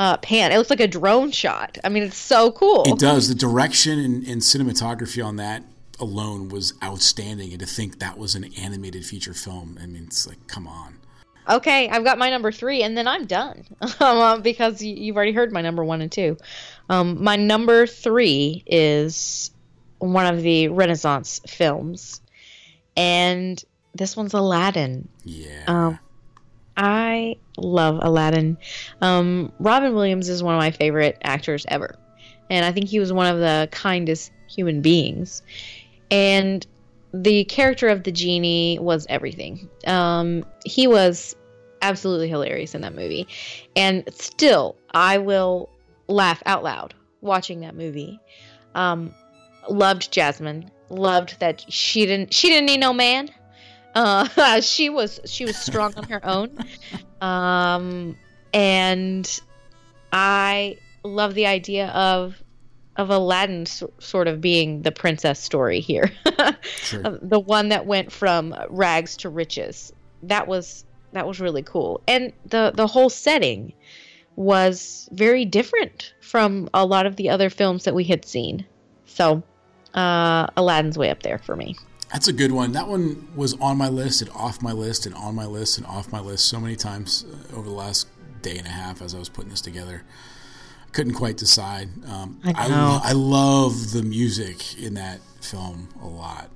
Uh, 0.00 0.16
pan. 0.18 0.52
It 0.52 0.58
looks 0.58 0.70
like 0.70 0.78
a 0.78 0.86
drone 0.86 1.32
shot. 1.32 1.76
I 1.82 1.88
mean, 1.88 2.04
it's 2.04 2.16
so 2.16 2.52
cool. 2.52 2.84
It 2.86 3.00
does. 3.00 3.26
The 3.26 3.34
direction 3.34 3.98
and, 3.98 4.24
and 4.28 4.40
cinematography 4.40 5.26
on 5.26 5.34
that 5.36 5.64
alone 5.98 6.50
was 6.50 6.74
outstanding, 6.84 7.50
and 7.50 7.58
to 7.58 7.66
think 7.66 7.98
that 7.98 8.16
was 8.16 8.36
an 8.36 8.44
animated 8.56 9.04
feature 9.04 9.34
film, 9.34 9.76
I 9.82 9.86
mean, 9.86 10.04
it's 10.04 10.24
like, 10.24 10.46
come 10.46 10.68
on. 10.68 10.98
Okay, 11.48 11.88
I've 11.88 12.04
got 12.04 12.18
my 12.18 12.30
number 12.30 12.52
three, 12.52 12.82
and 12.82 12.96
then 12.96 13.08
I'm 13.08 13.26
done 13.26 13.64
um, 14.00 14.42
because 14.42 14.82
you've 14.82 15.16
already 15.16 15.32
heard 15.32 15.52
my 15.52 15.62
number 15.62 15.84
one 15.84 16.02
and 16.02 16.12
two. 16.12 16.36
Um, 16.90 17.22
my 17.22 17.36
number 17.36 17.86
three 17.86 18.62
is 18.66 19.50
one 19.98 20.26
of 20.26 20.42
the 20.42 20.68
Renaissance 20.68 21.40
films, 21.46 22.20
and 22.96 23.62
this 23.94 24.16
one's 24.16 24.34
Aladdin. 24.34 25.08
Yeah. 25.24 25.64
Um, 25.66 25.98
I 26.76 27.36
love 27.56 27.98
Aladdin. 28.02 28.58
Um, 29.00 29.52
Robin 29.58 29.94
Williams 29.94 30.28
is 30.28 30.42
one 30.42 30.54
of 30.54 30.60
my 30.60 30.70
favorite 30.70 31.18
actors 31.22 31.64
ever, 31.68 31.96
and 32.50 32.64
I 32.64 32.72
think 32.72 32.88
he 32.88 33.00
was 33.00 33.12
one 33.12 33.26
of 33.26 33.38
the 33.38 33.68
kindest 33.72 34.32
human 34.48 34.80
beings 34.80 35.42
and 36.10 36.66
the 37.12 37.44
character 37.44 37.88
of 37.88 38.02
the 38.02 38.12
genie 38.12 38.78
was 38.80 39.06
everything. 39.08 39.68
Um, 39.86 40.44
he 40.64 40.86
was 40.86 41.36
absolutely 41.82 42.28
hilarious 42.28 42.74
in 42.74 42.80
that 42.82 42.94
movie, 42.94 43.26
and 43.76 44.04
still, 44.14 44.76
I 44.92 45.18
will 45.18 45.70
laugh 46.08 46.42
out 46.46 46.62
loud 46.62 46.94
watching 47.20 47.60
that 47.60 47.74
movie. 47.74 48.18
Um, 48.74 49.14
loved 49.68 50.12
Jasmine. 50.12 50.70
Loved 50.90 51.38
that 51.40 51.64
she 51.68 52.06
didn't 52.06 52.32
she 52.32 52.48
didn't 52.48 52.66
need 52.66 52.80
no 52.80 52.94
man. 52.94 53.28
Uh, 53.94 54.60
she 54.60 54.88
was 54.88 55.20
she 55.26 55.44
was 55.44 55.56
strong 55.56 55.94
on 55.96 56.04
her 56.04 56.24
own, 56.24 56.50
um, 57.20 58.16
and 58.54 59.40
I 60.12 60.78
love 61.02 61.34
the 61.34 61.46
idea 61.46 61.88
of 61.88 62.42
of 62.98 63.10
Aladdin 63.10 63.64
sort 63.64 64.26
of 64.26 64.40
being 64.40 64.82
the 64.82 64.90
princess 64.90 65.40
story 65.40 65.80
here. 65.80 66.10
sure. 66.62 67.18
the 67.22 67.38
one 67.38 67.68
that 67.68 67.86
went 67.86 68.10
from 68.12 68.54
rags 68.68 69.16
to 69.18 69.28
riches. 69.28 69.92
That 70.24 70.48
was 70.48 70.84
that 71.12 71.26
was 71.26 71.40
really 71.40 71.62
cool. 71.62 72.02
And 72.08 72.32
the 72.46 72.72
the 72.74 72.88
whole 72.88 73.08
setting 73.08 73.72
was 74.34 75.08
very 75.12 75.44
different 75.44 76.12
from 76.20 76.68
a 76.74 76.84
lot 76.84 77.06
of 77.06 77.16
the 77.16 77.30
other 77.30 77.48
films 77.50 77.84
that 77.84 77.94
we 77.94 78.04
had 78.04 78.24
seen. 78.24 78.66
So, 79.06 79.42
uh, 79.94 80.46
Aladdin's 80.56 80.98
way 80.98 81.10
up 81.10 81.22
there 81.22 81.38
for 81.38 81.56
me. 81.56 81.76
That's 82.12 82.28
a 82.28 82.32
good 82.32 82.52
one. 82.52 82.72
That 82.72 82.88
one 82.88 83.28
was 83.34 83.54
on 83.54 83.76
my 83.78 83.88
list 83.88 84.22
and 84.22 84.30
off 84.30 84.62
my 84.62 84.72
list 84.72 85.06
and 85.06 85.14
on 85.14 85.34
my 85.34 85.46
list 85.46 85.78
and 85.78 85.86
off 85.86 86.12
my 86.12 86.20
list 86.20 86.46
so 86.46 86.60
many 86.60 86.76
times 86.76 87.24
uh, 87.24 87.56
over 87.56 87.68
the 87.68 87.74
last 87.74 88.06
day 88.42 88.58
and 88.58 88.66
a 88.66 88.70
half 88.70 89.02
as 89.02 89.14
I 89.14 89.18
was 89.18 89.28
putting 89.28 89.50
this 89.50 89.60
together 89.60 90.04
couldn't 90.92 91.14
quite 91.14 91.36
decide. 91.36 91.88
Um, 92.06 92.40
I, 92.44 92.54
I, 92.56 92.66
lo- 92.68 93.00
I 93.02 93.12
love 93.12 93.92
the 93.92 94.02
music 94.02 94.78
in 94.78 94.94
that 94.94 95.20
film 95.40 95.88
a 96.02 96.06
lot. 96.06 96.50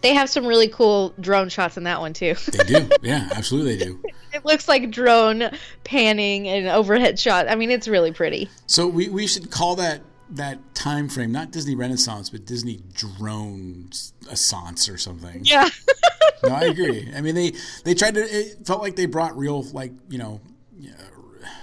They 0.00 0.14
have 0.14 0.30
some 0.30 0.46
really 0.46 0.68
cool 0.68 1.12
drone 1.20 1.50
shots 1.50 1.76
in 1.76 1.84
that 1.84 2.00
one 2.00 2.14
too. 2.14 2.34
they 2.50 2.64
do, 2.64 2.88
yeah, 3.02 3.28
absolutely 3.34 3.76
they 3.76 3.84
do. 3.84 4.02
It 4.32 4.44
looks 4.44 4.68
like 4.68 4.90
drone 4.90 5.50
panning 5.82 6.46
and 6.46 6.66
overhead 6.68 7.18
shot. 7.18 7.48
I 7.48 7.54
mean, 7.54 7.70
it's 7.70 7.88
really 7.88 8.12
pretty. 8.12 8.50
So 8.66 8.86
we, 8.86 9.08
we 9.08 9.26
should 9.26 9.50
call 9.50 9.76
that 9.76 10.02
that 10.28 10.58
time 10.74 11.08
frame 11.08 11.32
not 11.32 11.52
Disney 11.52 11.74
Renaissance, 11.74 12.28
but 12.28 12.44
Disney 12.44 12.82
Drone 12.92 13.88
Assance 14.28 14.90
or 14.90 14.98
something. 14.98 15.40
Yeah. 15.42 15.70
no, 16.42 16.50
I 16.50 16.64
agree. 16.64 17.10
I 17.16 17.22
mean, 17.22 17.34
they 17.34 17.54
they 17.84 17.94
tried 17.94 18.12
to. 18.16 18.20
It 18.20 18.66
felt 18.66 18.82
like 18.82 18.94
they 18.94 19.06
brought 19.06 19.38
real, 19.38 19.62
like 19.72 19.92
you 20.10 20.18
know, 20.18 20.42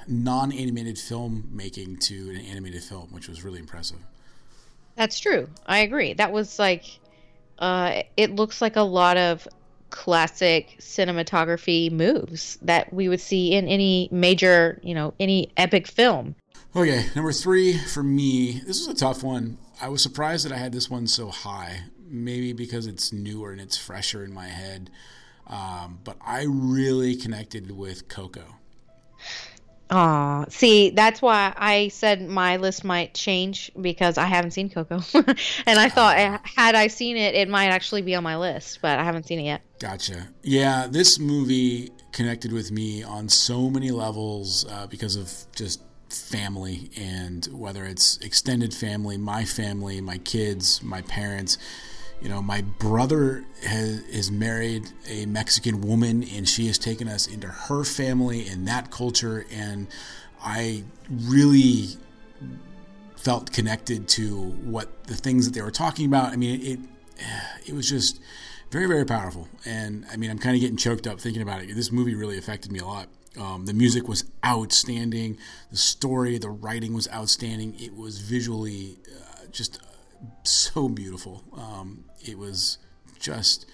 non-animated 0.07 0.97
film 0.97 1.49
making 1.51 1.97
to 1.97 2.29
an 2.29 2.37
animated 2.37 2.83
film, 2.83 3.09
which 3.11 3.27
was 3.27 3.43
really 3.43 3.59
impressive. 3.59 3.97
That's 4.95 5.19
true. 5.19 5.49
I 5.65 5.79
agree. 5.79 6.13
That 6.13 6.31
was 6.31 6.59
like, 6.59 6.85
uh, 7.59 8.03
it 8.17 8.35
looks 8.35 8.61
like 8.61 8.75
a 8.75 8.81
lot 8.81 9.17
of 9.17 9.47
classic 9.89 10.75
cinematography 10.79 11.91
moves 11.91 12.57
that 12.61 12.91
we 12.93 13.09
would 13.09 13.21
see 13.21 13.53
in 13.53 13.67
any 13.67 14.09
major, 14.11 14.79
you 14.83 14.93
know, 14.95 15.13
any 15.19 15.51
epic 15.57 15.87
film. 15.87 16.35
Okay, 16.75 17.05
number 17.15 17.31
three 17.31 17.77
for 17.77 18.01
me. 18.01 18.61
This 18.65 18.79
is 18.79 18.87
a 18.87 18.95
tough 18.95 19.23
one. 19.23 19.57
I 19.79 19.89
was 19.89 20.01
surprised 20.01 20.45
that 20.45 20.51
I 20.51 20.57
had 20.57 20.71
this 20.71 20.89
one 20.89 21.07
so 21.07 21.29
high. 21.29 21.83
Maybe 22.07 22.53
because 22.53 22.85
it's 22.85 23.11
newer 23.11 23.51
and 23.51 23.59
it's 23.59 23.77
fresher 23.77 24.23
in 24.23 24.33
my 24.33 24.47
head. 24.47 24.91
Um, 25.47 25.99
but 26.03 26.17
I 26.25 26.45
really 26.47 27.15
connected 27.15 27.71
with 27.71 28.07
Coco. 28.07 28.43
Aw, 29.93 30.45
see, 30.49 30.89
that's 30.89 31.21
why 31.21 31.53
I 31.55 31.89
said 31.89 32.27
my 32.27 32.57
list 32.57 32.83
might 32.83 33.13
change 33.13 33.71
because 33.79 34.17
I 34.17 34.25
haven't 34.25 34.51
seen 34.51 34.71
Coco, 34.71 35.01
and 35.13 35.79
I 35.79 35.87
thought 35.87 36.17
uh, 36.17 36.39
had 36.43 36.73
I 36.73 36.87
seen 36.87 37.15
it, 37.15 37.35
it 37.35 37.47
might 37.47 37.67
actually 37.67 38.01
be 38.01 38.15
on 38.15 38.23
my 38.23 38.35
list, 38.35 38.79
but 38.81 38.97
I 38.97 39.03
haven't 39.03 39.27
seen 39.27 39.39
it 39.39 39.43
yet. 39.43 39.61
Gotcha. 39.79 40.29
Yeah, 40.41 40.87
this 40.89 41.19
movie 41.19 41.91
connected 42.11 42.51
with 42.51 42.71
me 42.71 43.03
on 43.03 43.29
so 43.29 43.69
many 43.69 43.91
levels 43.91 44.65
uh, 44.67 44.87
because 44.87 45.15
of 45.15 45.31
just 45.55 45.83
family 46.09 46.89
and 46.97 47.45
whether 47.51 47.85
it's 47.85 48.17
extended 48.17 48.73
family, 48.73 49.17
my 49.17 49.45
family, 49.45 50.01
my 50.01 50.17
kids, 50.17 50.81
my 50.81 51.03
parents. 51.03 51.59
You 52.23 52.29
know, 52.29 52.41
my 52.41 52.61
brother 52.61 53.43
has, 53.65 53.99
is 54.03 54.31
married 54.31 54.89
a 55.09 55.25
Mexican 55.25 55.81
woman, 55.81 56.23
and 56.23 56.47
she 56.47 56.67
has 56.67 56.77
taken 56.77 57.09
us 57.09 57.27
into 57.27 57.47
her 57.47 57.83
family 57.83 58.47
and 58.47 58.65
that 58.65 58.91
culture. 58.91 59.45
And 59.51 59.87
I 60.41 60.85
really 61.09 61.89
felt 63.17 63.51
connected 63.51 64.07
to 64.09 64.41
what 64.41 65.03
the 65.03 65.15
things 65.15 65.45
that 65.45 65.53
they 65.53 65.61
were 65.61 65.71
talking 65.71 66.05
about. 66.05 66.31
I 66.31 66.37
mean, 66.37 66.61
it 66.61 66.79
it 67.67 67.73
was 67.73 67.89
just 67.89 68.21
very 68.71 68.87
very 68.87 69.05
powerful. 69.05 69.49
And 69.65 70.05
I 70.09 70.15
mean, 70.15 70.31
I'm 70.31 70.39
kind 70.39 70.55
of 70.55 70.61
getting 70.61 70.77
choked 70.77 71.07
up 71.07 71.19
thinking 71.19 71.41
about 71.41 71.61
it. 71.61 71.75
This 71.75 71.91
movie 71.91 72.15
really 72.15 72.37
affected 72.37 72.71
me 72.71 72.79
a 72.79 72.85
lot. 72.85 73.09
Um, 73.37 73.65
the 73.65 73.73
music 73.73 74.07
was 74.07 74.23
outstanding. 74.45 75.37
The 75.71 75.77
story, 75.77 76.37
the 76.37 76.49
writing 76.49 76.93
was 76.93 77.09
outstanding. 77.09 77.75
It 77.79 77.95
was 77.95 78.19
visually 78.19 78.99
uh, 79.09 79.47
just 79.51 79.79
so 80.43 80.89
beautiful. 80.89 81.43
Um, 81.53 82.05
it 82.21 82.37
was 82.37 82.77
just 83.19 83.65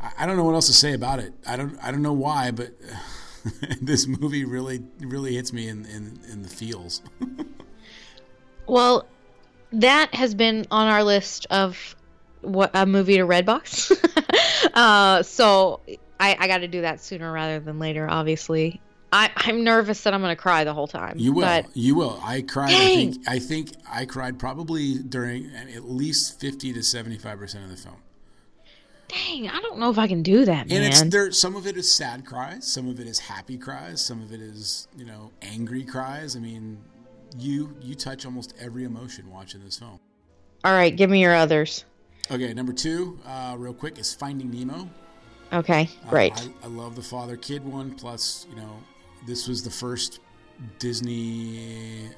I, 0.00 0.26
don't 0.26 0.36
know 0.36 0.44
what 0.44 0.54
else 0.54 0.66
to 0.68 0.72
say 0.72 0.92
about 0.94 1.18
it. 1.18 1.32
I 1.46 1.56
don't 1.56 1.78
I 1.82 1.90
don't 1.90 2.02
know 2.02 2.12
why, 2.12 2.50
but 2.50 2.72
this 3.82 4.06
movie 4.06 4.44
really 4.44 4.82
really 5.00 5.34
hits 5.34 5.52
me 5.52 5.68
in 5.68 5.84
in, 5.86 6.20
in 6.30 6.42
the 6.42 6.48
feels. 6.48 7.02
well, 8.66 9.06
that 9.72 10.14
has 10.14 10.34
been 10.34 10.66
on 10.70 10.86
our 10.88 11.02
list 11.02 11.46
of 11.50 11.96
what 12.42 12.70
a 12.74 12.86
movie 12.86 13.16
to 13.16 13.26
Redbox. 13.26 13.92
uh, 14.74 15.22
so 15.22 15.80
I, 16.20 16.36
I 16.38 16.46
got 16.46 16.58
to 16.58 16.68
do 16.68 16.82
that 16.82 17.00
sooner 17.00 17.32
rather 17.32 17.58
than 17.58 17.78
later, 17.78 18.08
obviously. 18.08 18.80
I, 19.12 19.30
I'm 19.36 19.64
nervous 19.64 20.02
that 20.02 20.12
I'm 20.12 20.20
going 20.20 20.36
to 20.36 20.40
cry 20.40 20.64
the 20.64 20.74
whole 20.74 20.86
time. 20.86 21.14
You 21.18 21.32
will. 21.32 21.42
But, 21.42 21.74
you 21.74 21.94
will. 21.94 22.20
I 22.22 22.42
cried. 22.42 22.70
I 22.70 22.94
think. 22.94 23.28
I 23.28 23.38
think 23.38 23.70
I 23.90 24.04
cried 24.04 24.38
probably 24.38 24.98
during 24.98 25.50
at 25.54 25.88
least 25.88 26.38
fifty 26.38 26.72
to 26.72 26.82
seventy-five 26.82 27.38
percent 27.38 27.64
of 27.64 27.70
the 27.70 27.76
film. 27.76 27.96
Dang, 29.08 29.48
I 29.48 29.60
don't 29.62 29.78
know 29.78 29.88
if 29.88 29.98
I 29.98 30.06
can 30.06 30.22
do 30.22 30.44
that, 30.44 30.68
man. 30.68 30.82
And 30.82 30.84
it's 30.84 31.02
there. 31.04 31.32
Some 31.32 31.56
of 31.56 31.66
it 31.66 31.78
is 31.78 31.90
sad 31.90 32.26
cries. 32.26 32.66
Some 32.66 32.90
of 32.90 33.00
it 33.00 33.06
is 33.06 33.18
happy 33.18 33.56
cries. 33.56 34.04
Some 34.04 34.20
of 34.20 34.32
it 34.32 34.42
is 34.42 34.86
you 34.98 35.06
know 35.06 35.30
angry 35.40 35.82
cries. 35.82 36.36
I 36.36 36.40
mean, 36.40 36.76
you 37.38 37.74
you 37.80 37.94
touch 37.94 38.26
almost 38.26 38.52
every 38.60 38.84
emotion 38.84 39.30
watching 39.30 39.64
this 39.64 39.78
film. 39.78 39.98
All 40.64 40.72
right, 40.72 40.94
give 40.94 41.08
me 41.08 41.22
your 41.22 41.34
others. 41.34 41.86
Okay, 42.30 42.52
number 42.52 42.74
two, 42.74 43.18
uh, 43.24 43.54
real 43.56 43.72
quick, 43.72 43.98
is 43.98 44.12
Finding 44.12 44.50
Nemo. 44.50 44.90
Okay, 45.54 45.88
great. 46.10 46.34
Uh, 46.34 46.50
I, 46.62 46.66
I 46.66 46.68
love 46.68 46.94
the 46.94 47.02
father 47.02 47.38
kid 47.38 47.64
one. 47.64 47.94
Plus, 47.94 48.46
you 48.50 48.56
know, 48.56 48.76
this 49.26 49.48
was 49.48 49.62
the 49.62 49.70
first 49.70 50.20
Disney. 50.78 52.08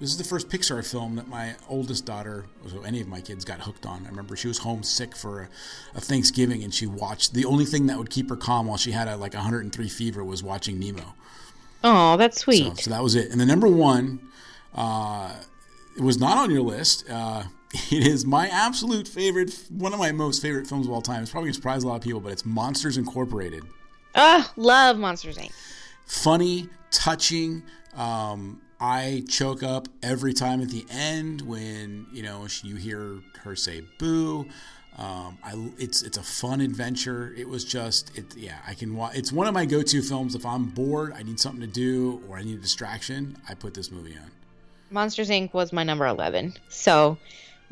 This 0.00 0.10
is 0.10 0.18
the 0.18 0.24
first 0.24 0.48
Pixar 0.48 0.88
film 0.88 1.14
that 1.16 1.28
my 1.28 1.54
oldest 1.68 2.04
daughter, 2.06 2.46
so 2.68 2.82
any 2.82 3.00
of 3.00 3.06
my 3.06 3.20
kids, 3.20 3.44
got 3.44 3.60
hooked 3.60 3.86
on. 3.86 4.04
I 4.04 4.08
remember 4.08 4.34
she 4.34 4.48
was 4.48 4.58
homesick 4.58 5.14
for 5.14 5.42
a, 5.42 5.48
a 5.94 6.00
Thanksgiving, 6.00 6.64
and 6.64 6.74
she 6.74 6.86
watched. 6.86 7.34
The 7.34 7.44
only 7.44 7.64
thing 7.64 7.86
that 7.86 7.98
would 7.98 8.10
keep 8.10 8.28
her 8.28 8.36
calm 8.36 8.66
while 8.66 8.78
she 8.78 8.90
had 8.90 9.06
a 9.06 9.16
like 9.16 9.34
103 9.34 9.88
fever 9.88 10.24
was 10.24 10.42
watching 10.42 10.78
Nemo. 10.78 11.14
Oh, 11.84 12.16
that's 12.16 12.40
sweet. 12.40 12.76
So, 12.76 12.82
so, 12.82 12.90
that 12.90 13.02
was 13.02 13.14
it. 13.14 13.30
And 13.30 13.40
the 13.40 13.46
number 13.46 13.68
one, 13.68 14.20
uh, 14.74 15.34
it 15.96 16.02
was 16.02 16.18
not 16.18 16.36
on 16.36 16.50
your 16.50 16.62
list. 16.62 17.08
Uh, 17.08 17.44
it 17.90 18.06
is 18.06 18.26
my 18.26 18.48
absolute 18.48 19.06
favorite, 19.06 19.56
one 19.70 19.92
of 19.92 19.98
my 19.98 20.12
most 20.12 20.42
favorite 20.42 20.66
films 20.66 20.86
of 20.86 20.92
all 20.92 21.02
time. 21.02 21.22
It's 21.22 21.30
probably 21.30 21.46
going 21.46 21.54
to 21.54 21.56
surprise 21.56 21.84
a 21.84 21.88
lot 21.88 21.96
of 21.96 22.02
people, 22.02 22.20
but 22.20 22.32
it's 22.32 22.44
Monsters 22.44 22.98
Incorporated. 22.98 23.64
Oh, 24.14 24.50
love 24.56 24.98
Monsters 24.98 25.38
Inc 25.38 25.52
funny, 26.06 26.68
touching. 26.90 27.62
Um, 27.96 28.60
I 28.80 29.22
choke 29.28 29.62
up 29.62 29.86
every 30.02 30.32
time 30.32 30.60
at 30.60 30.68
the 30.70 30.84
end 30.90 31.42
when 31.42 32.06
you 32.12 32.22
know 32.22 32.46
you 32.62 32.76
hear 32.76 33.20
her 33.42 33.54
say 33.54 33.82
"boo." 33.98 34.46
Um, 34.98 35.38
I, 35.42 35.54
it's 35.78 36.02
it's 36.02 36.18
a 36.18 36.22
fun 36.22 36.60
adventure. 36.60 37.32
It 37.36 37.48
was 37.48 37.64
just 37.64 38.16
it 38.18 38.36
yeah 38.36 38.58
I 38.66 38.74
can 38.74 38.94
watch. 38.94 39.16
It's 39.16 39.32
one 39.32 39.46
of 39.46 39.54
my 39.54 39.64
go-to 39.64 40.02
films 40.02 40.34
if 40.34 40.44
I'm 40.44 40.66
bored, 40.66 41.14
I 41.16 41.22
need 41.22 41.40
something 41.40 41.62
to 41.62 41.66
do, 41.66 42.22
or 42.28 42.36
I 42.36 42.42
need 42.42 42.58
a 42.58 42.60
distraction. 42.60 43.36
I 43.48 43.54
put 43.54 43.72
this 43.72 43.90
movie 43.90 44.16
on. 44.16 44.30
Monsters 44.90 45.30
Inc. 45.30 45.54
was 45.54 45.72
my 45.72 45.82
number 45.82 46.06
eleven, 46.06 46.52
so 46.68 47.16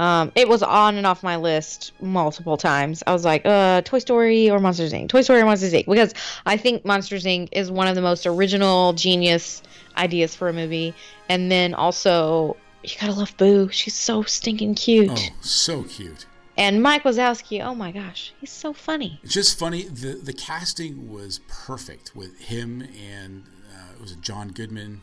um, 0.01 0.33
it 0.35 0.49
was 0.49 0.63
on 0.63 0.97
and 0.97 1.07
off 1.07 1.23
my 1.23 1.37
list 1.37 1.93
multiple 2.01 2.57
times. 2.57 3.03
I 3.07 3.13
was 3.13 3.23
like, 3.23 3.43
uh, 3.45 3.83
Toy 3.83 3.99
Story 3.99 4.49
or 4.49 4.59
Monsters 4.59 4.95
Inc. 4.95 5.11
Toy 5.11 5.21
Story 5.21 5.43
or 5.43 5.45
Monsters 5.45 5.75
Inc. 5.75 5.85
Because 5.85 6.15
I 6.47 6.57
think 6.57 6.87
Monsters 6.87 7.25
Inc. 7.25 7.51
is 7.53 7.71
one 7.71 7.87
of 7.87 7.95
the 7.95 8.01
most 8.01 8.27
original, 8.27 8.95
genius 8.95 9.63
ideas 9.99 10.35
for 10.35 10.49
a 10.49 10.55
movie. 10.55 10.95
And 11.29 11.53
then 11.53 11.75
also, 11.75 12.57
you 12.83 12.97
gotta 12.99 13.13
love 13.13 13.37
Boo. 13.37 13.69
She's 13.69 13.95
so 13.95 14.23
stinking 14.23 14.75
cute. 14.75 15.11
Oh, 15.13 15.29
so 15.43 15.83
cute. 15.83 16.25
And 16.57 16.83
Mike 16.83 17.03
Wazowski, 17.03 17.63
oh 17.63 17.75
my 17.75 17.93
gosh, 17.93 18.33
he's 18.41 18.53
so 18.53 18.73
funny. 18.73 19.21
It's 19.23 19.35
just 19.35 19.59
funny. 19.59 19.83
The 19.83 20.15
the 20.15 20.33
casting 20.33 21.13
was 21.13 21.41
perfect 21.47 22.17
with 22.17 22.39
him 22.39 22.89
and 22.99 23.45
uh, 23.71 23.93
it 23.97 24.01
was 24.01 24.13
John 24.17 24.49
Goodman. 24.49 25.03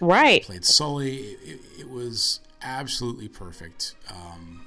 Right. 0.00 0.42
Played 0.42 0.64
Sully. 0.64 1.16
It, 1.16 1.38
it, 1.42 1.60
it 1.80 1.90
was 1.90 2.40
absolutely 2.62 3.28
perfect. 3.28 3.94
Um, 4.10 4.66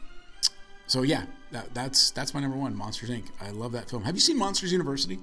so 0.87 1.01
yeah, 1.01 1.25
that, 1.51 1.73
that's 1.73 2.11
that's 2.11 2.33
my 2.33 2.39
number 2.39 2.57
one, 2.57 2.75
Monsters 2.75 3.09
Inc. 3.09 3.25
I 3.41 3.49
love 3.51 3.71
that 3.71 3.89
film. 3.89 4.03
Have 4.03 4.15
you 4.15 4.21
seen 4.21 4.37
Monsters 4.37 4.71
University? 4.71 5.19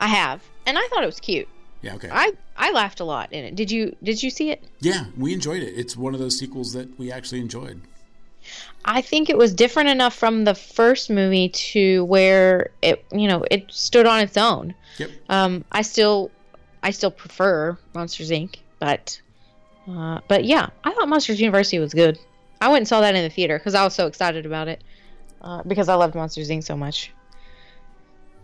I 0.00 0.08
have, 0.08 0.42
and 0.66 0.76
I 0.76 0.86
thought 0.88 1.02
it 1.02 1.06
was 1.06 1.20
cute. 1.20 1.48
Yeah, 1.82 1.94
okay. 1.94 2.08
I 2.10 2.32
I 2.56 2.72
laughed 2.72 3.00
a 3.00 3.04
lot 3.04 3.32
in 3.32 3.44
it. 3.44 3.54
Did 3.54 3.70
you 3.70 3.94
Did 4.02 4.22
you 4.22 4.30
see 4.30 4.50
it? 4.50 4.62
Yeah, 4.80 5.06
we 5.16 5.32
enjoyed 5.32 5.62
it. 5.62 5.74
It's 5.76 5.96
one 5.96 6.14
of 6.14 6.20
those 6.20 6.38
sequels 6.38 6.72
that 6.72 6.98
we 6.98 7.12
actually 7.12 7.40
enjoyed. 7.40 7.80
I 8.84 9.00
think 9.00 9.30
it 9.30 9.38
was 9.38 9.54
different 9.54 9.88
enough 9.88 10.14
from 10.14 10.44
the 10.44 10.54
first 10.54 11.08
movie 11.08 11.48
to 11.48 12.04
where 12.04 12.70
it 12.82 13.04
you 13.12 13.28
know 13.28 13.44
it 13.50 13.70
stood 13.70 14.06
on 14.06 14.20
its 14.20 14.36
own. 14.36 14.74
Yep. 14.98 15.10
Um, 15.28 15.64
I 15.72 15.82
still 15.82 16.30
I 16.82 16.90
still 16.90 17.10
prefer 17.10 17.78
Monsters 17.94 18.30
Inc. 18.30 18.56
But 18.84 19.22
uh, 19.88 20.20
but 20.28 20.44
yeah, 20.44 20.68
I 20.84 20.92
thought 20.92 21.08
Monsters 21.08 21.40
University 21.40 21.78
was 21.78 21.94
good. 21.94 22.18
I 22.60 22.68
went 22.68 22.80
and 22.82 22.88
saw 22.88 23.00
that 23.00 23.14
in 23.14 23.22
the 23.22 23.30
theater 23.30 23.58
because 23.58 23.74
I 23.74 23.82
was 23.82 23.94
so 23.94 24.06
excited 24.06 24.44
about 24.44 24.68
it 24.68 24.84
uh, 25.40 25.62
because 25.62 25.88
I 25.88 25.94
loved 25.94 26.14
Monsters 26.14 26.50
Inc. 26.50 26.64
so 26.64 26.76
much. 26.76 27.10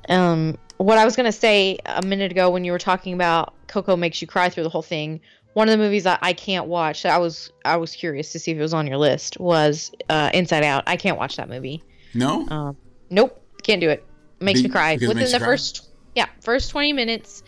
Um, 0.09 0.57
what 0.79 0.97
I 0.97 1.05
was 1.05 1.15
gonna 1.15 1.31
say 1.31 1.79
a 1.85 2.01
minute 2.01 2.33
ago 2.33 2.49
when 2.49 2.65
you 2.65 2.73
were 2.73 2.79
talking 2.79 3.13
about 3.13 3.53
Coco 3.69 3.97
makes 3.97 4.23
you 4.23 4.27
cry 4.27 4.49
through 4.49 4.63
the 4.63 4.71
whole 4.71 4.81
thing. 4.81 5.21
One 5.53 5.69
of 5.69 5.73
the 5.73 5.79
movies 5.79 6.07
I, 6.07 6.19
I 6.23 6.33
can't 6.33 6.69
watch. 6.69 7.05
I 7.05 7.19
was 7.19 7.53
I 7.67 7.77
was 7.77 7.95
curious 7.95 8.33
to 8.33 8.39
see 8.39 8.53
if 8.53 8.57
it 8.57 8.63
was 8.63 8.73
on 8.73 8.87
your 8.87 8.97
list. 8.97 9.39
Was 9.39 9.93
uh, 10.09 10.31
Inside 10.33 10.65
Out. 10.65 10.85
I 10.87 10.97
can't 10.97 11.19
watch 11.19 11.37
that 11.37 11.51
movie. 11.51 11.83
No. 12.15 12.49
Um, 12.49 12.79
nope. 13.11 13.39
Can't 13.63 13.83
do 13.83 13.91
it. 13.91 14.07
Makes 14.41 14.63
Be- 14.63 14.69
me 14.69 14.73
cry 14.73 14.95
within 14.95 15.19
the 15.19 15.39
cry? 15.39 15.47
first 15.47 15.91
yeah 16.15 16.29
first 16.41 16.71
twenty 16.71 16.95
minutes. 16.95 17.43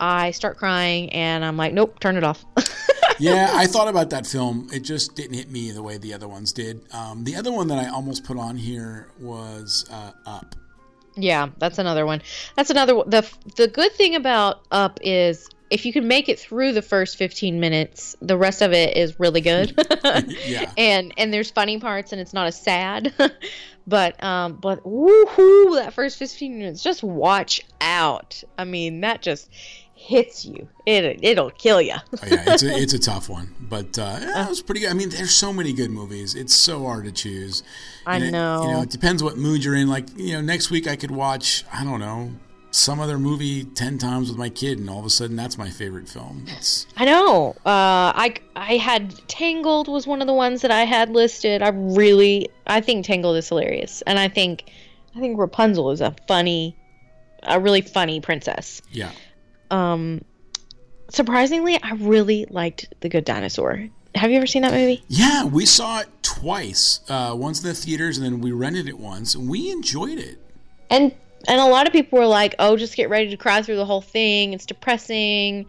I 0.00 0.30
start 0.32 0.56
crying 0.56 1.10
and 1.10 1.44
I'm 1.44 1.56
like, 1.56 1.72
nope, 1.72 1.98
turn 2.00 2.16
it 2.16 2.24
off. 2.24 2.44
yeah, 3.18 3.50
I 3.54 3.66
thought 3.66 3.88
about 3.88 4.10
that 4.10 4.26
film. 4.26 4.68
It 4.72 4.80
just 4.80 5.14
didn't 5.14 5.34
hit 5.34 5.50
me 5.50 5.70
the 5.70 5.82
way 5.82 5.98
the 5.98 6.14
other 6.14 6.28
ones 6.28 6.52
did. 6.52 6.82
Um, 6.92 7.24
the 7.24 7.36
other 7.36 7.52
one 7.52 7.68
that 7.68 7.78
I 7.78 7.88
almost 7.88 8.24
put 8.24 8.38
on 8.38 8.56
here 8.56 9.08
was 9.20 9.86
uh, 9.90 10.12
Up. 10.26 10.54
Yeah, 11.16 11.48
that's 11.58 11.78
another 11.78 12.04
one. 12.04 12.20
That's 12.56 12.70
another 12.70 12.94
one. 12.94 13.08
the 13.08 13.26
The 13.56 13.68
good 13.68 13.92
thing 13.92 14.14
about 14.14 14.60
Up 14.70 14.98
is 15.02 15.48
if 15.70 15.84
you 15.84 15.92
can 15.92 16.06
make 16.06 16.28
it 16.28 16.38
through 16.38 16.72
the 16.72 16.82
first 16.82 17.16
15 17.16 17.58
minutes, 17.58 18.16
the 18.20 18.36
rest 18.36 18.62
of 18.62 18.72
it 18.72 18.96
is 18.96 19.18
really 19.18 19.40
good. 19.40 19.74
Yeah. 20.46 20.70
And 20.76 21.12
and 21.16 21.32
there's 21.32 21.50
funny 21.50 21.78
parts 21.80 22.12
and 22.12 22.20
it's 22.20 22.32
not 22.32 22.46
as 22.46 22.60
sad. 22.60 23.12
but 23.86 24.22
um 24.22 24.54
but 24.54 24.84
woohoo, 24.84 25.76
that 25.76 25.92
first 25.92 26.18
15 26.18 26.58
minutes, 26.58 26.82
just 26.82 27.02
watch 27.02 27.62
out. 27.80 28.42
I 28.58 28.64
mean, 28.64 29.00
that 29.00 29.22
just 29.22 29.50
hits 30.06 30.44
you. 30.44 30.68
It 30.86 31.18
it'll 31.22 31.50
kill 31.50 31.80
you. 31.82 31.94
Oh, 31.96 32.18
yeah, 32.26 32.44
it's 32.54 32.62
a, 32.62 32.68
it's 32.76 32.94
a 32.94 32.98
tough 33.10 33.28
one, 33.28 33.52
but 33.60 33.98
uh, 33.98 34.18
yeah, 34.20 34.46
it 34.46 34.48
was 34.48 34.62
pretty 34.62 34.80
good. 34.82 34.90
I 34.90 34.94
mean, 34.94 35.08
there's 35.10 35.34
so 35.34 35.52
many 35.52 35.72
good 35.72 35.90
movies. 35.90 36.34
It's 36.34 36.54
so 36.54 36.84
hard 36.84 37.04
to 37.06 37.12
choose. 37.12 37.62
I 38.06 38.16
And 38.16 38.24
it- 38.24 38.30
know. 38.30 38.62
you 38.64 38.72
know, 38.72 38.82
it 38.82 38.90
depends 38.90 39.22
what 39.22 39.36
mood 39.36 39.64
you're 39.64 39.74
in. 39.74 39.88
Like, 39.88 40.06
you 40.16 40.32
know, 40.34 40.40
next 40.40 40.70
week 40.70 40.86
I 40.86 40.96
could 40.96 41.10
watch, 41.10 41.64
I 41.72 41.82
don't 41.84 42.00
know, 42.00 42.30
some 42.70 43.00
other 43.00 43.18
movie 43.18 43.64
10 43.64 43.96
times 43.98 44.28
with 44.28 44.36
my 44.38 44.48
kid, 44.50 44.78
and 44.78 44.88
all 44.90 44.98
of 45.00 45.06
a 45.06 45.10
sudden 45.10 45.34
that's 45.34 45.56
my 45.56 45.70
favorite 45.70 46.08
film. 46.08 46.44
It's, 46.48 46.86
I 46.96 47.04
know. 47.06 47.50
Uh, 47.64 48.12
I 48.14 48.34
I 48.54 48.76
had 48.76 49.14
Tangled 49.28 49.88
was 49.88 50.06
one 50.06 50.20
of 50.20 50.26
the 50.26 50.34
ones 50.34 50.60
that 50.62 50.70
I 50.70 50.84
had 50.84 51.10
listed. 51.10 51.62
I 51.62 51.68
really 51.70 52.48
I 52.66 52.80
think 52.80 53.06
Tangled 53.06 53.36
is 53.38 53.48
hilarious, 53.48 54.02
and 54.06 54.18
I 54.18 54.28
think 54.28 54.70
I 55.16 55.20
think 55.20 55.38
Rapunzel 55.38 55.90
is 55.90 56.02
a 56.02 56.14
funny, 56.28 56.76
a 57.44 57.58
really 57.58 57.80
funny 57.80 58.20
princess. 58.20 58.82
yeah. 58.90 59.10
Um, 59.70 60.22
surprisingly, 61.08 61.78
I 61.82 61.92
really 61.94 62.46
liked 62.50 62.92
The 63.00 63.08
Good 63.08 63.24
Dinosaur. 63.24 63.88
Have 64.14 64.30
you 64.30 64.38
ever 64.38 64.46
seen 64.46 64.62
that 64.62 64.72
movie? 64.72 65.04
Yeah, 65.08 65.44
we 65.44 65.66
saw 65.66 66.00
it 66.00 66.08
twice. 66.22 67.00
Uh, 67.08 67.34
once 67.36 67.62
in 67.62 67.68
the 67.68 67.74
theaters, 67.74 68.16
and 68.16 68.26
then 68.26 68.40
we 68.40 68.52
rented 68.52 68.88
it 68.88 68.98
once, 68.98 69.34
and 69.34 69.48
we 69.48 69.70
enjoyed 69.70 70.18
it. 70.18 70.38
And 70.90 71.12
and 71.48 71.60
a 71.60 71.66
lot 71.66 71.86
of 71.86 71.92
people 71.92 72.18
were 72.18 72.26
like, 72.26 72.54
"Oh, 72.58 72.76
just 72.76 72.96
get 72.96 73.10
ready 73.10 73.28
to 73.30 73.36
cry 73.36 73.62
through 73.62 73.76
the 73.76 73.84
whole 73.84 74.00
thing. 74.00 74.52
It's 74.52 74.66
depressing." 74.66 75.66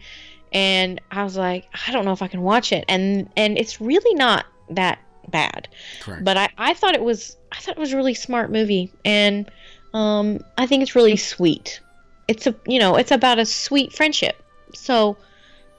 And 0.54 1.02
I 1.12 1.24
was 1.24 1.36
like, 1.36 1.66
"I 1.88 1.91
don't 1.91 2.06
know 2.06 2.14
if 2.14 2.22
I 2.22 2.28
can 2.28 2.41
watch 2.41 2.72
it." 2.72 2.86
And 2.88 3.30
and 3.36 3.58
it's 3.58 3.82
really 3.82 4.16
not 4.16 4.45
that 4.70 5.00
bad. 5.28 5.68
Correct. 6.00 6.24
But 6.24 6.38
I 6.38 6.50
I 6.58 6.74
thought 6.74 6.95
it 6.95 7.04
was 7.04 7.36
I 7.52 7.58
thought 7.58 7.76
it 7.76 7.80
was 7.80 7.93
a 7.93 7.98
really 7.98 8.14
smart 8.14 8.52
movie, 8.52 8.91
and 9.04 9.50
um 9.93 10.39
I 10.58 10.68
think 10.68 10.84
it's 10.84 10.95
really 10.95 11.18
sweet. 11.18 11.82
It's 12.28 12.47
a 12.47 12.55
you 12.65 12.80
know 12.80 12.95
it's 12.95 13.11
about 13.11 13.39
a 13.39 13.45
sweet 13.45 13.93
friendship. 13.93 14.41
So 14.73 15.17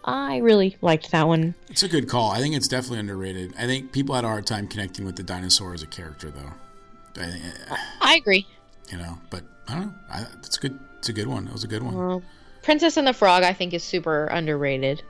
I 0.04 0.38
really 0.38 0.76
liked 0.80 1.10
that 1.10 1.28
one. 1.28 1.54
It's 1.68 1.82
a 1.82 1.88
good 1.88 2.08
call. 2.08 2.30
I 2.30 2.38
think 2.38 2.54
it's 2.54 2.68
definitely 2.68 3.00
underrated. 3.00 3.54
I 3.58 3.66
think 3.66 3.92
people 3.92 4.14
had 4.14 4.24
a 4.24 4.28
hard 4.28 4.46
time 4.46 4.66
connecting 4.66 5.04
with 5.04 5.16
the 5.16 5.22
dinosaur 5.22 5.74
as 5.74 5.82
a 5.82 5.86
character, 5.86 6.30
though. 6.30 7.22
I, 7.22 7.78
I 8.00 8.14
agree. 8.16 8.46
You 8.90 8.98
know, 8.98 9.18
but 9.28 9.42
I 9.66 9.74
don't 9.74 9.86
know. 9.86 9.94
I, 10.10 10.26
it's 10.38 10.56
good. 10.56 10.78
It's 10.98 11.10
a 11.10 11.12
good 11.12 11.26
one. 11.26 11.46
It 11.46 11.52
was 11.52 11.64
a 11.64 11.68
good 11.68 11.82
one. 11.82 11.94
Well, 11.94 12.22
Princess 12.62 12.96
and 12.96 13.06
the 13.06 13.12
Frog, 13.12 13.42
I 13.42 13.52
think, 13.52 13.74
is 13.74 13.84
super 13.84 14.26
underrated. 14.26 15.02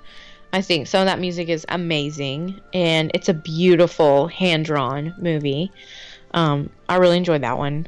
I 0.53 0.62
think 0.62 0.86
some 0.86 1.03
of 1.03 1.07
that 1.07 1.20
music 1.20 1.49
is 1.49 1.64
amazing, 1.68 2.61
and 2.72 3.11
it's 3.14 3.28
a 3.28 3.34
beautiful 3.34 4.28
hand 4.28 4.64
drawn 4.64 5.14
movie. 5.18 5.70
Um, 6.32 6.70
I 6.89 6.97
really 6.97 7.18
enjoyed 7.18 7.43
that 7.43 7.59
one. 7.59 7.86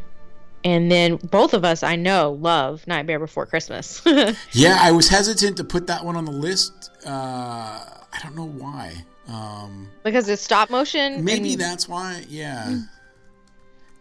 And 0.63 0.91
then 0.91 1.17
both 1.17 1.55
of 1.55 1.65
us, 1.65 1.83
I 1.83 1.97
know, 1.97 2.33
love 2.33 2.87
Nightmare 2.87 3.19
Before 3.19 3.47
Christmas. 3.47 4.03
yeah, 4.53 4.79
I 4.81 4.93
was 4.93 5.09
hesitant 5.09 5.57
to 5.57 5.65
put 5.65 5.87
that 5.87 6.05
one 6.05 6.17
on 6.17 6.25
the 6.27 6.33
list. 6.33 6.91
Uh, 7.07 7.09
I 7.11 8.19
don't 8.23 8.37
know 8.37 8.49
why. 8.49 8.95
Um, 9.29 9.89
because 10.03 10.29
it's 10.29 10.43
stop 10.43 10.71
motion. 10.71 11.25
Maybe 11.25 11.57
that's 11.57 11.89
why. 11.89 12.25
Yeah. 12.29 12.67
Mm. 12.69 12.89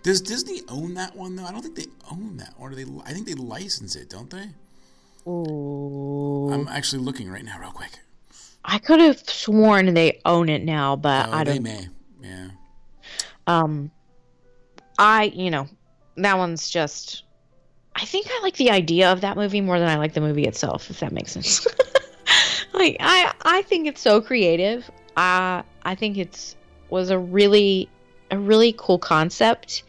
Does 0.03 0.21
Disney 0.21 0.61
own 0.69 0.95
that 0.95 1.15
one 1.15 1.35
though? 1.35 1.45
I 1.45 1.51
don't 1.51 1.61
think 1.61 1.75
they 1.75 1.85
own 2.11 2.37
that, 2.37 2.53
or 2.57 2.69
do 2.69 2.75
they? 2.75 2.91
I 3.05 3.13
think 3.13 3.27
they 3.27 3.35
license 3.35 3.95
it, 3.95 4.09
don't 4.09 4.29
they? 4.29 4.49
Ooh. 5.29 6.49
I'm 6.51 6.67
actually 6.67 7.03
looking 7.03 7.29
right 7.29 7.43
now, 7.43 7.59
real 7.59 7.71
quick. 7.71 7.99
I 8.63 8.79
could 8.79 8.99
have 8.99 9.19
sworn 9.29 9.93
they 9.93 10.21
own 10.25 10.49
it 10.49 10.63
now, 10.63 10.95
but 10.95 11.29
oh, 11.29 11.31
I 11.31 11.43
don't. 11.43 11.63
They 11.63 11.71
may, 11.71 11.87
yeah. 12.21 12.47
Um, 13.45 13.91
I 14.97 15.25
you 15.25 15.51
know 15.51 15.67
that 16.23 16.37
one's 16.37 16.69
just. 16.69 17.23
I 17.95 18.05
think 18.05 18.27
I 18.29 18.39
like 18.43 18.55
the 18.55 18.71
idea 18.71 19.11
of 19.11 19.21
that 19.21 19.35
movie 19.35 19.61
more 19.61 19.79
than 19.79 19.89
I 19.89 19.97
like 19.97 20.13
the 20.13 20.21
movie 20.21 20.45
itself, 20.45 20.89
if 20.89 20.99
that 20.99 21.11
makes 21.11 21.33
sense. 21.33 21.67
like 22.73 22.97
I, 22.99 23.33
I 23.41 23.61
think 23.63 23.87
it's 23.87 24.01
so 24.01 24.21
creative. 24.21 24.89
I, 25.17 25.63
I 25.83 25.95
think 25.95 26.17
it's 26.17 26.55
was 26.89 27.09
a 27.09 27.19
really, 27.19 27.89
a 28.31 28.37
really 28.37 28.73
cool 28.77 28.99
concept. 28.99 29.83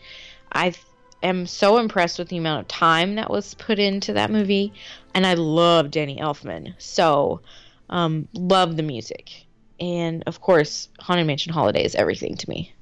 I 0.53 0.75
am 1.23 1.47
so 1.47 1.79
impressed 1.79 2.19
with 2.19 2.29
the 2.29 2.37
amount 2.37 2.63
of 2.63 2.69
time 2.69 3.15
that 3.15 3.31
was 3.31 3.55
put 3.55 3.79
into 3.79 4.13
that 4.15 4.31
movie, 4.31 4.73
and 5.15 5.27
I 5.27 5.35
love 5.35 5.91
Danny 5.91 6.17
Elfman. 6.17 6.75
So, 6.79 7.41
um, 7.89 8.29
love 8.35 8.77
the 8.77 8.83
music, 8.83 9.47
and 9.79 10.25
of 10.27 10.41
course, 10.41 10.89
Haunted 10.99 11.27
Mansion 11.27 11.53
Holiday 11.53 11.85
is 11.85 11.95
everything 11.95 12.37
to 12.37 12.51
me. 12.51 12.75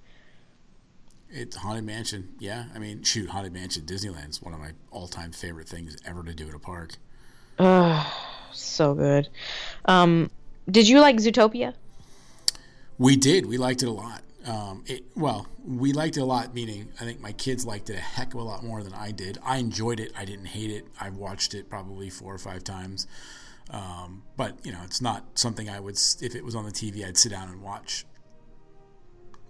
It's 1.31 1.57
Haunted 1.57 1.85
Mansion, 1.85 2.35
yeah. 2.39 2.67
I 2.75 2.79
mean, 2.79 3.03
shoot, 3.03 3.29
Haunted 3.29 3.53
Mansion 3.53 3.85
Disneyland's 3.85 4.41
one 4.41 4.55
of 4.55 4.61
my 4.61 4.71
all-time 4.91 5.33
favorite 5.33 5.69
things 5.69 5.97
ever 6.07 6.23
to 6.23 6.35
do 6.35 6.49
at 6.49 6.55
a 6.55 6.59
park. 6.59 6.95
Oh, 7.59 8.41
so 8.53 8.95
good. 8.95 9.29
Um, 9.85 10.31
did 10.71 10.89
you 10.89 11.01
like 11.01 11.17
Zootopia? 11.17 11.75
We 12.99 13.17
did. 13.17 13.47
We 13.47 13.59
liked 13.59 13.83
it 13.83 13.89
a 13.89 13.93
lot. 13.93 14.23
Um, 14.47 14.85
it, 14.87 15.05
well, 15.15 15.47
we 15.67 15.93
liked 15.93 16.17
it 16.17 16.21
a 16.21 16.25
lot, 16.25 16.55
meaning 16.55 16.89
I 17.01 17.05
think 17.05 17.21
my 17.21 17.33
kids 17.33 17.67
liked 17.67 17.91
it 17.91 17.97
a 17.97 18.01
heck 18.01 18.33
of 18.35 18.41
a 18.41 18.43
lot 18.43 18.65
more 18.65 18.83
than 18.83 18.95
I 18.95 19.11
did. 19.11 19.39
I 19.45 19.59
enjoyed 19.59 20.01
it. 20.01 20.13
I 20.17 20.25
didn't 20.25 20.47
hate 20.47 20.71
it. 20.71 20.87
I've 20.99 21.17
watched 21.17 21.55
it 21.55 21.69
probably 21.69 22.09
four 22.09 22.35
or 22.35 22.39
five 22.39 22.65
times. 22.65 23.07
Um, 23.71 24.23
but, 24.37 24.65
you 24.65 24.73
know, 24.73 24.81
it's 24.85 25.03
not 25.03 25.25
something 25.35 25.69
I 25.69 25.79
would, 25.81 25.99
if 26.23 26.35
it 26.35 26.45
was 26.45 26.55
on 26.55 26.65
the 26.65 26.71
TV, 26.71 27.07
I'd 27.07 27.19
sit 27.19 27.33
down 27.33 27.49
and 27.49 27.61
watch. 27.61 28.07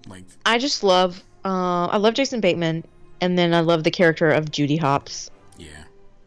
Like, 0.09 0.25
I 0.45 0.59
just 0.59 0.83
love, 0.83 1.23
uh, 1.49 1.87
I 1.87 1.97
love 1.97 2.13
Jason 2.13 2.41
Bateman, 2.41 2.85
and 3.23 3.39
then 3.39 3.55
I 3.55 3.61
love 3.61 3.83
the 3.85 3.91
character 3.91 4.31
of 4.31 4.51
Judy 4.51 4.77
Hopps. 4.77 5.31
Yeah. 5.57 5.85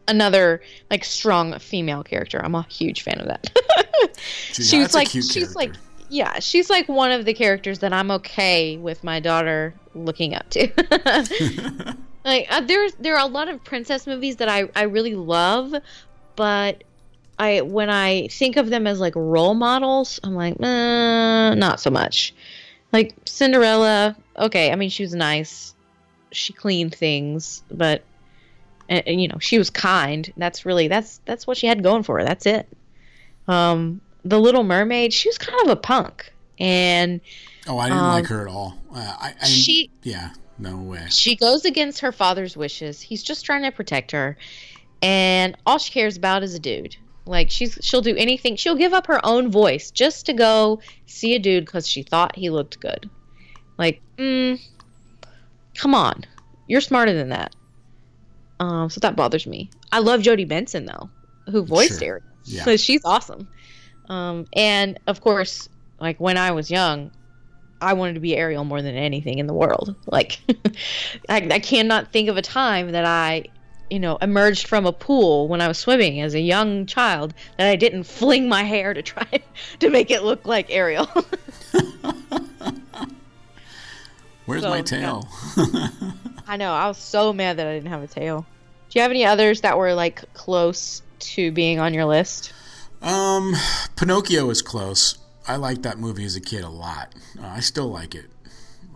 Another 0.08 0.60
like 0.90 1.04
strong 1.04 1.56
female 1.60 2.02
character. 2.02 2.40
I'm 2.44 2.56
a 2.56 2.62
huge 2.62 3.02
fan 3.02 3.20
of 3.20 3.28
that. 3.28 3.56
Judy, 4.52 4.68
she's 4.68 4.94
like 4.94 5.08
she's 5.08 5.32
character. 5.32 5.54
like 5.54 5.72
yeah, 6.08 6.40
she's 6.40 6.68
like 6.68 6.88
one 6.88 7.12
of 7.12 7.24
the 7.24 7.34
characters 7.34 7.78
that 7.78 7.92
I'm 7.92 8.10
okay 8.10 8.76
with 8.76 9.04
my 9.04 9.20
daughter 9.20 9.74
looking 9.94 10.34
up 10.34 10.50
to. 10.50 10.68
like 12.24 12.48
uh, 12.50 12.60
there's 12.62 12.94
there 12.94 13.16
are 13.16 13.24
a 13.24 13.30
lot 13.30 13.48
of 13.48 13.62
princess 13.62 14.08
movies 14.08 14.36
that 14.36 14.48
I 14.48 14.68
I 14.74 14.82
really 14.82 15.14
love, 15.14 15.72
but 16.34 16.82
I 17.38 17.60
when 17.60 17.90
I 17.90 18.26
think 18.26 18.56
of 18.56 18.70
them 18.70 18.88
as 18.88 18.98
like 18.98 19.14
role 19.14 19.54
models, 19.54 20.18
I'm 20.24 20.34
like, 20.34 20.54
uh, 20.60 21.54
not 21.54 21.78
so 21.78 21.90
much. 21.90 22.34
Like 22.92 23.14
Cinderella, 23.24 24.16
okay, 24.36 24.72
I 24.72 24.76
mean 24.76 24.90
she 24.90 25.02
was 25.02 25.14
nice, 25.14 25.74
she 26.30 26.52
cleaned 26.52 26.94
things, 26.94 27.62
but 27.70 28.02
and, 28.88 29.02
and, 29.06 29.22
you 29.22 29.28
know 29.28 29.38
she 29.38 29.58
was 29.58 29.70
kind. 29.70 30.32
That's 30.36 30.66
really 30.66 30.88
that's 30.88 31.20
that's 31.24 31.46
what 31.46 31.56
she 31.56 31.66
had 31.66 31.82
going 31.82 32.02
for 32.02 32.18
her. 32.18 32.24
That's 32.24 32.46
it. 32.46 32.68
Um, 33.48 34.00
the 34.24 34.38
Little 34.38 34.64
Mermaid, 34.64 35.12
she 35.12 35.28
was 35.28 35.38
kind 35.38 35.60
of 35.62 35.68
a 35.68 35.76
punk, 35.76 36.32
and 36.58 37.20
oh, 37.66 37.78
I 37.78 37.88
didn't 37.88 38.02
um, 38.02 38.12
like 38.12 38.26
her 38.26 38.42
at 38.42 38.52
all. 38.52 38.78
Uh, 38.94 38.98
I, 38.98 39.34
I, 39.40 39.46
she, 39.46 39.90
yeah, 40.02 40.30
no 40.58 40.76
way. 40.76 41.06
She 41.08 41.36
goes 41.36 41.64
against 41.64 42.00
her 42.00 42.12
father's 42.12 42.56
wishes. 42.56 43.00
He's 43.00 43.22
just 43.22 43.44
trying 43.44 43.62
to 43.62 43.72
protect 43.72 44.12
her, 44.12 44.36
and 45.00 45.56
all 45.66 45.78
she 45.78 45.92
cares 45.92 46.16
about 46.16 46.42
is 46.42 46.54
a 46.54 46.60
dude. 46.60 46.96
Like 47.24 47.50
she's 47.50 47.78
she'll 47.82 48.02
do 48.02 48.16
anything. 48.16 48.56
She'll 48.56 48.76
give 48.76 48.92
up 48.92 49.06
her 49.06 49.24
own 49.24 49.50
voice 49.50 49.90
just 49.90 50.26
to 50.26 50.32
go 50.32 50.80
see 51.06 51.34
a 51.34 51.38
dude 51.38 51.64
because 51.64 51.86
she 51.86 52.02
thought 52.02 52.36
he 52.36 52.50
looked 52.50 52.80
good. 52.80 53.08
Like, 53.78 54.00
mm, 54.16 54.60
come 55.74 55.94
on, 55.94 56.24
you're 56.66 56.80
smarter 56.80 57.12
than 57.12 57.30
that. 57.30 57.54
Um, 58.60 58.90
so 58.90 59.00
that 59.00 59.16
bothers 59.16 59.46
me. 59.46 59.70
I 59.90 59.98
love 59.98 60.22
Jodi 60.22 60.44
Benson 60.44 60.86
though, 60.86 61.10
who 61.50 61.64
voiced 61.64 61.98
sure. 61.98 62.08
Ariel. 62.08 62.26
Yeah. 62.44 62.76
she's 62.76 63.04
awesome. 63.04 63.48
Um, 64.08 64.46
and 64.52 64.98
of 65.06 65.20
course, 65.20 65.68
like 66.00 66.20
when 66.20 66.36
I 66.36 66.52
was 66.52 66.70
young, 66.70 67.10
I 67.80 67.94
wanted 67.94 68.14
to 68.14 68.20
be 68.20 68.36
Ariel 68.36 68.64
more 68.64 68.80
than 68.80 68.94
anything 68.94 69.38
in 69.38 69.46
the 69.46 69.54
world. 69.54 69.96
Like, 70.06 70.38
I, 71.28 71.48
I 71.50 71.58
cannot 71.58 72.12
think 72.12 72.28
of 72.28 72.36
a 72.36 72.42
time 72.42 72.92
that 72.92 73.04
I, 73.04 73.46
you 73.90 73.98
know, 73.98 74.16
emerged 74.22 74.68
from 74.68 74.86
a 74.86 74.92
pool 74.92 75.48
when 75.48 75.60
I 75.60 75.68
was 75.68 75.78
swimming 75.78 76.20
as 76.20 76.34
a 76.34 76.40
young 76.40 76.86
child 76.86 77.34
that 77.58 77.66
I 77.66 77.76
didn't 77.76 78.04
fling 78.04 78.48
my 78.48 78.62
hair 78.62 78.94
to 78.94 79.02
try 79.02 79.26
to 79.80 79.90
make 79.90 80.10
it 80.10 80.22
look 80.22 80.46
like 80.46 80.70
Ariel. 80.70 81.08
Where's 84.46 84.62
so, 84.62 84.70
my 84.70 84.82
tail? 84.82 85.28
Yeah. 85.56 85.88
I 86.46 86.56
know. 86.56 86.72
I 86.72 86.88
was 86.88 86.98
so 86.98 87.32
mad 87.32 87.58
that 87.58 87.66
I 87.66 87.74
didn't 87.74 87.90
have 87.90 88.02
a 88.02 88.06
tail. 88.06 88.46
Do 88.90 88.98
you 88.98 89.02
have 89.02 89.10
any 89.10 89.24
others 89.24 89.62
that 89.62 89.78
were 89.78 89.94
like 89.94 90.32
close 90.34 91.02
to 91.20 91.52
being 91.52 91.78
on 91.78 91.94
your 91.94 92.04
list? 92.04 92.52
Um, 93.00 93.54
Pinocchio 93.96 94.50
is 94.50 94.62
close. 94.62 95.18
I 95.46 95.56
liked 95.56 95.82
that 95.82 95.98
movie 95.98 96.24
as 96.24 96.36
a 96.36 96.40
kid 96.40 96.62
a 96.62 96.68
lot. 96.68 97.14
Uh, 97.40 97.46
I 97.46 97.60
still 97.60 97.88
like 97.88 98.14
it. 98.14 98.26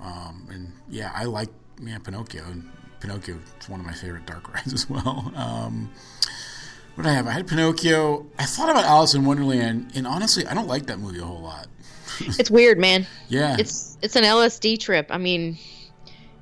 Um, 0.00 0.46
and 0.50 0.72
yeah, 0.88 1.10
I 1.14 1.24
like 1.24 1.48
yeah 1.82 1.98
Pinocchio. 1.98 2.44
And 2.44 2.68
Pinocchio 3.00 3.38
is 3.60 3.68
one 3.68 3.80
of 3.80 3.86
my 3.86 3.92
favorite 3.92 4.26
dark 4.26 4.52
rides 4.54 4.72
as 4.72 4.88
well. 4.88 5.32
Um, 5.34 5.90
what 6.94 7.04
did 7.04 7.10
I 7.10 7.14
have? 7.14 7.26
I 7.26 7.32
had 7.32 7.46
Pinocchio. 7.46 8.26
I 8.38 8.44
thought 8.44 8.70
about 8.70 8.84
Alice 8.84 9.14
in 9.14 9.24
Wonderland, 9.24 9.92
and 9.94 10.06
honestly, 10.06 10.46
I 10.46 10.54
don't 10.54 10.68
like 10.68 10.86
that 10.86 10.98
movie 10.98 11.18
a 11.18 11.24
whole 11.24 11.42
lot. 11.42 11.66
it's 12.20 12.50
weird, 12.50 12.78
man. 12.78 13.06
Yeah, 13.28 13.56
it's 13.58 13.85
it's 14.06 14.16
an 14.16 14.24
LSD 14.24 14.78
trip. 14.78 15.08
I 15.10 15.18
mean, 15.18 15.58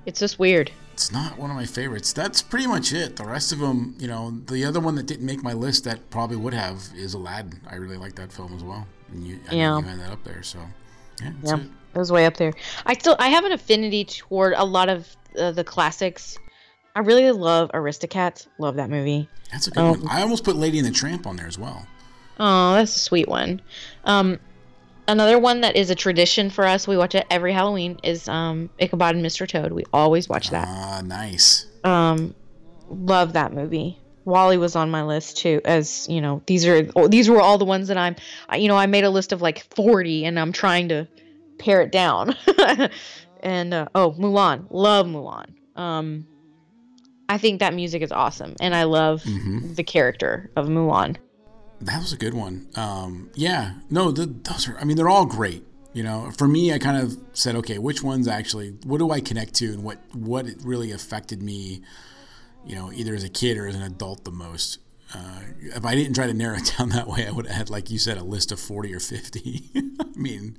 it's 0.06 0.20
just 0.20 0.38
weird 0.38 0.70
it's 0.94 1.10
not 1.10 1.36
one 1.36 1.50
of 1.50 1.56
my 1.56 1.66
favorites. 1.66 2.12
That's 2.12 2.40
pretty 2.40 2.68
much 2.68 2.92
it. 2.92 3.16
The 3.16 3.24
rest 3.24 3.52
of 3.52 3.58
them, 3.58 3.96
you 3.98 4.06
know, 4.06 4.30
the 4.46 4.64
other 4.64 4.78
one 4.78 4.94
that 4.94 5.06
didn't 5.06 5.26
make 5.26 5.42
my 5.42 5.52
list 5.52 5.82
that 5.84 6.08
probably 6.08 6.36
would 6.36 6.54
have 6.54 6.84
is 6.94 7.14
Aladdin. 7.14 7.60
I 7.68 7.74
really 7.74 7.96
like 7.96 8.14
that 8.14 8.32
film 8.32 8.54
as 8.54 8.62
well, 8.62 8.86
and 9.10 9.26
you, 9.26 9.40
I 9.50 9.54
yeah, 9.56 9.76
you 9.76 9.84
had 9.84 9.98
that 9.98 10.12
up 10.12 10.22
there. 10.22 10.44
So, 10.44 10.60
yeah, 11.20 11.32
yeah, 11.42 11.56
it. 11.56 11.60
it. 11.94 11.98
was 11.98 12.12
way 12.12 12.26
up 12.26 12.36
there. 12.36 12.52
I 12.86 12.94
still 12.94 13.16
I 13.18 13.28
have 13.28 13.44
an 13.44 13.50
affinity 13.50 14.04
toward 14.04 14.54
a 14.56 14.64
lot 14.64 14.88
of 14.88 15.16
uh, 15.36 15.50
the 15.50 15.64
classics. 15.64 16.38
I 16.94 17.00
really 17.00 17.28
love 17.32 17.72
Aristocats. 17.74 18.46
Love 18.58 18.76
that 18.76 18.88
movie. 18.88 19.28
That's 19.50 19.66
a 19.66 19.72
good 19.72 19.80
um, 19.80 20.00
one. 20.00 20.08
I 20.08 20.22
almost 20.22 20.44
put 20.44 20.54
Lady 20.54 20.78
and 20.78 20.86
the 20.86 20.92
Tramp 20.92 21.26
on 21.26 21.34
there 21.34 21.48
as 21.48 21.58
well. 21.58 21.88
Oh, 22.38 22.74
that's 22.74 22.94
a 22.94 23.00
sweet 23.00 23.26
one. 23.26 23.60
Um, 24.04 24.38
another 25.08 25.38
one 25.38 25.60
that 25.62 25.76
is 25.76 25.90
a 25.90 25.94
tradition 25.94 26.50
for 26.50 26.66
us. 26.66 26.86
We 26.88 26.96
watch 26.96 27.14
it 27.14 27.26
every 27.30 27.52
Halloween. 27.52 27.98
Is 28.02 28.28
um, 28.28 28.70
Ichabod 28.78 29.14
and 29.14 29.24
Mr. 29.24 29.48
Toad. 29.48 29.72
We 29.72 29.84
always 29.92 30.28
watch 30.28 30.50
that. 30.50 30.66
Ah, 30.68 31.02
nice. 31.04 31.66
Um, 31.84 32.34
love 32.88 33.32
that 33.34 33.52
movie. 33.52 33.98
WALL-E 34.24 34.56
was 34.56 34.74
on 34.74 34.90
my 34.90 35.02
list 35.02 35.36
too. 35.36 35.60
As 35.64 36.08
you 36.08 36.20
know, 36.20 36.42
these 36.46 36.66
are 36.66 36.82
these 37.08 37.28
were 37.28 37.40
all 37.40 37.58
the 37.58 37.64
ones 37.64 37.88
that 37.88 37.98
I'm. 37.98 38.16
You 38.56 38.68
know, 38.68 38.76
I 38.76 38.86
made 38.86 39.04
a 39.04 39.10
list 39.10 39.32
of 39.32 39.42
like 39.42 39.64
40, 39.74 40.24
and 40.24 40.38
I'm 40.38 40.52
trying 40.52 40.88
to 40.88 41.06
pare 41.58 41.82
it 41.82 41.92
down. 41.92 42.34
and 43.40 43.74
uh, 43.74 43.88
oh, 43.94 44.12
Mulan, 44.12 44.66
love 44.70 45.06
Mulan. 45.06 45.46
Um, 45.76 46.26
I 47.28 47.38
think 47.38 47.60
that 47.60 47.74
music 47.74 48.02
is 48.02 48.12
awesome, 48.12 48.54
and 48.60 48.74
I 48.74 48.84
love 48.84 49.22
mm-hmm. 49.22 49.74
the 49.74 49.84
character 49.84 50.50
of 50.56 50.66
Mulan. 50.68 51.16
That 51.84 52.00
was 52.00 52.12
a 52.12 52.16
good 52.16 52.34
one. 52.34 52.68
Um, 52.76 53.30
yeah, 53.34 53.74
no, 53.90 54.10
the, 54.10 54.26
those 54.26 54.68
are. 54.68 54.78
I 54.78 54.84
mean, 54.84 54.96
they're 54.96 55.08
all 55.08 55.26
great. 55.26 55.64
You 55.92 56.02
know, 56.02 56.30
for 56.36 56.48
me, 56.48 56.72
I 56.72 56.78
kind 56.78 57.00
of 57.00 57.16
said, 57.34 57.54
okay, 57.56 57.78
which 57.78 58.02
ones 58.02 58.26
actually? 58.26 58.70
What 58.84 58.98
do 58.98 59.10
I 59.10 59.20
connect 59.20 59.54
to, 59.54 59.66
and 59.66 59.84
what 59.84 59.98
what 60.12 60.46
really 60.62 60.92
affected 60.92 61.42
me? 61.42 61.82
You 62.66 62.74
know, 62.74 62.90
either 62.92 63.14
as 63.14 63.22
a 63.22 63.28
kid 63.28 63.58
or 63.58 63.66
as 63.66 63.74
an 63.74 63.82
adult, 63.82 64.24
the 64.24 64.30
most. 64.30 64.78
Uh, 65.14 65.40
if 65.60 65.84
I 65.84 65.94
didn't 65.94 66.14
try 66.14 66.26
to 66.26 66.34
narrow 66.34 66.56
it 66.58 66.74
down 66.76 66.88
that 66.90 67.06
way, 67.06 67.26
I 67.26 67.30
would 67.30 67.46
have 67.46 67.56
had, 67.56 67.70
like 67.70 67.90
you 67.90 67.98
said, 67.98 68.16
a 68.16 68.24
list 68.24 68.50
of 68.50 68.58
forty 68.58 68.94
or 68.94 69.00
fifty. 69.00 69.70
I 69.76 70.06
mean, 70.16 70.56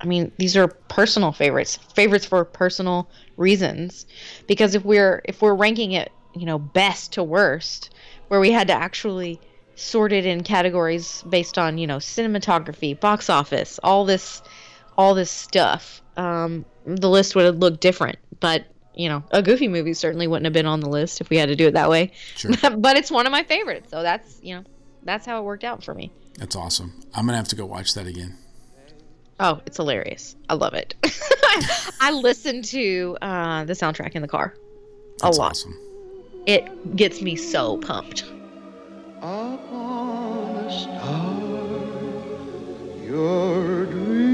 I 0.00 0.06
mean, 0.06 0.32
these 0.38 0.56
are 0.56 0.68
personal 0.68 1.32
favorites, 1.32 1.78
favorites 1.94 2.26
for 2.26 2.44
personal 2.44 3.08
reasons. 3.36 4.06
Because 4.46 4.74
if 4.74 4.84
we're 4.84 5.22
if 5.24 5.40
we're 5.40 5.54
ranking 5.54 5.92
it, 5.92 6.12
you 6.34 6.46
know, 6.46 6.58
best 6.58 7.12
to 7.14 7.22
worst, 7.22 7.94
where 8.28 8.40
we 8.40 8.50
had 8.50 8.66
to 8.68 8.74
actually 8.74 9.40
sort 9.76 10.12
it 10.12 10.26
in 10.26 10.42
categories 10.42 11.22
based 11.28 11.58
on, 11.58 11.78
you 11.78 11.86
know, 11.86 11.98
cinematography, 11.98 12.98
box 12.98 13.30
office, 13.30 13.78
all 13.82 14.04
this 14.04 14.42
all 14.98 15.14
this 15.14 15.30
stuff, 15.30 16.00
um, 16.16 16.64
the 16.86 17.08
list 17.08 17.34
would 17.34 17.44
have 17.44 17.58
looked 17.58 17.80
different. 17.80 18.18
But 18.40 18.66
you 18.94 19.08
know, 19.10 19.22
a 19.30 19.42
Goofy 19.42 19.68
movie 19.68 19.92
certainly 19.92 20.26
wouldn't 20.26 20.46
have 20.46 20.54
been 20.54 20.66
on 20.66 20.80
the 20.80 20.88
list 20.88 21.20
if 21.20 21.28
we 21.28 21.36
had 21.36 21.50
to 21.50 21.56
do 21.56 21.66
it 21.66 21.74
that 21.74 21.90
way. 21.90 22.12
Sure. 22.34 22.50
but 22.78 22.96
it's 22.96 23.10
one 23.10 23.26
of 23.26 23.32
my 23.32 23.42
favorites, 23.44 23.90
so 23.90 24.02
that's 24.02 24.38
you 24.42 24.56
know, 24.56 24.64
that's 25.04 25.26
how 25.26 25.38
it 25.38 25.44
worked 25.44 25.64
out 25.64 25.84
for 25.84 25.94
me. 25.94 26.10
That's 26.38 26.56
awesome. 26.56 26.92
I'm 27.14 27.26
gonna 27.26 27.36
have 27.36 27.48
to 27.48 27.56
go 27.56 27.66
watch 27.66 27.94
that 27.94 28.06
again. 28.06 28.36
Oh, 29.38 29.60
it's 29.66 29.76
hilarious. 29.76 30.34
I 30.48 30.54
love 30.54 30.72
it. 30.72 30.94
I 32.00 32.10
listen 32.10 32.62
to 32.62 33.18
uh, 33.20 33.64
the 33.64 33.74
soundtrack 33.74 34.12
in 34.12 34.22
the 34.22 34.28
car 34.28 34.54
a 35.20 35.26
That's 35.26 35.38
lot. 35.38 35.50
Awesome. 35.50 35.78
It 36.46 36.96
gets 36.96 37.20
me 37.22 37.36
so 37.36 37.78
pumped. 37.78 38.24
Star, 40.70 41.00
your 43.02 43.86
dreams 43.86 44.26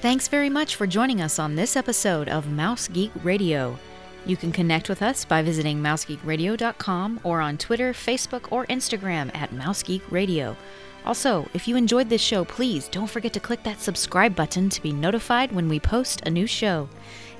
Thanks 0.00 0.28
very 0.28 0.50
much 0.50 0.76
for 0.76 0.86
joining 0.86 1.20
us 1.22 1.38
on 1.38 1.54
this 1.54 1.76
episode 1.76 2.28
of 2.28 2.50
Mouse 2.50 2.88
Geek 2.88 3.12
Radio. 3.22 3.78
You 4.26 4.36
can 4.36 4.52
connect 4.52 4.88
with 4.90 5.02
us 5.02 5.24
by 5.24 5.42
visiting 5.42 5.78
mousegeekradio.com 5.80 7.20
or 7.24 7.40
on 7.40 7.56
Twitter, 7.56 7.92
Facebook, 7.92 8.52
or 8.52 8.66
Instagram 8.66 9.34
at 9.34 9.50
mousegeekradio. 9.52 10.56
Also, 11.06 11.48
if 11.54 11.66
you 11.66 11.76
enjoyed 11.76 12.08
this 12.08 12.20
show, 12.20 12.44
please 12.44 12.88
don't 12.88 13.10
forget 13.10 13.32
to 13.32 13.40
click 13.40 13.62
that 13.62 13.80
subscribe 13.80 14.36
button 14.36 14.68
to 14.68 14.82
be 14.82 14.92
notified 14.92 15.52
when 15.52 15.68
we 15.68 15.80
post 15.80 16.22
a 16.26 16.30
new 16.30 16.46
show. 16.46 16.88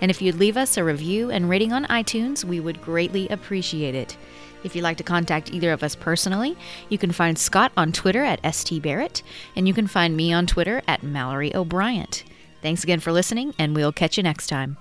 And 0.00 0.10
if 0.10 0.22
you'd 0.22 0.36
leave 0.36 0.56
us 0.56 0.76
a 0.76 0.84
review 0.84 1.30
and 1.30 1.48
rating 1.48 1.72
on 1.72 1.84
iTunes, 1.86 2.44
we 2.44 2.58
would 2.58 2.80
greatly 2.80 3.28
appreciate 3.28 3.94
it. 3.94 4.16
If 4.64 4.74
you'd 4.74 4.82
like 4.82 4.96
to 4.98 5.02
contact 5.02 5.52
either 5.52 5.72
of 5.72 5.82
us 5.82 5.94
personally, 5.94 6.56
you 6.88 6.98
can 6.98 7.12
find 7.12 7.38
Scott 7.38 7.72
on 7.76 7.92
Twitter 7.92 8.24
at 8.24 8.42
stbarrett, 8.42 9.22
and 9.56 9.68
you 9.68 9.74
can 9.74 9.86
find 9.86 10.16
me 10.16 10.32
on 10.32 10.46
Twitter 10.46 10.82
at 10.86 11.02
Mallory 11.02 11.54
O'Brien. 11.54 12.08
Thanks 12.62 12.84
again 12.84 13.00
for 13.00 13.12
listening, 13.12 13.54
and 13.58 13.74
we'll 13.74 13.92
catch 13.92 14.16
you 14.16 14.22
next 14.22 14.48
time. 14.48 14.76